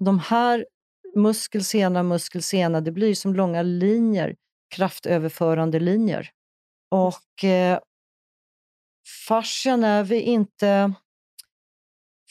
De 0.00 0.18
här 0.18 0.66
muskel, 1.14 1.64
sena, 1.64 2.02
muskel, 2.02 2.42
sena, 2.42 2.80
det 2.80 2.92
blir 2.92 3.14
som 3.14 3.34
långa 3.34 3.62
linjer, 3.62 4.36
kraftöverförande 4.74 5.80
linjer. 5.80 6.30
Och 6.90 7.44
eh, 7.44 7.78
fascian 9.28 9.84
är 9.84 10.04
vi 10.04 10.20
inte... 10.20 10.92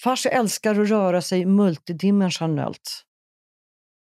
Fascia 0.03 0.31
älskar 0.31 0.81
att 0.81 0.89
röra 0.89 1.21
sig 1.21 1.45
multidimensionellt. 1.45 3.05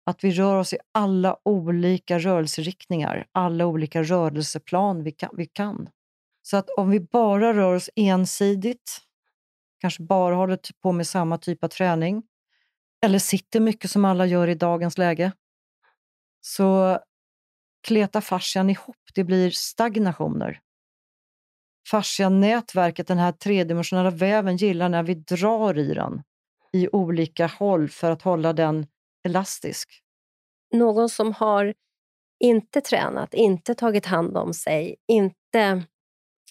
Att 0.05 0.23
vi 0.23 0.31
rör 0.31 0.55
oss 0.55 0.73
i 0.73 0.77
alla 0.91 1.37
olika 1.45 2.19
rörelseriktningar, 2.19 3.27
alla 3.31 3.65
olika 3.65 4.03
rörelseplan 4.03 5.03
vi 5.03 5.11
kan. 5.11 5.29
Vi 5.37 5.45
kan. 5.45 5.89
Så 6.41 6.57
att 6.57 6.69
om 6.69 6.89
vi 6.89 6.99
bara 6.99 7.53
rör 7.53 7.75
oss 7.75 7.89
ensidigt, 7.95 9.01
kanske 9.79 10.03
bara 10.03 10.35
håller 10.35 10.59
på 10.81 10.91
med 10.91 11.07
samma 11.07 11.37
typ 11.37 11.63
av 11.63 11.67
träning, 11.67 12.23
eller 13.01 13.19
sitter 13.19 13.59
mycket 13.59 13.91
som 13.91 14.05
alla 14.05 14.25
gör 14.25 14.47
i 14.47 14.55
dagens 14.55 14.97
läge, 14.97 15.31
så 16.41 16.99
kletar 17.87 18.21
fascian 18.21 18.69
ihop. 18.69 18.97
Det 19.13 19.23
blir 19.23 19.51
stagnationer. 19.51 20.59
Fascianätverket, 21.89 23.07
den 23.07 23.17
här 23.17 23.31
tredimensionella 23.31 24.09
väven, 24.09 24.57
gillar 24.57 24.89
när 24.89 25.03
vi 25.03 25.15
drar 25.15 25.77
i 25.77 25.93
den 25.93 26.23
i 26.73 26.89
olika 26.91 27.47
håll 27.47 27.89
för 27.89 28.11
att 28.11 28.21
hålla 28.21 28.53
den 28.53 28.87
elastisk. 29.23 30.03
Någon 30.75 31.09
som 31.09 31.33
har 31.33 31.73
inte 32.39 32.81
tränat, 32.81 33.33
inte 33.33 33.75
tagit 33.75 34.05
hand 34.05 34.37
om 34.37 34.53
sig, 34.53 34.95
inte 35.07 35.83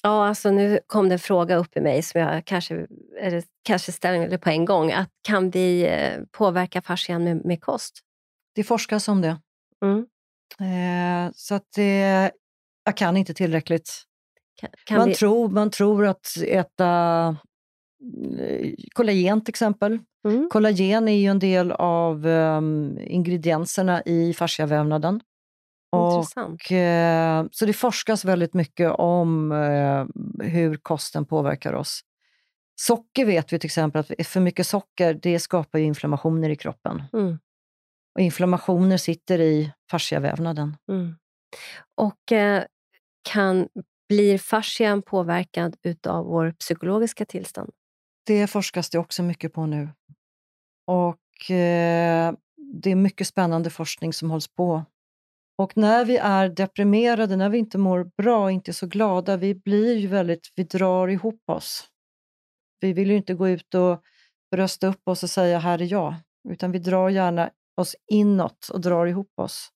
Ja, 0.03 0.27
alltså 0.27 0.51
nu 0.51 0.81
kom 0.87 1.09
det 1.09 1.15
en 1.15 1.19
fråga 1.19 1.57
upp 1.57 1.77
i 1.77 1.81
mig 1.81 2.03
som 2.03 2.21
jag 2.21 2.45
kanske, 2.45 2.87
eller 3.21 3.43
kanske 3.63 3.93
ställer 3.93 4.39
på 4.39 4.51
en 4.51 4.65
gång. 4.65 4.93
Att 4.93 5.09
kan 5.23 5.51
vi 5.51 5.87
eh, 5.87 6.23
påverka 6.33 6.83
fascian 6.83 7.25
med, 7.25 7.45
med 7.45 7.61
kost? 7.61 8.01
Det 8.55 8.65
forskas 8.65 9.09
om 9.09 9.21
det. 9.21 9.37
Mm. 9.85 10.07
Eh, 10.61 11.33
så 11.35 11.55
att 11.55 11.67
det, 11.77 12.31
jag 12.85 12.97
kan 12.97 13.17
inte 13.17 13.35
tillräckligt. 13.35 13.91
Kan, 14.61 14.71
kan 14.85 14.99
man, 14.99 15.09
vi... 15.09 15.15
tror, 15.15 15.49
man 15.49 15.71
tror 15.71 16.07
att 16.07 16.27
äta 16.47 17.37
eh, 18.39 18.71
kollagen 18.95 19.45
till 19.45 19.53
exempel. 19.53 19.99
Mm. 20.29 20.49
Kollagen 20.51 21.09
är 21.09 21.17
ju 21.17 21.27
en 21.27 21.39
del 21.39 21.73
av 21.73 22.27
um, 22.27 22.99
ingredienserna 22.99 24.03
i 24.03 24.35
fasciavävnaden. 24.35 25.21
Och, 25.91 26.73
eh, 26.73 27.47
så 27.51 27.67
det 27.67 27.73
forskas 27.73 28.25
väldigt 28.25 28.55
mycket 28.55 28.91
om 28.91 29.53
eh, 29.53 30.07
hur 30.47 30.77
kosten 30.77 31.25
påverkar 31.25 31.73
oss. 31.73 32.01
Socker 32.81 33.25
vet 33.25 33.53
vi 33.53 33.59
till 33.59 33.69
exempel 33.69 34.01
att 34.01 34.27
för 34.27 34.41
mycket 34.41 34.67
socker 34.67 35.15
det 35.15 35.41
skapar 35.41 35.79
inflammationer 35.79 36.51
i 36.51 36.57
kroppen. 36.57 37.03
Mm. 37.13 37.39
Och 38.15 38.21
inflammationer 38.21 38.97
sitter 38.97 39.41
i 39.41 39.73
fasciavävnaden. 39.91 40.77
Mm. 40.89 41.17
Och 41.95 42.33
eh, 42.33 42.65
kan, 43.23 43.69
blir 44.09 44.39
fascian 44.39 45.03
påverkad 45.03 45.77
av 46.07 46.25
vår 46.25 46.51
psykologiska 46.51 47.25
tillstånd? 47.25 47.71
Det 48.27 48.47
forskas 48.47 48.91
det 48.91 48.99
också 48.99 49.23
mycket 49.23 49.53
på 49.53 49.67
nu. 49.67 49.89
Och 50.87 51.51
eh, 51.51 52.35
det 52.57 52.91
är 52.91 52.95
mycket 52.95 53.27
spännande 53.27 53.71
forskning 53.71 54.13
som 54.13 54.31
hålls 54.31 54.49
på. 54.49 54.85
Och 55.59 55.77
när 55.77 56.05
vi 56.05 56.17
är 56.17 56.49
deprimerade, 56.49 57.37
när 57.37 57.49
vi 57.49 57.59
inte 57.59 57.79
mår 57.79 58.11
bra, 58.17 58.51
inte 58.51 58.73
så 58.73 58.87
glada, 58.87 59.37
vi 59.37 59.55
blir 59.55 59.97
ju 59.97 60.07
väldigt, 60.07 60.53
vi 60.55 60.65
drar 60.65 61.09
ihop 61.09 61.43
oss. 61.47 61.89
Vi 62.81 62.93
vill 62.93 63.11
ju 63.11 63.17
inte 63.17 63.35
gå 63.35 63.49
ut 63.49 63.75
och 63.75 64.03
brösta 64.51 64.87
upp 64.87 65.09
oss 65.09 65.23
och 65.23 65.31
säga 65.31 65.59
här 65.59 65.83
är 65.83 65.93
jag, 65.93 66.15
utan 66.49 66.73
vi 66.73 66.79
drar 66.79 67.09
gärna 67.09 67.51
oss 67.77 67.97
inåt 68.07 68.69
och 68.69 68.81
drar 68.81 69.07
ihop 69.07 69.33
oss. 69.37 69.71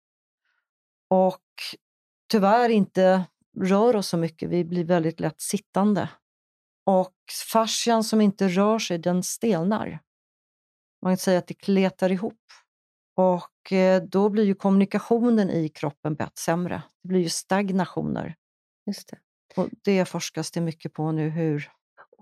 Och 1.11 1.43
tyvärr 2.31 2.69
inte 2.69 3.25
rör 3.61 3.97
oss 3.97 4.09
så 4.09 4.17
mycket, 4.17 4.51
vi 4.51 4.65
blir 4.65 4.85
väldigt 4.85 5.21
lätt 5.21 5.41
sittande. 5.41 6.09
Och 6.87 7.15
fascian 7.53 8.05
som 8.05 8.21
inte 8.21 8.49
rör 8.49 8.79
sig, 8.79 8.99
den 8.99 9.23
stelnar. 9.23 9.99
Man 11.03 11.13
kan 11.13 11.19
säga 11.19 11.39
att 11.39 11.47
det 11.47 11.55
kletar 11.55 12.13
ihop. 12.13 12.43
Och 13.15 13.73
eh, 13.73 14.03
då 14.03 14.29
blir 14.29 14.45
ju 14.45 14.55
kommunikationen 14.55 15.51
i 15.51 15.69
kroppen 15.69 16.17
sämre. 16.35 16.83
Det 17.03 17.09
blir 17.09 17.21
ju 17.21 17.29
stagnationer. 17.29 18.35
Just 18.87 19.09
det. 19.09 19.19
Och 19.57 19.69
det 19.85 20.05
forskas 20.05 20.51
det 20.51 20.61
mycket 20.61 20.93
på 20.93 21.13
nu. 21.13 21.29
hur... 21.29 21.71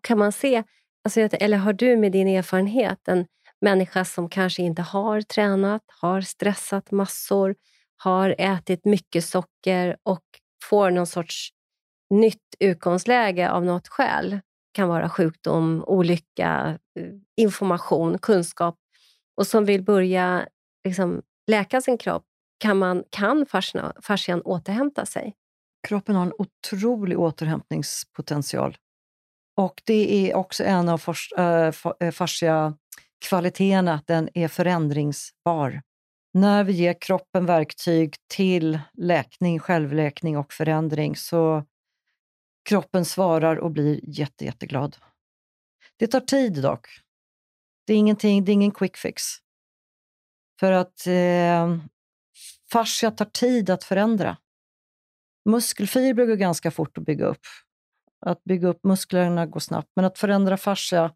Kan 0.03 0.19
man 0.19 0.33
se, 0.33 0.63
alltså, 1.05 1.21
eller 1.21 1.57
har 1.57 1.73
du 1.73 1.97
med 1.97 2.13
din 2.13 2.29
erfarenhet 2.29 3.09
en 3.09 3.27
människa 3.61 4.05
som 4.05 4.29
kanske 4.29 4.63
inte 4.63 4.83
har 4.83 5.21
tränat, 5.21 5.83
har 6.01 6.21
stressat 6.21 6.91
massor, 6.91 7.55
har 7.97 8.35
ätit 8.39 8.85
mycket 8.85 9.25
socker 9.25 9.97
och 10.03 10.25
får 10.65 10.91
någon 10.91 11.07
sorts 11.07 11.51
nytt 12.11 12.55
utgångsläge 12.59 13.51
av 13.51 13.65
något 13.65 13.89
skäl. 13.89 14.31
Det 14.31 14.41
kan 14.73 14.89
vara 14.89 15.09
sjukdom, 15.09 15.85
olycka, 15.87 16.79
eh, 17.01 17.07
information, 17.37 18.19
kunskap 18.19 18.77
och 19.37 19.47
som 19.47 19.65
vill 19.65 19.83
börja 19.85 20.47
liksom, 20.85 21.23
läka 21.47 21.81
sin 21.81 21.99
kropp. 21.99 22.25
Kan, 22.59 22.79
man, 22.79 23.05
kan 23.11 23.47
fascian 24.03 24.43
återhämta 24.43 25.07
sig? 25.07 25.35
Kroppen 25.89 26.17
har 26.17 26.27
en 26.27 26.33
otrolig 26.39 27.19
återhämtningspotential. 27.19 28.77
Och 29.57 29.83
det 29.85 30.31
är 30.31 30.35
också 30.37 30.65
en 30.65 30.89
av 30.89 31.03
äh, 31.39 32.11
fascia-kvaliteterna, 32.11 33.95
att 33.95 34.07
den 34.07 34.29
är 34.35 34.49
förändringsbar. 34.49 35.83
När 36.33 36.65
vi 36.65 36.73
ger 36.73 37.01
kroppen 37.01 37.47
verktyg 37.47 38.15
till 38.29 38.81
läkning, 38.93 39.59
självläkning 39.59 40.39
och 40.39 40.53
förändring 40.53 41.17
så 41.17 41.65
kroppen 42.69 43.05
svarar 43.05 43.57
och 43.57 43.71
blir 43.71 44.01
jätte, 44.03 44.45
jätteglad. 44.45 44.97
Det 45.97 46.07
tar 46.07 46.21
tid 46.21 46.63
dock. 46.63 46.87
Det 47.87 47.93
är, 47.93 47.97
ingenting, 47.97 48.45
det 48.45 48.53
är 48.53 48.55
ingen 48.55 48.71
quick 48.71 48.97
fix. 48.97 49.23
För 50.61 50.73
att 50.73 51.07
eh, 51.07 51.77
fascia 52.73 53.11
tar 53.11 53.25
tid 53.25 53.71
att 53.71 53.85
förändra. 53.85 54.37
Muskelfibrer 55.45 56.27
går 56.27 56.37
ganska 56.37 56.71
fort 56.71 56.99
att 56.99 57.05
bygga 57.05 57.27
upp. 57.27 57.43
Att 58.27 58.45
bygga 58.45 58.69
upp 58.69 58.85
musklerna 58.85 59.47
går 59.47 59.61
snabbt, 59.61 59.89
men 59.97 60.05
att 60.05 60.19
förändra 60.19 60.57
fascia 60.57 61.13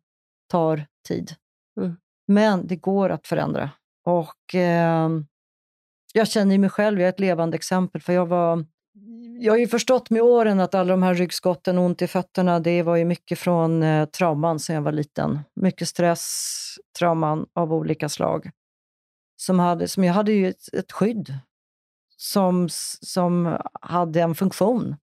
tar 0.51 0.87
tid. 1.09 1.35
Mm. 1.81 1.97
Men 2.27 2.67
det 2.67 2.77
går 2.77 3.11
att 3.11 3.27
förändra. 3.27 3.71
Och 4.05 4.55
eh, 4.55 5.11
Jag 6.15 6.29
känner 6.29 6.59
mig 6.59 6.71
själv, 6.71 7.01
jag 7.01 7.07
är 7.07 7.13
ett 7.13 7.21
levande 7.21 7.57
exempel, 7.57 8.03
för 8.03 8.13
jag 8.13 8.27
var 8.27 8.65
jag 9.39 9.53
har 9.53 9.59
ju 9.59 9.67
förstått 9.67 10.11
med 10.11 10.23
åren 10.23 10.61
att 10.61 10.75
alla 10.75 10.93
de 10.93 11.03
här 11.03 11.15
ryggskotten 11.15 11.79
och 11.79 11.85
ont 11.85 12.03
i 12.03 12.07
fötterna, 12.07 12.61
det 12.61 12.83
var 12.83 12.97
ju 12.97 13.05
mycket 13.05 13.39
från 13.39 13.83
eh, 13.83 14.07
trauman 14.07 14.59
sedan 14.61 14.75
jag 14.75 14.83
var 14.83 14.93
liten. 14.93 15.41
Mycket 15.57 15.89
stress, 15.89 16.77
trauman 16.99 17.47
av 17.55 17.73
olika 17.73 18.09
slag. 18.09 18.51
Som, 19.45 19.59
hade, 19.59 19.89
som 19.89 20.05
jag 20.05 20.15
hade 20.15 20.33
ju 20.33 20.49
ett, 20.49 20.75
ett 20.75 20.93
skydd 20.93 21.39
som, 22.17 22.69
som 23.01 23.59
hade 23.81 24.21
en 24.21 24.35
funktion. 24.35 24.97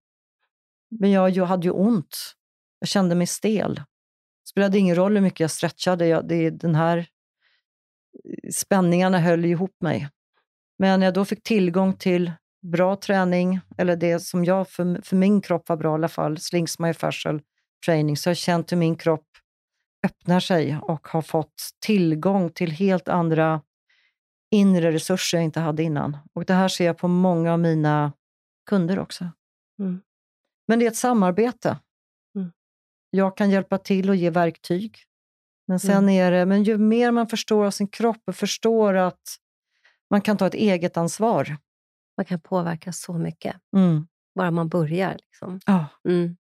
Men 0.99 1.11
jag, 1.11 1.29
jag 1.29 1.45
hade 1.45 1.67
ju 1.67 1.71
ont. 1.71 2.33
Jag 2.79 2.87
kände 2.87 3.15
mig 3.15 3.27
stel. 3.27 3.75
Det 3.75 4.49
spelade 4.49 4.77
ingen 4.77 4.95
roll 4.95 5.15
hur 5.15 5.21
mycket 5.21 5.39
jag 5.39 5.51
stretchade. 5.51 6.07
Jag, 6.07 6.27
det, 6.27 6.49
den 6.49 6.75
här 6.75 6.97
eh, 6.97 7.05
spänningarna 8.51 9.19
höll 9.19 9.45
ihop 9.45 9.75
mig. 9.81 10.09
Men 10.77 10.99
när 10.99 11.07
jag 11.07 11.13
då 11.13 11.25
fick 11.25 11.43
tillgång 11.43 11.93
till 11.93 12.31
bra 12.61 12.95
träning, 12.95 13.59
eller 13.77 13.95
det 13.95 14.19
som 14.19 14.45
jag, 14.45 14.69
för, 14.69 15.01
för 15.01 15.15
min 15.15 15.41
kropp 15.41 15.69
var 15.69 15.77
bra 15.77 15.91
i 15.91 15.93
alla 15.93 16.07
fall, 16.07 16.37
slings 16.37 16.79
myofascial 16.79 17.41
training, 17.85 18.17
så 18.17 18.29
har 18.29 18.31
jag 18.31 18.37
känt 18.37 18.71
hur 18.71 18.77
min 18.77 18.95
kropp 18.95 19.27
öppnar 20.05 20.39
sig 20.39 20.77
och 20.81 21.07
har 21.07 21.21
fått 21.21 21.69
tillgång 21.85 22.49
till 22.49 22.71
helt 22.71 23.07
andra 23.07 23.61
inre 24.51 24.91
resurser 24.91 25.37
jag 25.37 25.45
inte 25.45 25.59
hade 25.59 25.83
innan. 25.83 26.17
Och 26.33 26.45
Det 26.45 26.53
här 26.53 26.67
ser 26.67 26.85
jag 26.85 26.97
på 26.97 27.07
många 27.07 27.53
av 27.53 27.59
mina 27.59 28.13
kunder 28.69 28.99
också. 28.99 29.29
Mm. 29.79 30.01
Men 30.67 30.79
det 30.79 30.85
är 30.85 30.91
ett 30.91 30.97
samarbete. 30.97 31.79
Mm. 32.35 32.51
Jag 33.09 33.37
kan 33.37 33.49
hjälpa 33.49 33.77
till 33.77 34.09
och 34.09 34.15
ge 34.15 34.29
verktyg. 34.29 34.97
Men 35.67 35.79
sen 35.79 35.97
mm. 35.97 36.09
är 36.09 36.31
det, 36.31 36.45
men 36.45 36.63
ju 36.63 36.77
mer 36.77 37.11
man 37.11 37.27
förstår 37.27 37.65
av 37.65 37.71
sin 37.71 37.87
kropp 37.87 38.21
och 38.25 38.35
förstår 38.35 38.93
att 38.93 39.37
man 40.09 40.21
kan 40.21 40.37
ta 40.37 40.47
ett 40.47 40.53
eget 40.53 40.97
ansvar. 40.97 41.57
Man 42.17 42.25
kan 42.25 42.39
påverka 42.39 42.91
så 42.91 43.13
mycket, 43.13 43.55
mm. 43.75 44.07
bara 44.35 44.51
man 44.51 44.69
börjar. 44.69 45.13
Liksom. 45.13 45.59
Ja. 45.65 45.85
Mm. 46.07 46.37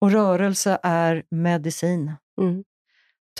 Och 0.00 0.10
rörelse 0.10 0.78
är 0.82 1.22
medicin. 1.30 2.12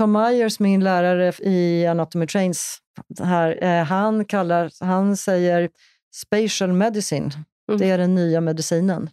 Mm. 0.01 0.12
Tom 0.12 0.12
Myers, 0.12 0.61
min 0.61 0.84
lärare 0.84 1.32
i 1.40 1.86
Anatomy 1.86 2.26
Trains, 2.26 2.78
här, 3.20 3.64
eh, 3.64 3.84
han, 3.84 4.24
kallar, 4.24 4.84
han 4.84 5.16
säger 5.16 5.70
spatial 6.14 6.72
medicine. 6.72 7.30
Mm. 7.68 7.80
Det 7.80 7.90
är 7.90 7.99
den 7.99 8.14
nya 8.14 8.40
medicinen. 8.40 9.11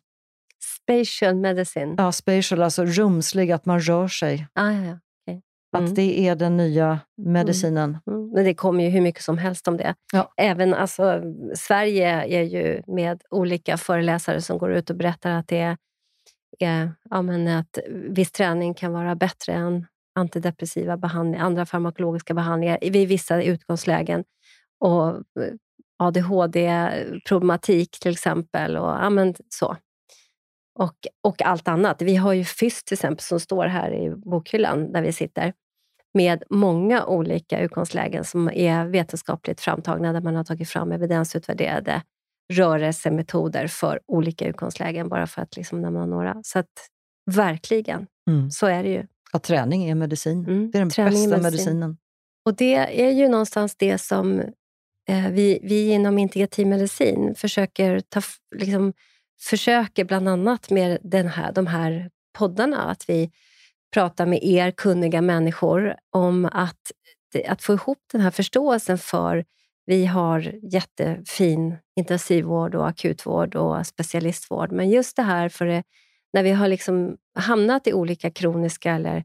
Spatial 0.81 1.35
medicine? 1.35 1.95
Ja, 1.97 2.11
spatial, 2.11 2.61
alltså 2.61 2.85
rumslig, 2.85 3.51
att 3.51 3.65
man 3.65 3.79
rör 3.79 4.07
sig. 4.07 4.47
Ah, 4.53 4.71
ja, 4.71 4.83
ja. 4.83 4.99
Okay. 5.27 5.41
Mm. 5.75 5.85
Att 5.85 5.95
det 5.95 6.27
är 6.27 6.35
den 6.35 6.57
nya 6.57 6.99
medicinen. 7.17 7.97
Mm. 8.07 8.19
mm. 8.19 8.31
Men 8.33 8.43
det 8.43 8.53
kommer 8.53 8.83
ju 8.83 8.89
hur 8.89 9.01
mycket 9.01 9.23
som 9.23 9.37
helst 9.37 9.67
om 9.67 9.77
det. 9.77 9.95
Ja. 10.13 10.33
Även 10.37 10.73
alltså, 10.73 11.21
Sverige 11.55 12.09
är 12.09 12.43
ju 12.43 12.81
med 12.87 13.21
olika 13.29 13.77
föreläsare 13.77 14.41
som 14.41 14.57
går 14.57 14.73
ut 14.73 14.89
och 14.89 14.95
berättar 14.95 15.31
att 15.31 15.47
det 15.47 15.59
är, 15.59 15.77
är 16.59 16.91
ja, 17.09 17.21
men 17.21 17.47
att 17.47 17.77
viss 18.09 18.31
träning 18.31 18.73
kan 18.73 18.93
vara 18.93 19.15
bättre 19.15 19.53
än 19.53 19.85
antidepressiva 20.15 20.97
behandlingar, 20.97 21.45
andra 21.45 21.65
farmakologiska 21.65 22.33
behandlingar 22.33 22.77
vid 22.81 23.07
vissa 23.07 23.43
utgångslägen. 23.43 24.23
Och 24.79 25.09
eh, 25.09 25.53
ADHD-problematik 25.97 27.99
till 27.99 28.11
exempel. 28.11 28.77
Och, 28.77 28.89
ja, 28.89 29.09
men 29.09 29.35
så. 29.49 29.77
Och, 30.79 30.95
och 31.21 31.41
allt 31.41 31.67
annat. 31.67 32.01
Vi 32.01 32.15
har 32.15 32.33
ju 32.33 32.43
FYSS 32.43 32.83
till 32.83 32.95
exempel 32.95 33.23
som 33.23 33.39
står 33.39 33.65
här 33.65 33.93
i 33.93 34.15
bokhyllan 34.15 34.91
där 34.91 35.01
vi 35.01 35.13
sitter 35.13 35.53
med 36.13 36.43
många 36.49 37.05
olika 37.05 37.59
utgångslägen 37.59 38.23
som 38.23 38.49
är 38.49 38.85
vetenskapligt 38.85 39.61
framtagna 39.61 40.13
där 40.13 40.21
man 40.21 40.35
har 40.35 40.43
tagit 40.43 40.69
fram 40.69 40.91
evidensutvärderade 40.91 42.01
rörelsemetoder 42.53 43.67
för 43.67 43.99
olika 44.07 44.47
utgångslägen, 44.47 45.09
bara 45.09 45.27
för 45.27 45.41
att 45.41 45.55
liksom 45.55 45.81
nämna 45.81 46.05
några. 46.05 46.41
Så 46.43 46.59
att, 46.59 46.89
verkligen, 47.31 48.07
mm. 48.29 48.51
så 48.51 48.67
är 48.67 48.83
det 48.83 48.89
ju. 48.89 49.07
Att 49.33 49.43
träning 49.43 49.89
är 49.89 49.95
medicin. 49.95 50.45
Mm, 50.45 50.71
det 50.71 50.77
är 50.77 50.79
den 50.79 50.87
bästa 50.87 51.03
medicin. 51.09 51.41
medicinen. 51.41 51.97
Och 52.45 52.55
det 52.55 52.75
är 53.01 53.11
ju 53.11 53.27
någonstans 53.27 53.75
det 53.75 53.97
som 53.97 54.39
eh, 55.09 55.29
vi, 55.31 55.59
vi 55.63 55.91
inom 55.91 56.17
integrativ 56.17 56.67
medicin 56.67 57.35
försöker 57.35 57.99
ta, 57.99 58.21
liksom, 58.55 58.93
försöker 59.41 60.05
bland 60.05 60.29
annat 60.29 60.69
med 60.69 60.97
den 61.03 61.27
här, 61.27 61.51
de 61.51 61.67
här 61.67 62.09
poddarna, 62.37 62.83
att 62.83 63.09
vi 63.09 63.31
pratar 63.93 64.25
med 64.25 64.43
er 64.43 64.71
kunniga 64.71 65.21
människor 65.21 65.95
om 66.09 66.45
att, 66.45 66.91
att 67.47 67.63
få 67.63 67.73
ihop 67.73 67.97
den 68.11 68.21
här 68.21 68.31
förståelsen 68.31 68.97
för 68.97 69.45
vi 69.85 70.05
har 70.05 70.53
jättefin 70.71 71.75
intensivvård 71.95 72.75
och 72.75 72.87
akutvård 72.87 73.55
och 73.55 73.87
specialistvård. 73.87 74.71
Men 74.71 74.89
just 74.89 75.15
det 75.15 75.23
här 75.23 75.49
för 75.49 75.65
det, 75.65 75.83
när 76.33 76.43
vi 76.43 76.51
har 76.51 76.67
liksom 76.67 77.17
hamnat 77.35 77.87
i 77.87 77.93
olika 77.93 78.31
kroniska, 78.31 78.91
eller, 78.91 79.23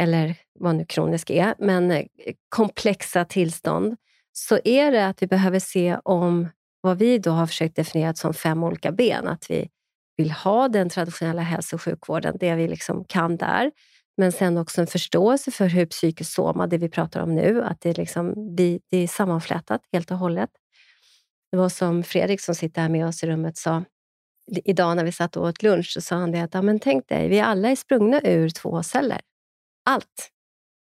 eller 0.00 0.36
vad 0.58 0.74
nu 0.74 0.84
kronisk 0.84 1.30
är, 1.30 1.54
men 1.58 1.90
eh, 1.90 2.04
komplexa 2.48 3.24
tillstånd, 3.24 3.96
så 4.32 4.58
är 4.64 4.92
det 4.92 5.06
att 5.06 5.22
vi 5.22 5.26
behöver 5.26 5.58
se 5.58 5.98
om 6.04 6.48
vad 6.80 6.98
vi 6.98 7.18
då 7.18 7.30
har 7.30 7.46
försökt 7.46 7.76
definiera 7.76 8.14
som 8.14 8.34
fem 8.34 8.64
olika 8.64 8.92
ben. 8.92 9.28
Att 9.28 9.50
vi 9.50 9.68
vill 10.16 10.30
ha 10.30 10.68
den 10.68 10.88
traditionella 10.88 11.42
hälso 11.42 11.76
och 11.76 11.82
sjukvården, 11.82 12.36
det 12.40 12.54
vi 12.54 12.68
liksom 12.68 13.04
kan 13.04 13.36
där. 13.36 13.70
Men 14.16 14.32
sen 14.32 14.58
också 14.58 14.80
en 14.80 14.86
förståelse 14.86 15.50
för 15.50 15.66
hur 15.66 15.86
psykisk 15.86 16.32
soma, 16.32 16.66
det 16.66 16.78
vi 16.78 16.88
pratar 16.88 17.20
om 17.20 17.34
nu, 17.34 17.62
att 17.62 17.80
det, 17.80 17.98
liksom, 17.98 18.56
det 18.56 18.80
är 18.90 19.06
sammanflätat 19.06 19.80
helt 19.92 20.10
och 20.10 20.18
hållet. 20.18 20.50
Det 21.50 21.56
var 21.56 21.68
som 21.68 22.02
Fredrik 22.02 22.40
som 22.40 22.54
sitter 22.54 22.82
här 22.82 22.88
med 22.88 23.06
oss 23.06 23.22
i 23.22 23.26
rummet 23.26 23.56
sa 23.56 23.84
idag 24.64 24.96
när 24.96 25.04
vi 25.04 25.12
satt 25.12 25.36
och 25.36 25.46
åt 25.46 25.62
lunch, 25.62 25.92
så 25.92 26.00
sa 26.00 26.16
han 26.16 26.32
det 26.32 26.40
att 26.40 26.54
ja, 26.54 26.62
men 26.62 26.80
tänk 26.80 27.08
dig, 27.08 27.28
vi 27.28 27.40
alla 27.40 27.68
är 27.68 27.76
sprungna 27.76 28.20
ur 28.24 28.48
två 28.48 28.82
celler. 28.82 29.20
Allt. 29.84 30.30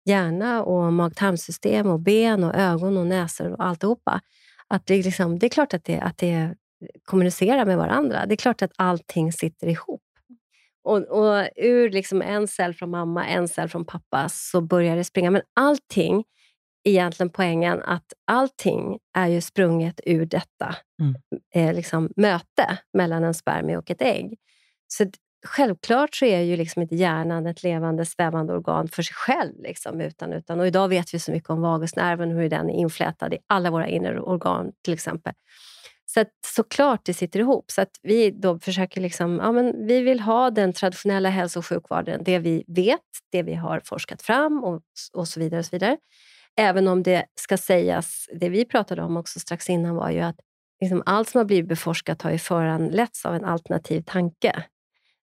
Hjärna 0.05 0.63
och 0.63 0.93
mag-tarmsystem 0.93 1.87
och 1.87 1.99
ben 1.99 2.43
och 2.43 2.55
ögon 2.55 2.97
och 2.97 3.07
näsor 3.07 3.51
och 3.51 3.65
alltihopa. 3.65 4.21
Att 4.67 4.85
det, 4.85 5.03
liksom, 5.03 5.39
det 5.39 5.47
är 5.47 5.49
klart 5.49 5.73
att 5.73 5.83
det, 5.83 5.99
att 5.99 6.17
det 6.17 6.55
kommunicerar 7.03 7.65
med 7.65 7.77
varandra. 7.77 8.25
Det 8.25 8.33
är 8.33 8.37
klart 8.37 8.61
att 8.61 8.71
allting 8.75 9.33
sitter 9.33 9.67
ihop. 9.67 10.01
Och, 10.83 10.97
och 10.97 11.47
ur 11.55 11.89
liksom 11.89 12.21
en 12.21 12.47
cell 12.47 12.73
från 12.73 12.89
mamma, 12.89 13.27
en 13.27 13.47
cell 13.47 13.69
från 13.69 13.85
pappa, 13.85 14.29
så 14.29 14.61
börjar 14.61 14.95
det 14.95 15.03
springa. 15.03 15.31
Men 15.31 15.41
allting, 15.53 16.23
egentligen 16.89 17.29
poängen 17.29 17.81
att 17.83 18.13
allting 18.25 18.99
är 19.17 19.27
ju 19.27 19.41
sprunget 19.41 19.99
ur 20.05 20.25
detta 20.25 20.75
mm. 21.01 21.15
eh, 21.55 21.75
liksom, 21.75 22.09
möte 22.15 22.77
mellan 22.93 23.23
en 23.23 23.33
spermie 23.33 23.77
och 23.77 23.91
ett 23.91 24.01
ägg. 24.01 24.37
Så 24.87 25.05
självklart 25.45 26.15
så 26.15 26.25
är 26.25 26.41
ju 26.41 26.55
liksom 26.55 26.81
inte 26.81 26.95
hjärnan 26.95 27.47
ett 27.47 27.63
levande 27.63 28.05
svävande 28.05 28.53
organ 28.53 28.87
för 28.87 29.03
sig 29.03 29.13
själv. 29.13 29.53
Liksom, 29.59 30.01
utan, 30.01 30.33
utan, 30.33 30.59
och 30.59 30.67
idag 30.67 30.87
vet 30.87 31.13
vi 31.13 31.19
så 31.19 31.31
mycket 31.31 31.49
om 31.49 31.61
vagusnerven, 31.61 32.31
hur 32.31 32.49
den 32.49 32.69
är 32.69 32.73
inflätad 32.73 33.33
i 33.33 33.37
alla 33.47 33.71
våra 33.71 33.87
inre 33.87 34.19
organ 34.19 34.71
till 34.83 34.93
exempel. 34.93 35.33
Så 36.05 36.19
att, 36.19 36.31
såklart 36.45 37.05
det 37.05 37.13
sitter 37.13 37.39
ihop. 37.39 37.71
Så 37.71 37.81
att 37.81 37.99
vi 38.01 38.31
då 38.31 38.59
försöker 38.59 39.01
liksom, 39.01 39.39
ja, 39.43 39.51
men 39.51 39.87
vi 39.87 40.01
vill 40.01 40.19
ha 40.19 40.51
den 40.51 40.73
traditionella 40.73 41.29
hälso 41.29 41.59
och 41.59 41.65
sjukvården, 41.65 42.23
det 42.23 42.39
vi 42.39 42.63
vet, 42.67 42.99
det 43.31 43.43
vi 43.43 43.53
har 43.53 43.81
forskat 43.85 44.21
fram 44.21 44.63
och, 44.63 44.81
och 45.13 45.27
så 45.27 45.39
vidare. 45.39 45.59
och 45.59 45.65
så 45.65 45.69
vidare. 45.71 45.97
Även 46.59 46.87
om 46.87 47.03
det 47.03 47.25
ska 47.35 47.57
sägas, 47.57 48.29
det 48.33 48.49
vi 48.49 48.65
pratade 48.65 49.01
om 49.01 49.17
också 49.17 49.39
strax 49.39 49.69
innan 49.69 49.95
var 49.95 50.09
ju 50.09 50.19
att 50.19 50.35
liksom 50.81 51.03
allt 51.05 51.29
som 51.29 51.37
har 51.37 51.45
blivit 51.45 51.69
beforskat 51.69 52.21
har 52.21 52.31
ju 52.31 52.37
föranletts 52.37 53.25
av 53.25 53.35
en 53.35 53.45
alternativ 53.45 54.01
tanke. 54.01 54.63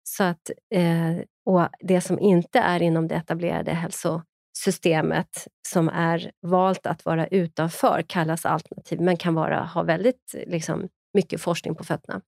Så 0.03 0.25
att, 0.25 0.51
eh, 0.75 1.17
och 1.47 1.69
Det 1.81 2.01
som 2.01 2.19
inte 2.19 2.59
är 2.59 2.83
inom 2.83 3.09
det 3.09 3.15
etablerade 3.15 3.73
hälsosystemet 3.73 5.49
som 5.69 5.89
är 5.89 6.31
valt 6.43 6.87
att 6.87 7.05
vara 7.05 7.27
utanför 7.27 8.05
kallas 8.09 8.47
alternativ, 8.47 9.01
men 9.01 9.17
kan 9.17 9.35
vara, 9.35 9.65
ha 9.65 9.83
väldigt 9.83 10.35
liksom, 10.47 10.89
mycket 11.15 11.41
forskning 11.41 11.75
på 11.75 11.85
fötterna. 11.85 12.21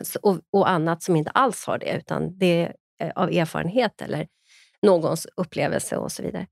Så, 0.00 0.18
och, 0.22 0.38
och, 0.52 0.70
annat 0.70 1.02
som 1.02 1.16
inte 1.16 1.30
alls 1.30 1.66
har 1.66 1.78
det, 1.78 1.96
utan 1.96 2.38
det 2.38 2.72
är 2.98 3.18
av 3.18 3.30
erfarenhet 3.30 4.02
eller 4.02 4.28
någons 4.82 5.26
upplevelse 5.36 5.96
och 5.96 6.12
så 6.12 6.22
vidare. 6.22 6.46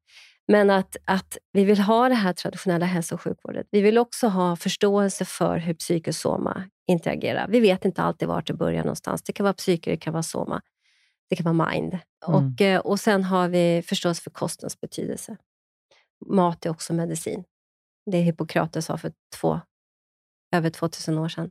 Men 0.48 0.70
att, 0.70 0.96
att 1.04 1.38
vi 1.52 1.64
vill 1.64 1.80
ha 1.80 2.08
det 2.08 2.14
här 2.14 2.32
traditionella 2.32 2.86
hälso 2.86 3.14
och 3.14 3.20
sjukvården. 3.20 3.64
Vi 3.70 3.80
vill 3.80 3.98
också 3.98 4.28
ha 4.28 4.56
förståelse 4.56 5.24
för 5.24 5.58
hur 5.58 5.74
psykosoma 5.74 6.70
interagerar. 6.86 7.48
Vi 7.48 7.60
vet 7.60 7.84
inte 7.84 8.02
alltid 8.02 8.28
vart 8.28 8.46
det 8.46 8.54
börjar 8.54 8.82
någonstans. 8.82 9.22
Det 9.22 9.32
kan 9.32 9.44
vara 9.44 9.54
psyke, 9.54 9.90
det 9.90 9.96
kan 9.96 10.12
vara 10.12 10.22
soma, 10.22 10.62
det 11.30 11.36
kan 11.36 11.56
vara 11.56 11.70
mind. 11.70 11.98
Mm. 12.28 12.52
Och, 12.54 12.60
eh, 12.60 12.80
och 12.80 13.00
sen 13.00 13.24
har 13.24 13.48
vi 13.48 13.82
förståelse 13.86 14.22
för 14.22 14.30
kostens 14.30 14.80
betydelse. 14.80 15.36
Mat 16.26 16.66
är 16.66 16.70
också 16.70 16.92
medicin. 16.92 17.44
Det 18.10 18.18
Hippokrates 18.18 18.86
sa 18.86 18.98
för 18.98 19.12
två, 19.40 19.60
över 20.54 20.70
2000 20.70 21.18
år 21.18 21.28
sedan. 21.28 21.50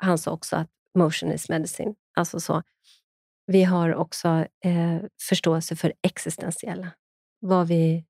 Han 0.00 0.18
sa 0.18 0.30
också 0.30 0.56
att 0.56 0.68
motion 0.98 1.32
is 1.32 1.48
medicine. 1.48 1.94
Alltså 2.16 2.40
så. 2.40 2.62
Vi 3.46 3.64
har 3.64 3.94
också 3.94 4.28
eh, 4.64 5.00
förståelse 5.28 5.76
för 5.76 5.92
existentiella. 6.02 6.90
Vad 7.40 7.68
vi 7.68 8.04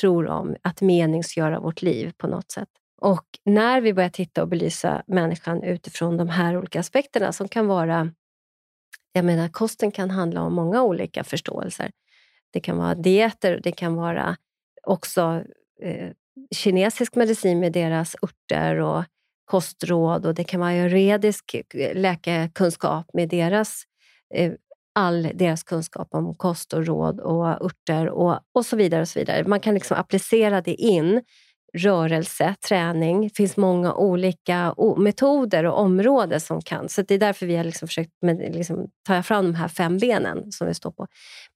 tror 0.00 0.26
om 0.26 0.56
att 0.62 0.80
meningsgöra 0.80 1.60
vårt 1.60 1.82
liv 1.82 2.12
på 2.16 2.26
något 2.26 2.50
sätt. 2.50 2.68
Och 3.00 3.26
när 3.44 3.80
vi 3.80 3.94
börjar 3.94 4.10
titta 4.10 4.42
och 4.42 4.48
belysa 4.48 5.02
människan 5.06 5.62
utifrån 5.62 6.16
de 6.16 6.28
här 6.28 6.58
olika 6.58 6.80
aspekterna 6.80 7.32
som 7.32 7.48
kan 7.48 7.66
vara... 7.66 8.12
Jag 9.12 9.24
menar, 9.24 9.48
kosten 9.48 9.90
kan 9.90 10.10
handla 10.10 10.42
om 10.42 10.54
många 10.54 10.82
olika 10.82 11.24
förståelser. 11.24 11.90
Det 12.52 12.60
kan 12.60 12.78
vara 12.78 12.94
dieter, 12.94 13.60
det 13.62 13.72
kan 13.72 13.94
vara 13.94 14.36
också 14.82 15.42
eh, 15.82 16.10
kinesisk 16.54 17.14
medicin 17.14 17.60
med 17.60 17.72
deras 17.72 18.16
örter 18.22 18.80
och 18.80 19.04
kostråd 19.44 20.26
och 20.26 20.34
det 20.34 20.44
kan 20.44 20.60
vara 20.60 20.74
juridisk 20.74 21.54
eh, 21.54 21.94
läkekunskap 21.94 23.06
med 23.12 23.28
deras 23.28 23.82
eh, 24.34 24.52
all 24.96 25.30
deras 25.34 25.62
kunskap 25.62 26.08
om 26.10 26.34
kost 26.34 26.72
och 26.72 26.86
råd 26.86 27.20
och 27.20 27.46
örter 27.46 28.08
och, 28.08 28.40
och 28.54 28.66
så 28.66 28.76
vidare. 28.76 29.00
och 29.00 29.08
så 29.08 29.18
vidare. 29.18 29.44
Man 29.44 29.60
kan 29.60 29.74
liksom 29.74 29.96
applicera 29.96 30.60
det 30.60 30.74
in. 30.74 31.22
Rörelse, 31.74 32.54
träning. 32.68 33.22
Det 33.22 33.36
finns 33.36 33.56
många 33.56 33.94
olika 33.94 34.74
metoder 34.96 35.64
och 35.64 35.78
områden 35.78 36.40
som 36.40 36.62
kan. 36.62 36.88
Så 36.88 37.02
det 37.02 37.14
är 37.14 37.18
därför 37.18 37.46
vi 37.46 37.56
har 37.56 37.64
liksom 37.64 37.88
försökt 37.88 38.10
med, 38.22 38.54
liksom, 38.54 38.86
ta 39.06 39.22
fram 39.22 39.44
de 39.44 39.54
här 39.54 39.68
fem 39.68 39.98
benen 39.98 40.52
som 40.52 40.66
vi 40.66 40.74
står 40.74 40.90
på. 40.90 41.06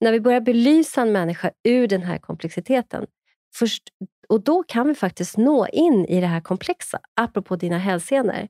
När 0.01 0.13
vi 0.13 0.21
börjar 0.21 0.41
belysa 0.41 1.03
en 1.03 1.13
människa 1.13 1.51
ur 1.65 1.89
den 1.89 2.03
här 2.03 2.19
komplexiteten, 2.19 3.07
först, 3.55 3.83
och 4.29 4.45
då 4.45 4.63
kan 4.63 4.89
vi 4.89 4.95
faktiskt 4.95 5.37
nå 5.37 5.67
in 5.67 6.07
i 6.07 6.21
det 6.21 6.27
här 6.27 6.41
komplexa, 6.41 6.99
apropå 7.21 7.57
dina 7.57 7.79
hälsenor, 7.79 8.49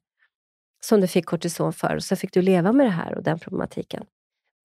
som 0.84 1.01
du 1.01 1.07
fick 1.07 1.26
kortison 1.26 1.72
för, 1.72 1.97
och 1.97 2.05
så 2.05 2.16
fick 2.16 2.32
du 2.32 2.43
leva 2.43 2.72
med 2.72 2.86
det 2.86 2.91
här 2.91 3.14
och 3.14 3.22
den 3.22 3.38
problematiken. 3.38 4.05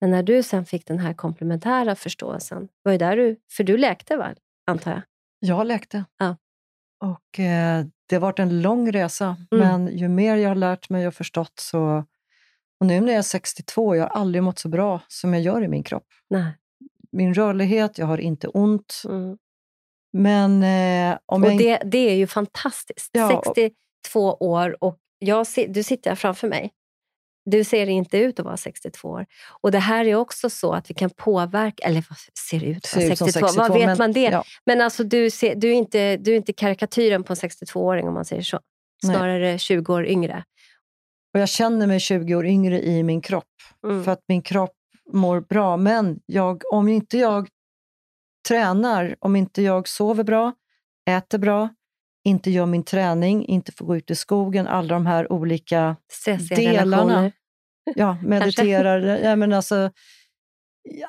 Men 0.00 0.10
när 0.10 0.22
du 0.22 0.42
sen 0.42 0.66
fick 0.66 0.86
den 0.86 0.98
här 0.98 1.14
komplementära 1.14 1.94
förståelsen, 1.94 2.68
var 2.82 2.92
ju 2.92 2.98
där 2.98 3.16
du, 3.16 3.36
för 3.50 3.64
du 3.64 3.76
läkte 3.76 4.16
va, 4.16 4.34
antar 4.66 4.90
jag? 4.90 5.02
Jag 5.38 5.66
läkte. 5.66 6.04
Ja. 6.18 6.36
Och 7.00 7.40
eh, 7.40 7.84
det 8.06 8.16
har 8.16 8.20
varit 8.20 8.38
en 8.38 8.62
lång 8.62 8.92
resa, 8.92 9.36
mm. 9.50 9.68
men 9.68 9.98
ju 9.98 10.08
mer 10.08 10.36
jag 10.36 10.50
har 10.50 10.54
lärt 10.54 10.90
mig 10.90 11.06
och 11.06 11.14
förstått 11.14 11.52
så... 11.60 12.04
Och 12.80 12.86
nu 12.86 13.00
när 13.00 13.12
jag 13.12 13.18
är 13.18 13.22
62, 13.22 13.96
jag 13.96 14.02
har 14.02 14.08
aldrig 14.08 14.42
mått 14.42 14.58
så 14.58 14.68
bra 14.68 15.00
som 15.08 15.34
jag 15.34 15.42
gör 15.42 15.64
i 15.64 15.68
min 15.68 15.82
kropp. 15.82 16.06
Nej. 16.30 16.52
Min 17.12 17.34
rörlighet, 17.34 17.98
jag 17.98 18.06
har 18.06 18.18
inte 18.18 18.48
ont. 18.48 19.02
Mm. 19.04 19.38
Men 20.12 20.62
eh, 20.62 21.18
om 21.26 21.44
och 21.44 21.50
jag... 21.50 21.58
det, 21.58 21.82
det 21.84 21.98
är 21.98 22.14
ju 22.14 22.26
fantastiskt. 22.26 23.10
Ja, 23.12 23.42
62 23.56 24.34
år 24.34 24.84
och 24.84 24.98
jag, 25.18 25.46
du 25.68 25.82
sitter 25.82 26.10
här 26.10 26.16
framför 26.16 26.48
mig. 26.48 26.72
Du 27.46 27.64
ser 27.64 27.86
inte 27.86 28.18
ut 28.18 28.40
att 28.40 28.44
vara 28.46 28.56
62 28.56 29.08
år. 29.08 29.26
Och 29.60 29.70
Det 29.70 29.78
här 29.78 30.04
är 30.04 30.14
också 30.14 30.50
så 30.50 30.72
att 30.72 30.90
vi 30.90 30.94
kan 30.94 31.10
påverka... 31.10 31.86
Eller 31.86 32.04
vad 32.08 32.18
ser 32.48 32.64
ut 32.64 32.84
att 32.84 32.96
vara 32.96 33.06
62? 33.06 33.26
62? 33.26 33.60
Vad 33.60 33.72
vet 33.72 33.86
men, 33.86 33.98
man 33.98 34.12
det? 34.12 34.20
Ja. 34.20 34.44
Men 34.64 34.80
alltså, 34.80 35.04
du, 35.04 35.30
ser, 35.30 35.54
du, 35.54 35.68
är 35.68 35.74
inte, 35.74 36.16
du 36.16 36.32
är 36.32 36.36
inte 36.36 36.52
karikatyren 36.52 37.24
på 37.24 37.32
en 37.32 37.36
62-åring 37.36 38.08
om 38.08 38.14
man 38.14 38.24
säger 38.24 38.42
så. 38.42 38.60
Snarare 39.04 39.48
Nej. 39.48 39.58
20 39.58 39.94
år 39.94 40.06
yngre. 40.06 40.44
Och 41.34 41.40
Jag 41.40 41.48
känner 41.48 41.86
mig 41.86 42.00
20 42.00 42.34
år 42.34 42.46
yngre 42.46 42.82
i 42.82 43.02
min 43.02 43.20
kropp. 43.20 43.44
Mm. 43.84 44.04
För 44.04 44.12
att 44.12 44.22
min 44.28 44.42
kropp 44.42 44.74
mår 45.12 45.40
bra. 45.40 45.76
Men 45.76 46.20
jag, 46.26 46.62
om 46.72 46.88
inte 46.88 47.18
jag 47.18 47.48
tränar, 48.48 49.16
om 49.18 49.36
inte 49.36 49.62
jag 49.62 49.88
sover 49.88 50.24
bra, 50.24 50.52
äter 51.10 51.38
bra, 51.38 51.68
inte 52.26 52.50
gör 52.50 52.66
min 52.66 52.84
träning, 52.84 53.46
inte 53.46 53.72
får 53.72 53.86
gå 53.86 53.96
ut 53.96 54.10
i 54.10 54.14
skogen, 54.14 54.66
alla 54.66 54.94
de 54.94 55.06
här 55.06 55.32
olika 55.32 55.96
delarna. 56.50 57.32
Ja, 57.94 58.18
mediterar. 58.22 59.18
ja, 59.24 59.36
men 59.36 59.52
alltså, 59.52 59.90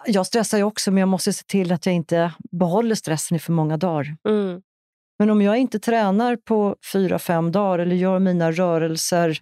jag 0.06 0.26
stressar 0.26 0.58
ju 0.58 0.64
också, 0.64 0.92
men 0.92 1.00
jag 1.00 1.10
måste 1.10 1.34
se 1.34 1.44
till 1.44 1.72
att 1.72 1.86
jag 1.86 1.96
inte 1.96 2.34
behåller 2.52 2.96
stressen 2.96 3.38
i 3.38 3.40
för 3.40 3.54
många 3.54 3.78
dagar. 3.78 4.18
Mm. 4.30 4.62
Men 5.20 5.30
om 5.30 5.42
jag 5.42 5.58
inte 5.58 5.80
tränar 5.80 6.36
på 6.36 6.76
fyra, 6.94 7.20
fem 7.20 7.52
dagar 7.52 7.80
eller 7.80 7.96
gör 7.96 8.20
mina 8.20 8.52
rörelser 8.52 9.42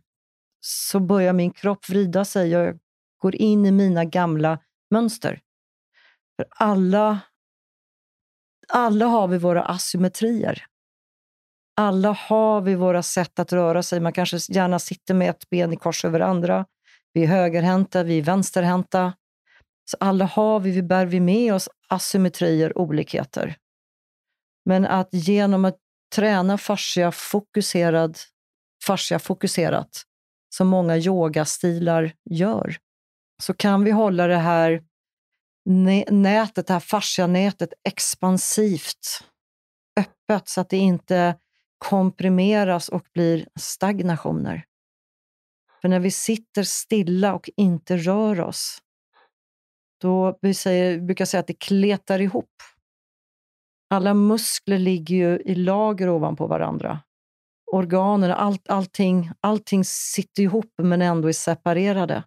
så 0.62 1.00
börjar 1.00 1.34
min 1.34 1.52
kropp 1.52 1.90
vrida 1.90 2.26
sig. 2.26 2.50
Jag 2.50 2.80
går 3.22 3.36
in 3.36 3.66
i 3.66 3.72
mina 3.72 4.06
gamla 4.06 4.60
mönster. 4.92 5.40
För 6.36 6.46
alla, 6.50 7.20
alla 8.68 9.06
har 9.06 9.28
vi 9.28 9.38
våra 9.38 9.64
asymmetrier 9.64 10.66
alla 11.76 12.12
har 12.12 12.62
vi 12.62 12.76
våra 12.76 13.04
sätt 13.04 13.40
att 13.40 13.54
röra 13.54 13.84
sig. 13.84 14.00
Man 14.00 14.14
kanske 14.14 14.38
gärna 14.50 14.80
sitter 14.80 15.14
med 15.14 15.30
ett 15.30 15.50
ben 15.50 15.74
i 15.74 15.78
kors 15.78 16.06
över 16.06 16.20
andra. 16.20 16.66
vi 17.14 17.24
är 17.24 17.28
högerhänta, 17.28 18.04
vi 18.04 18.18
är 18.18 18.22
vänsterhänta. 18.24 19.14
Så 19.92 19.98
alla 20.00 20.26
har 20.26 20.60
vi, 20.60 20.72
vi 20.72 20.84
bär 20.84 21.06
vi 21.06 21.20
med 21.20 21.54
oss 21.54 21.70
asymmetrier, 21.88 22.78
olikheter. 22.78 23.56
Men 24.66 24.86
att 24.86 25.10
genom 25.12 25.66
att 25.66 25.78
träna 26.16 26.58
fascia 26.58 27.12
fokuserad, 27.12 28.18
fascia 28.86 29.20
fokuserat, 29.20 30.04
som 30.56 30.68
många 30.68 30.98
yogastilar 30.98 32.14
gör, 32.30 32.78
så 33.44 33.54
kan 33.54 33.84
vi 33.84 33.92
hålla 33.92 34.28
det 34.28 34.38
här 34.38 34.84
nätet, 36.10 36.68
det 36.68 36.74
här 36.74 36.80
fascianätet 36.80 37.74
expansivt, 37.84 39.24
öppet 40.00 40.50
så 40.50 40.62
att 40.62 40.70
det 40.70 40.78
inte 40.78 41.36
komprimeras 41.78 42.90
och 42.90 43.06
blir 43.14 43.48
stagnationer. 43.60 44.66
För 45.82 45.90
när 45.90 46.00
vi 46.00 46.12
sitter 46.12 46.64
stilla 46.64 47.34
och 47.34 47.50
inte 47.58 47.98
rör 47.98 48.42
oss, 48.42 48.82
då 50.02 50.38
vi 50.42 50.54
säger, 50.54 50.92
vi 50.92 51.02
brukar 51.02 51.26
säga 51.26 51.40
att 51.40 51.48
det 51.48 51.60
kletar 51.60 52.22
ihop. 52.22 52.52
Alla 53.90 54.14
muskler 54.14 54.80
ligger 54.80 55.16
ju 55.16 55.40
i 55.40 55.56
lager 55.56 56.10
ovanpå 56.10 56.48
varandra. 56.48 57.00
Organen, 57.72 58.32
allt, 58.32 58.70
allting, 58.70 59.32
allting 59.42 59.86
sitter 59.86 60.44
ihop 60.44 60.74
men 60.78 61.02
ändå 61.02 61.28
är 61.28 61.34
separerade. 61.34 62.24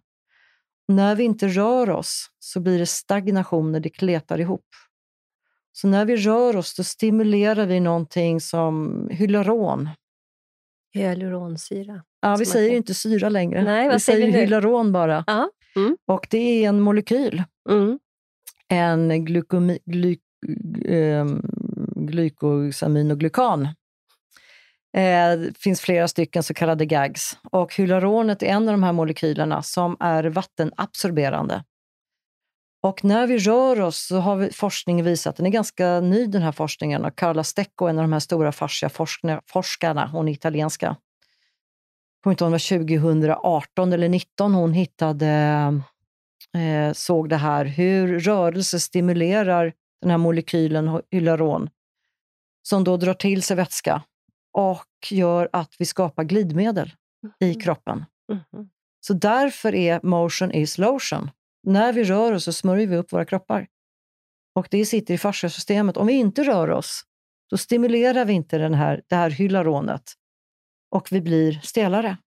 När 0.87 1.15
vi 1.15 1.23
inte 1.23 1.47
rör 1.47 1.89
oss 1.89 2.31
så 2.39 2.59
blir 2.59 2.79
det 2.79 2.85
stagnationer, 2.85 3.79
det 3.79 3.89
kletar 3.89 4.39
ihop. 4.39 4.65
Så 5.71 5.87
när 5.87 6.05
vi 6.05 6.15
rör 6.15 6.55
oss 6.55 6.75
då 6.75 6.83
stimulerar 6.83 7.65
vi 7.65 7.79
någonting 7.79 8.41
som 8.41 9.07
hyaluron. 9.11 9.89
Hyaluronsyra. 10.93 12.03
Ja, 12.21 12.35
vi 12.35 12.45
säger 12.45 12.75
inte 12.75 12.93
syra 12.93 13.29
längre. 13.29 13.63
Nej, 13.63 13.87
vad 13.87 13.95
vi 13.95 13.99
säger 13.99 14.25
vi 14.25 14.31
hyaluron 14.31 14.91
bara. 14.91 15.23
Ja. 15.27 15.49
Mm. 15.75 15.97
Och 16.07 16.27
det 16.29 16.37
är 16.37 16.69
en 16.69 16.81
molekyl. 16.81 17.43
Mm. 17.69 17.99
En 18.67 19.25
glykomi, 19.25 19.79
gly, 19.85 20.17
eh, 20.85 21.25
glykosaminoglykan. 21.95 23.67
Eh, 24.97 25.39
det 25.39 25.57
finns 25.57 25.81
flera 25.81 26.07
stycken 26.07 26.43
så 26.43 26.53
kallade 26.53 26.85
GAGs. 26.85 27.37
Och 27.51 27.75
hyaluronet 27.75 28.43
är 28.43 28.47
en 28.47 28.67
av 28.67 28.73
de 28.73 28.83
här 28.83 28.93
molekylerna 28.93 29.63
som 29.63 29.97
är 29.99 30.23
vattenabsorberande. 30.23 31.63
Och 32.81 33.03
när 33.03 33.27
vi 33.27 33.37
rör 33.37 33.81
oss 33.81 34.07
så 34.07 34.17
har 34.17 34.35
vi 34.35 34.51
forskning 34.51 35.03
visat, 35.03 35.35
den 35.35 35.45
är 35.45 35.49
ganska 35.49 35.99
ny 35.99 36.25
den 36.25 36.41
här 36.41 36.51
forskningen, 36.51 37.05
och 37.05 37.15
Carla 37.15 37.43
Stecco, 37.43 37.87
en 37.87 37.97
av 37.97 38.03
de 38.03 38.13
här 38.13 38.19
stora 38.19 38.51
fascia-forskarna, 38.51 40.07
hon 40.07 40.27
är 40.27 40.31
italienska. 40.31 40.85
Jag 40.85 42.23
kommer 42.23 42.33
inte 42.33 42.43
ihåg 42.43 42.47
om 42.47 43.19
det 43.21 43.27
var 43.27 43.39
2018 43.39 43.93
eller 43.93 44.07
2019 44.07 44.53
hon 44.53 44.73
hittade, 44.73 45.27
eh, 46.57 46.93
såg 46.93 47.29
det 47.29 47.37
här, 47.37 47.65
hur 47.65 48.19
rörelse 48.19 48.79
stimulerar 48.79 49.73
den 50.01 50.11
här 50.11 50.17
molekylen 50.17 51.01
hyaluron, 51.11 51.69
som 52.61 52.83
då 52.83 52.97
drar 52.97 53.13
till 53.13 53.43
sig 53.43 53.57
vätska 53.57 54.03
och 54.53 55.11
gör 55.11 55.49
att 55.53 55.75
vi 55.79 55.85
skapar 55.85 56.23
glidmedel 56.23 56.93
i 57.39 57.49
mm. 57.49 57.59
kroppen. 57.59 58.05
Mm. 58.31 58.69
Så 59.01 59.13
därför 59.13 59.75
är 59.75 59.99
motion 60.03 60.51
is 60.51 60.77
lotion. 60.77 61.31
När 61.63 61.93
vi 61.93 62.03
rör 62.03 62.31
oss 62.31 62.43
så 62.43 62.53
smörjer 62.53 62.87
vi 62.87 62.95
upp 62.95 63.13
våra 63.13 63.25
kroppar. 63.25 63.67
Och 64.55 64.67
det 64.71 64.85
sitter 64.85 65.13
i 65.13 65.17
fasciasystemet. 65.17 65.97
Om 65.97 66.07
vi 66.07 66.13
inte 66.13 66.43
rör 66.43 66.69
oss, 66.69 67.03
då 67.49 67.57
stimulerar 67.57 68.25
vi 68.25 68.33
inte 68.33 68.57
den 68.57 68.73
här, 68.73 69.01
det 69.07 69.15
här 69.15 69.29
hyaluronet 69.29 70.13
och 70.91 71.11
vi 71.11 71.21
blir 71.21 71.59
stelare. 71.63 72.17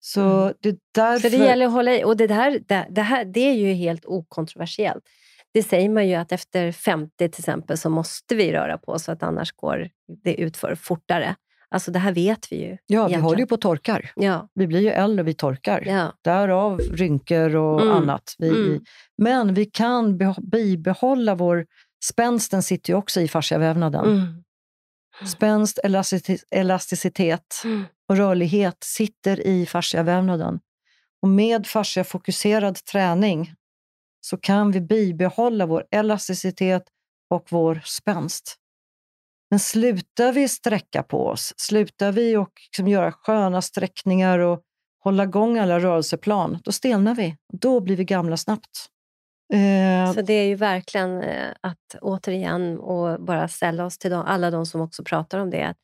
Så 0.00 0.42
mm. 0.42 0.54
det, 0.60 0.78
därför... 0.94 1.30
så 1.30 1.36
det 1.36 1.44
gäller 1.44 1.66
att 1.66 1.72
hålla 1.72 1.94
i. 1.94 2.04
Och 2.04 2.16
det, 2.16 2.32
här, 2.32 2.60
det, 2.66 2.86
det, 2.90 3.02
här, 3.02 3.24
det 3.24 3.40
är 3.40 3.54
ju 3.54 3.72
helt 3.72 4.04
okontroversiellt. 4.04 5.04
Det 5.52 5.62
säger 5.62 5.88
man 5.88 6.08
ju 6.08 6.14
att 6.14 6.32
efter 6.32 6.72
50 6.72 7.16
till 7.16 7.40
exempel 7.40 7.78
så 7.78 7.90
måste 7.90 8.34
vi 8.34 8.52
röra 8.52 8.78
på 8.78 8.92
oss, 8.92 9.08
att 9.08 9.22
annars 9.22 9.52
går 9.52 9.90
det 10.24 10.34
utför 10.34 10.74
fortare. 10.74 11.36
Alltså 11.70 11.90
det 11.90 11.98
här 11.98 12.12
vet 12.12 12.52
vi 12.52 12.56
ju. 12.56 12.68
Ja, 12.68 12.98
egentligen. 12.98 13.20
vi 13.20 13.24
håller 13.24 13.38
ju 13.38 13.46
på 13.46 13.54
att 13.54 13.60
torkar. 13.60 14.12
Ja. 14.16 14.48
Vi 14.54 14.66
blir 14.66 14.80
ju 14.80 14.88
äldre, 14.88 15.22
vi 15.22 15.34
torkar. 15.34 15.82
Ja. 15.86 16.12
Därav 16.24 16.78
rynkor 16.78 17.56
och 17.56 17.80
mm. 17.80 17.94
annat. 17.94 18.34
Vi, 18.38 18.48
mm. 18.48 18.80
men 19.18 19.54
vi 19.54 19.64
kan 19.64 20.18
bibehålla 20.38 21.34
vår... 21.34 21.66
Spänsten 22.04 22.62
sitter 22.62 22.92
ju 22.92 22.96
också 22.96 23.20
i 23.20 23.28
fasciavävnaden. 23.28 24.04
Mm. 24.04 24.44
Spänst, 25.26 25.78
elasticitet 26.50 27.60
mm. 27.64 27.84
och 28.08 28.16
rörlighet 28.16 28.76
sitter 28.84 29.46
i 29.46 29.66
fasciavävnaden. 29.66 30.60
Och 31.22 31.28
med 31.28 31.66
fasciafokuserad 31.66 32.84
träning 32.84 33.54
så 34.20 34.36
kan 34.36 34.70
vi 34.70 34.80
bibehålla 34.80 35.66
vår 35.66 35.84
elasticitet 35.90 36.82
och 37.30 37.46
vår 37.50 37.80
spänst. 37.84 38.56
Men 39.50 39.58
slutar 39.58 40.32
vi 40.32 40.48
sträcka 40.48 41.02
på 41.02 41.26
oss, 41.26 41.54
slutar 41.56 42.12
vi 42.12 42.36
och 42.36 42.52
liksom 42.70 42.88
göra 42.88 43.12
sköna 43.12 43.62
sträckningar 43.62 44.38
och 44.38 44.62
hålla 45.04 45.22
igång 45.22 45.58
alla 45.58 45.80
rörelseplan, 45.80 46.58
då 46.64 46.72
stelnar 46.72 47.14
vi. 47.14 47.36
Då 47.52 47.80
blir 47.80 47.96
vi 47.96 48.04
gamla 48.04 48.36
snabbt. 48.36 48.88
Eh. 49.54 50.12
Så 50.12 50.22
det 50.22 50.32
är 50.32 50.46
ju 50.46 50.54
verkligen 50.54 51.22
eh, 51.22 51.50
att 51.60 51.94
återigen 52.00 52.78
och 52.78 53.20
bara 53.22 53.48
ställa 53.48 53.84
oss 53.84 53.98
till 53.98 54.10
de, 54.10 54.24
alla 54.24 54.50
de 54.50 54.66
som 54.66 54.80
också 54.80 55.04
pratar 55.04 55.38
om 55.38 55.50
det, 55.50 55.62
att, 55.62 55.76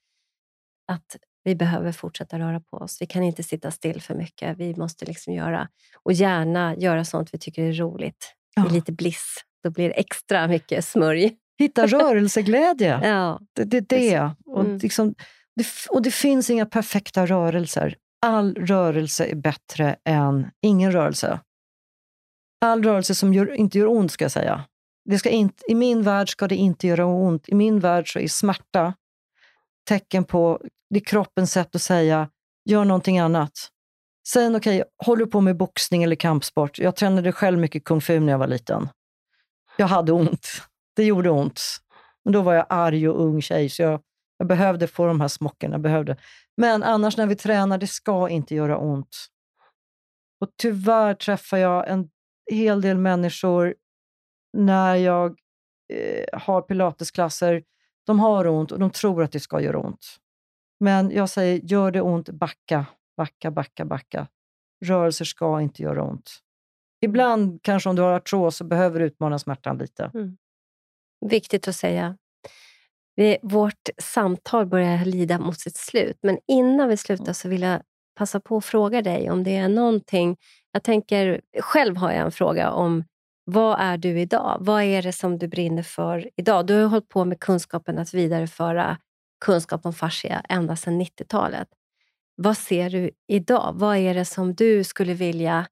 att 0.92 1.16
vi 1.44 1.54
behöver 1.54 1.92
fortsätta 1.92 2.38
röra 2.38 2.60
på 2.60 2.76
oss. 2.76 2.96
Vi 3.00 3.06
kan 3.06 3.22
inte 3.22 3.42
sitta 3.42 3.70
still 3.70 4.00
för 4.00 4.14
mycket. 4.14 4.58
Vi 4.58 4.76
måste 4.76 5.04
liksom 5.04 5.34
göra, 5.34 5.68
och 6.02 6.12
gärna 6.12 6.76
göra 6.76 7.04
sånt 7.04 7.34
vi 7.34 7.38
tycker 7.38 7.62
är 7.62 7.72
roligt. 7.72 8.34
Ja. 8.56 8.64
lite 8.64 8.92
bliss. 8.92 9.34
Då 9.62 9.70
blir 9.70 9.88
det 9.88 9.94
extra 9.94 10.48
mycket 10.48 10.84
smörj. 10.84 11.36
Hitta 11.58 11.86
rörelseglädje. 11.86 13.00
ja, 13.02 13.40
det, 13.52 13.64
det 13.64 13.76
är 13.76 13.80
det. 13.80 14.14
Mm. 14.14 14.34
Och, 14.46 14.82
liksom, 14.82 15.14
det. 15.56 15.66
Och 15.88 16.02
det 16.02 16.10
finns 16.10 16.50
inga 16.50 16.66
perfekta 16.66 17.26
rörelser. 17.26 17.96
All 18.26 18.54
rörelse 18.54 19.24
är 19.24 19.34
bättre 19.34 19.96
än 20.04 20.50
ingen 20.62 20.92
rörelse. 20.92 21.40
All 22.60 22.82
rörelse 22.82 23.14
som 23.14 23.34
gör, 23.34 23.54
inte 23.54 23.78
gör 23.78 23.86
ont, 23.86 24.12
ska 24.12 24.24
jag 24.24 24.32
säga. 24.32 24.64
Det 25.04 25.18
ska 25.18 25.30
inte, 25.30 25.70
I 25.70 25.74
min 25.74 26.02
värld 26.02 26.30
ska 26.30 26.48
det 26.48 26.56
inte 26.56 26.86
göra 26.86 27.06
ont. 27.06 27.48
I 27.48 27.54
min 27.54 27.80
värld 27.80 28.12
så 28.12 28.18
är 28.18 28.28
smärta 28.28 28.94
tecken 29.88 30.24
på 30.24 30.60
det 30.90 30.98
är 30.98 31.04
kroppens 31.04 31.52
sätt 31.52 31.74
att 31.74 31.82
säga, 31.82 32.28
gör 32.64 32.84
någonting 32.84 33.18
annat. 33.18 33.52
Sen, 34.28 34.56
okej, 34.56 34.80
okay, 34.80 34.90
håller 35.06 35.24
du 35.24 35.30
på 35.30 35.40
med 35.40 35.56
boxning 35.56 36.02
eller 36.02 36.16
kampsport? 36.16 36.78
Jag 36.78 36.96
tränade 36.96 37.32
själv 37.32 37.58
mycket 37.58 37.84
kung 37.84 38.00
fu 38.00 38.20
när 38.20 38.32
jag 38.32 38.38
var 38.38 38.46
liten. 38.46 38.88
Jag 39.76 39.86
hade 39.86 40.12
ont. 40.12 40.48
Det 40.96 41.04
gjorde 41.04 41.30
ont. 41.30 41.60
Men 42.24 42.32
då 42.32 42.42
var 42.42 42.54
jag 42.54 42.66
arg 42.68 43.08
och 43.08 43.20
ung 43.20 43.42
tjej, 43.42 43.68
så 43.68 43.82
jag, 43.82 44.00
jag 44.38 44.48
behövde 44.48 44.86
få 44.86 45.06
de 45.06 45.20
här 45.20 45.28
smockorna. 45.28 45.78
Behövde. 45.78 46.16
Men 46.56 46.82
annars 46.82 47.16
när 47.16 47.26
vi 47.26 47.36
tränar, 47.36 47.78
det 47.78 47.86
ska 47.86 48.28
inte 48.28 48.54
göra 48.54 48.78
ont. 48.78 49.26
Och 50.40 50.48
tyvärr 50.56 51.14
träffar 51.14 51.58
jag 51.58 51.88
en 51.88 52.10
hel 52.50 52.80
del 52.80 52.98
människor 52.98 53.74
när 54.52 54.94
jag 54.94 55.38
eh, 55.92 56.40
har 56.40 56.62
pilatesklasser. 56.62 57.62
De 58.06 58.20
har 58.20 58.46
ont 58.46 58.72
och 58.72 58.78
de 58.78 58.90
tror 58.90 59.22
att 59.22 59.32
det 59.32 59.40
ska 59.40 59.60
göra 59.60 59.78
ont. 59.78 60.06
Men 60.80 61.10
jag 61.10 61.28
säger, 61.28 61.60
gör 61.64 61.90
det 61.90 62.00
ont, 62.00 62.28
backa, 62.28 62.86
backa, 63.16 63.50
backa, 63.50 63.84
backa. 63.84 64.26
Rörelser 64.84 65.24
ska 65.24 65.60
inte 65.60 65.82
göra 65.82 66.02
ont. 66.02 66.30
Ibland, 67.00 67.62
kanske 67.62 67.88
om 67.88 67.96
du 67.96 68.02
har 68.02 68.12
artros, 68.12 68.56
så 68.56 68.64
behöver 68.64 69.00
du 69.00 69.06
utmana 69.06 69.38
smärtan 69.38 69.78
lite. 69.78 70.10
Mm. 70.14 70.36
Viktigt 71.28 71.68
att 71.68 71.76
säga. 71.76 72.16
Vi, 73.16 73.38
vårt 73.42 73.88
samtal 73.98 74.66
börjar 74.66 75.04
lida 75.04 75.38
mot 75.38 75.60
sitt 75.60 75.76
slut, 75.76 76.18
men 76.22 76.38
innan 76.48 76.88
vi 76.88 76.96
slutar 76.96 77.32
så 77.32 77.48
vill 77.48 77.62
jag 77.62 77.82
passa 78.18 78.40
på 78.40 78.56
att 78.56 78.64
fråga 78.64 79.02
dig 79.02 79.30
om 79.30 79.44
det 79.44 79.56
är 79.56 79.68
någonting... 79.68 80.36
Jag 80.72 80.82
tänker, 80.82 81.40
själv 81.60 81.96
har 81.96 82.12
jag 82.12 82.20
en 82.20 82.32
fråga 82.32 82.70
om 82.70 83.04
vad 83.44 83.80
är 83.80 83.96
du 83.96 84.20
idag? 84.20 84.56
Vad 84.60 84.82
är 84.82 85.02
det 85.02 85.12
som 85.12 85.38
du 85.38 85.48
brinner 85.48 85.82
för 85.82 86.30
idag? 86.36 86.66
Du 86.66 86.74
har 86.74 86.88
hållit 86.88 87.08
på 87.08 87.24
med 87.24 87.40
kunskapen 87.40 87.98
att 87.98 88.14
vidareföra 88.14 88.98
kunskap 89.44 89.86
om 89.86 89.92
fascia 89.92 90.42
ända 90.48 90.76
sedan 90.76 91.00
90-talet. 91.00 91.68
Vad 92.36 92.58
ser 92.58 92.90
du 92.90 93.10
idag? 93.26 93.72
Vad 93.74 93.96
är 93.96 94.14
det 94.14 94.24
som 94.24 94.54
du 94.54 94.84
skulle 94.84 95.14
vilja, 95.14 95.66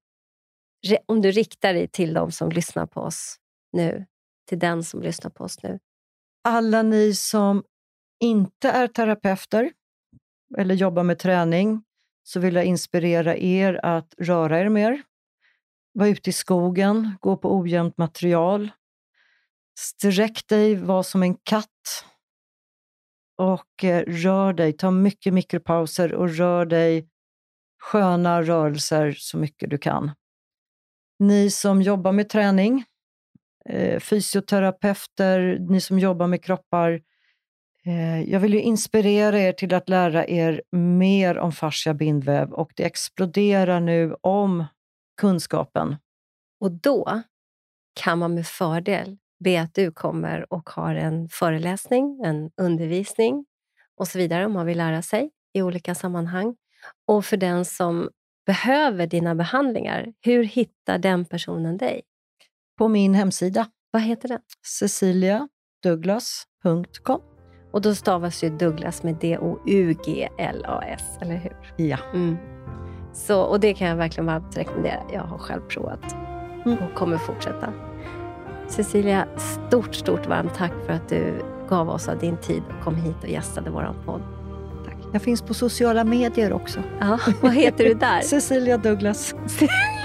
om 1.05 1.21
du 1.21 1.31
riktar 1.31 1.73
dig 1.73 1.87
till 1.87 2.13
de 2.13 2.31
som 2.31 2.49
lyssnar 2.49 2.85
på 2.85 3.01
oss 3.01 3.37
nu, 3.71 4.05
till 4.53 4.59
den 4.59 4.83
som 4.83 5.01
lyssnar 5.01 5.31
på 5.31 5.43
oss 5.43 5.63
nu? 5.63 5.79
Alla 6.43 6.81
ni 6.81 7.13
som 7.13 7.63
inte 8.19 8.69
är 8.69 8.87
terapeuter 8.87 9.71
eller 10.57 10.75
jobbar 10.75 11.03
med 11.03 11.19
träning, 11.19 11.83
så 12.23 12.39
vill 12.39 12.55
jag 12.55 12.65
inspirera 12.65 13.37
er 13.37 13.79
att 13.83 14.13
röra 14.17 14.59
er 14.59 14.69
mer. 14.69 15.03
Var 15.93 16.07
ute 16.07 16.29
i 16.29 16.33
skogen, 16.33 17.17
gå 17.21 17.37
på 17.37 17.57
ojämnt 17.57 17.97
material. 17.97 18.71
Sträck 19.79 20.47
dig, 20.47 20.75
var 20.75 21.03
som 21.03 21.23
en 21.23 21.35
katt 21.35 22.05
och 23.37 23.83
eh, 23.83 24.03
rör 24.07 24.53
dig. 24.53 24.73
Ta 24.73 24.91
mycket 24.91 25.33
mikropauser 25.33 26.13
och 26.13 26.29
rör 26.29 26.65
dig 26.65 27.09
sköna 27.79 28.41
rörelser 28.41 29.11
så 29.11 29.37
mycket 29.37 29.69
du 29.69 29.77
kan. 29.77 30.11
Ni 31.19 31.49
som 31.49 31.81
jobbar 31.81 32.11
med 32.11 32.29
träning, 32.29 32.85
eh, 33.69 33.99
fysioterapeuter, 33.99 35.57
ni 35.59 35.81
som 35.81 35.99
jobbar 35.99 36.27
med 36.27 36.43
kroppar. 36.43 37.01
Eh, 37.85 38.21
jag 38.21 38.39
vill 38.39 38.53
ju 38.53 38.61
inspirera 38.61 39.39
er 39.39 39.51
till 39.51 39.73
att 39.73 39.89
lära 39.89 40.27
er 40.27 40.61
mer 40.71 41.37
om 41.37 41.51
fascia 41.51 41.93
bindväv 41.93 42.51
och 42.51 42.71
det 42.75 42.83
exploderar 42.83 43.79
nu 43.79 44.15
om 44.21 44.65
kunskapen. 45.21 45.95
Och 46.59 46.71
då 46.71 47.21
kan 47.93 48.19
man 48.19 48.33
med 48.33 48.47
fördel 48.47 49.17
be 49.43 49.61
att 49.61 49.73
du 49.73 49.91
kommer 49.91 50.53
och 50.53 50.69
har 50.69 50.95
en 50.95 51.29
föreläsning, 51.29 52.21
en 52.23 52.51
undervisning 52.57 53.45
och 53.97 54.07
så 54.07 54.17
vidare 54.17 54.45
om 54.45 54.53
man 54.53 54.65
vill 54.65 54.77
lära 54.77 55.01
sig 55.01 55.29
i 55.53 55.61
olika 55.61 55.95
sammanhang. 55.95 56.55
Och 57.07 57.25
för 57.25 57.37
den 57.37 57.65
som 57.65 58.09
behöver 58.45 59.07
dina 59.07 59.35
behandlingar, 59.35 60.13
hur 60.21 60.43
hittar 60.43 60.97
den 60.97 61.25
personen 61.25 61.77
dig? 61.77 62.01
På 62.83 62.87
min 62.87 63.13
hemsida. 63.13 63.65
Vad 63.91 64.01
heter 64.01 64.27
den? 64.27 64.39
ceciliadouglas.com. 64.79 67.21
Och 67.73 67.81
då 67.81 67.95
stavas 67.95 68.43
ju 68.43 68.49
Douglas 68.49 69.03
med 69.03 69.15
D-O-U-G-L-A-S, 69.15 71.03
eller 71.21 71.35
hur? 71.35 71.57
Ja. 71.85 71.97
Mm. 72.13 72.37
Så, 73.13 73.41
och 73.41 73.59
det 73.59 73.73
kan 73.73 73.87
jag 73.87 73.95
verkligen 73.95 74.25
varmt 74.25 74.57
rekommendera. 74.57 75.03
Jag 75.13 75.21
har 75.21 75.37
själv 75.37 75.61
provat 75.61 76.15
mm. 76.65 76.77
och 76.77 76.93
kommer 76.95 77.17
fortsätta. 77.17 77.73
Cecilia, 78.67 79.27
stort, 79.37 79.95
stort 79.95 80.27
varmt 80.27 80.55
tack 80.55 80.73
för 80.85 80.93
att 80.93 81.09
du 81.09 81.41
gav 81.69 81.89
oss 81.89 82.07
av 82.07 82.19
din 82.19 82.37
tid 82.37 82.63
och 82.77 82.83
kom 82.83 82.95
hit 82.95 83.23
och 83.23 83.29
gästade 83.29 83.69
vår 83.69 83.95
podd. 84.05 84.21
Tack. 84.85 84.97
Jag 85.13 85.21
finns 85.21 85.41
på 85.41 85.53
sociala 85.53 86.03
medier 86.03 86.53
också. 86.53 86.79
Ja, 86.99 87.19
vad 87.41 87.53
heter 87.53 87.83
du 87.83 87.93
där? 87.93 88.21
Cecilia 88.21 88.77
Douglas. 88.77 89.35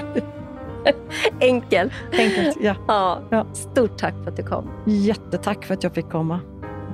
Enkel. 1.40 1.92
Enkelt, 2.12 2.56
ja. 2.60 2.74
ja. 2.88 3.20
ja. 3.30 3.46
Stort 3.52 3.98
tack 3.98 4.14
för 4.24 4.30
att 4.30 4.36
du 4.36 4.42
kom. 4.42 4.70
Jättetack 4.86 5.64
för 5.64 5.74
att 5.74 5.82
jag 5.82 5.94
fick 5.94 6.10
komma 6.10 6.40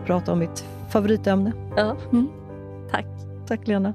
och 0.01 0.07
prata 0.07 0.33
om 0.33 0.39
mitt 0.39 0.65
favoritämne. 0.91 1.53
Ja. 1.77 1.97
Mm. 2.13 2.29
Tack. 2.91 3.07
Tack 3.47 3.67
Lena. 3.67 3.95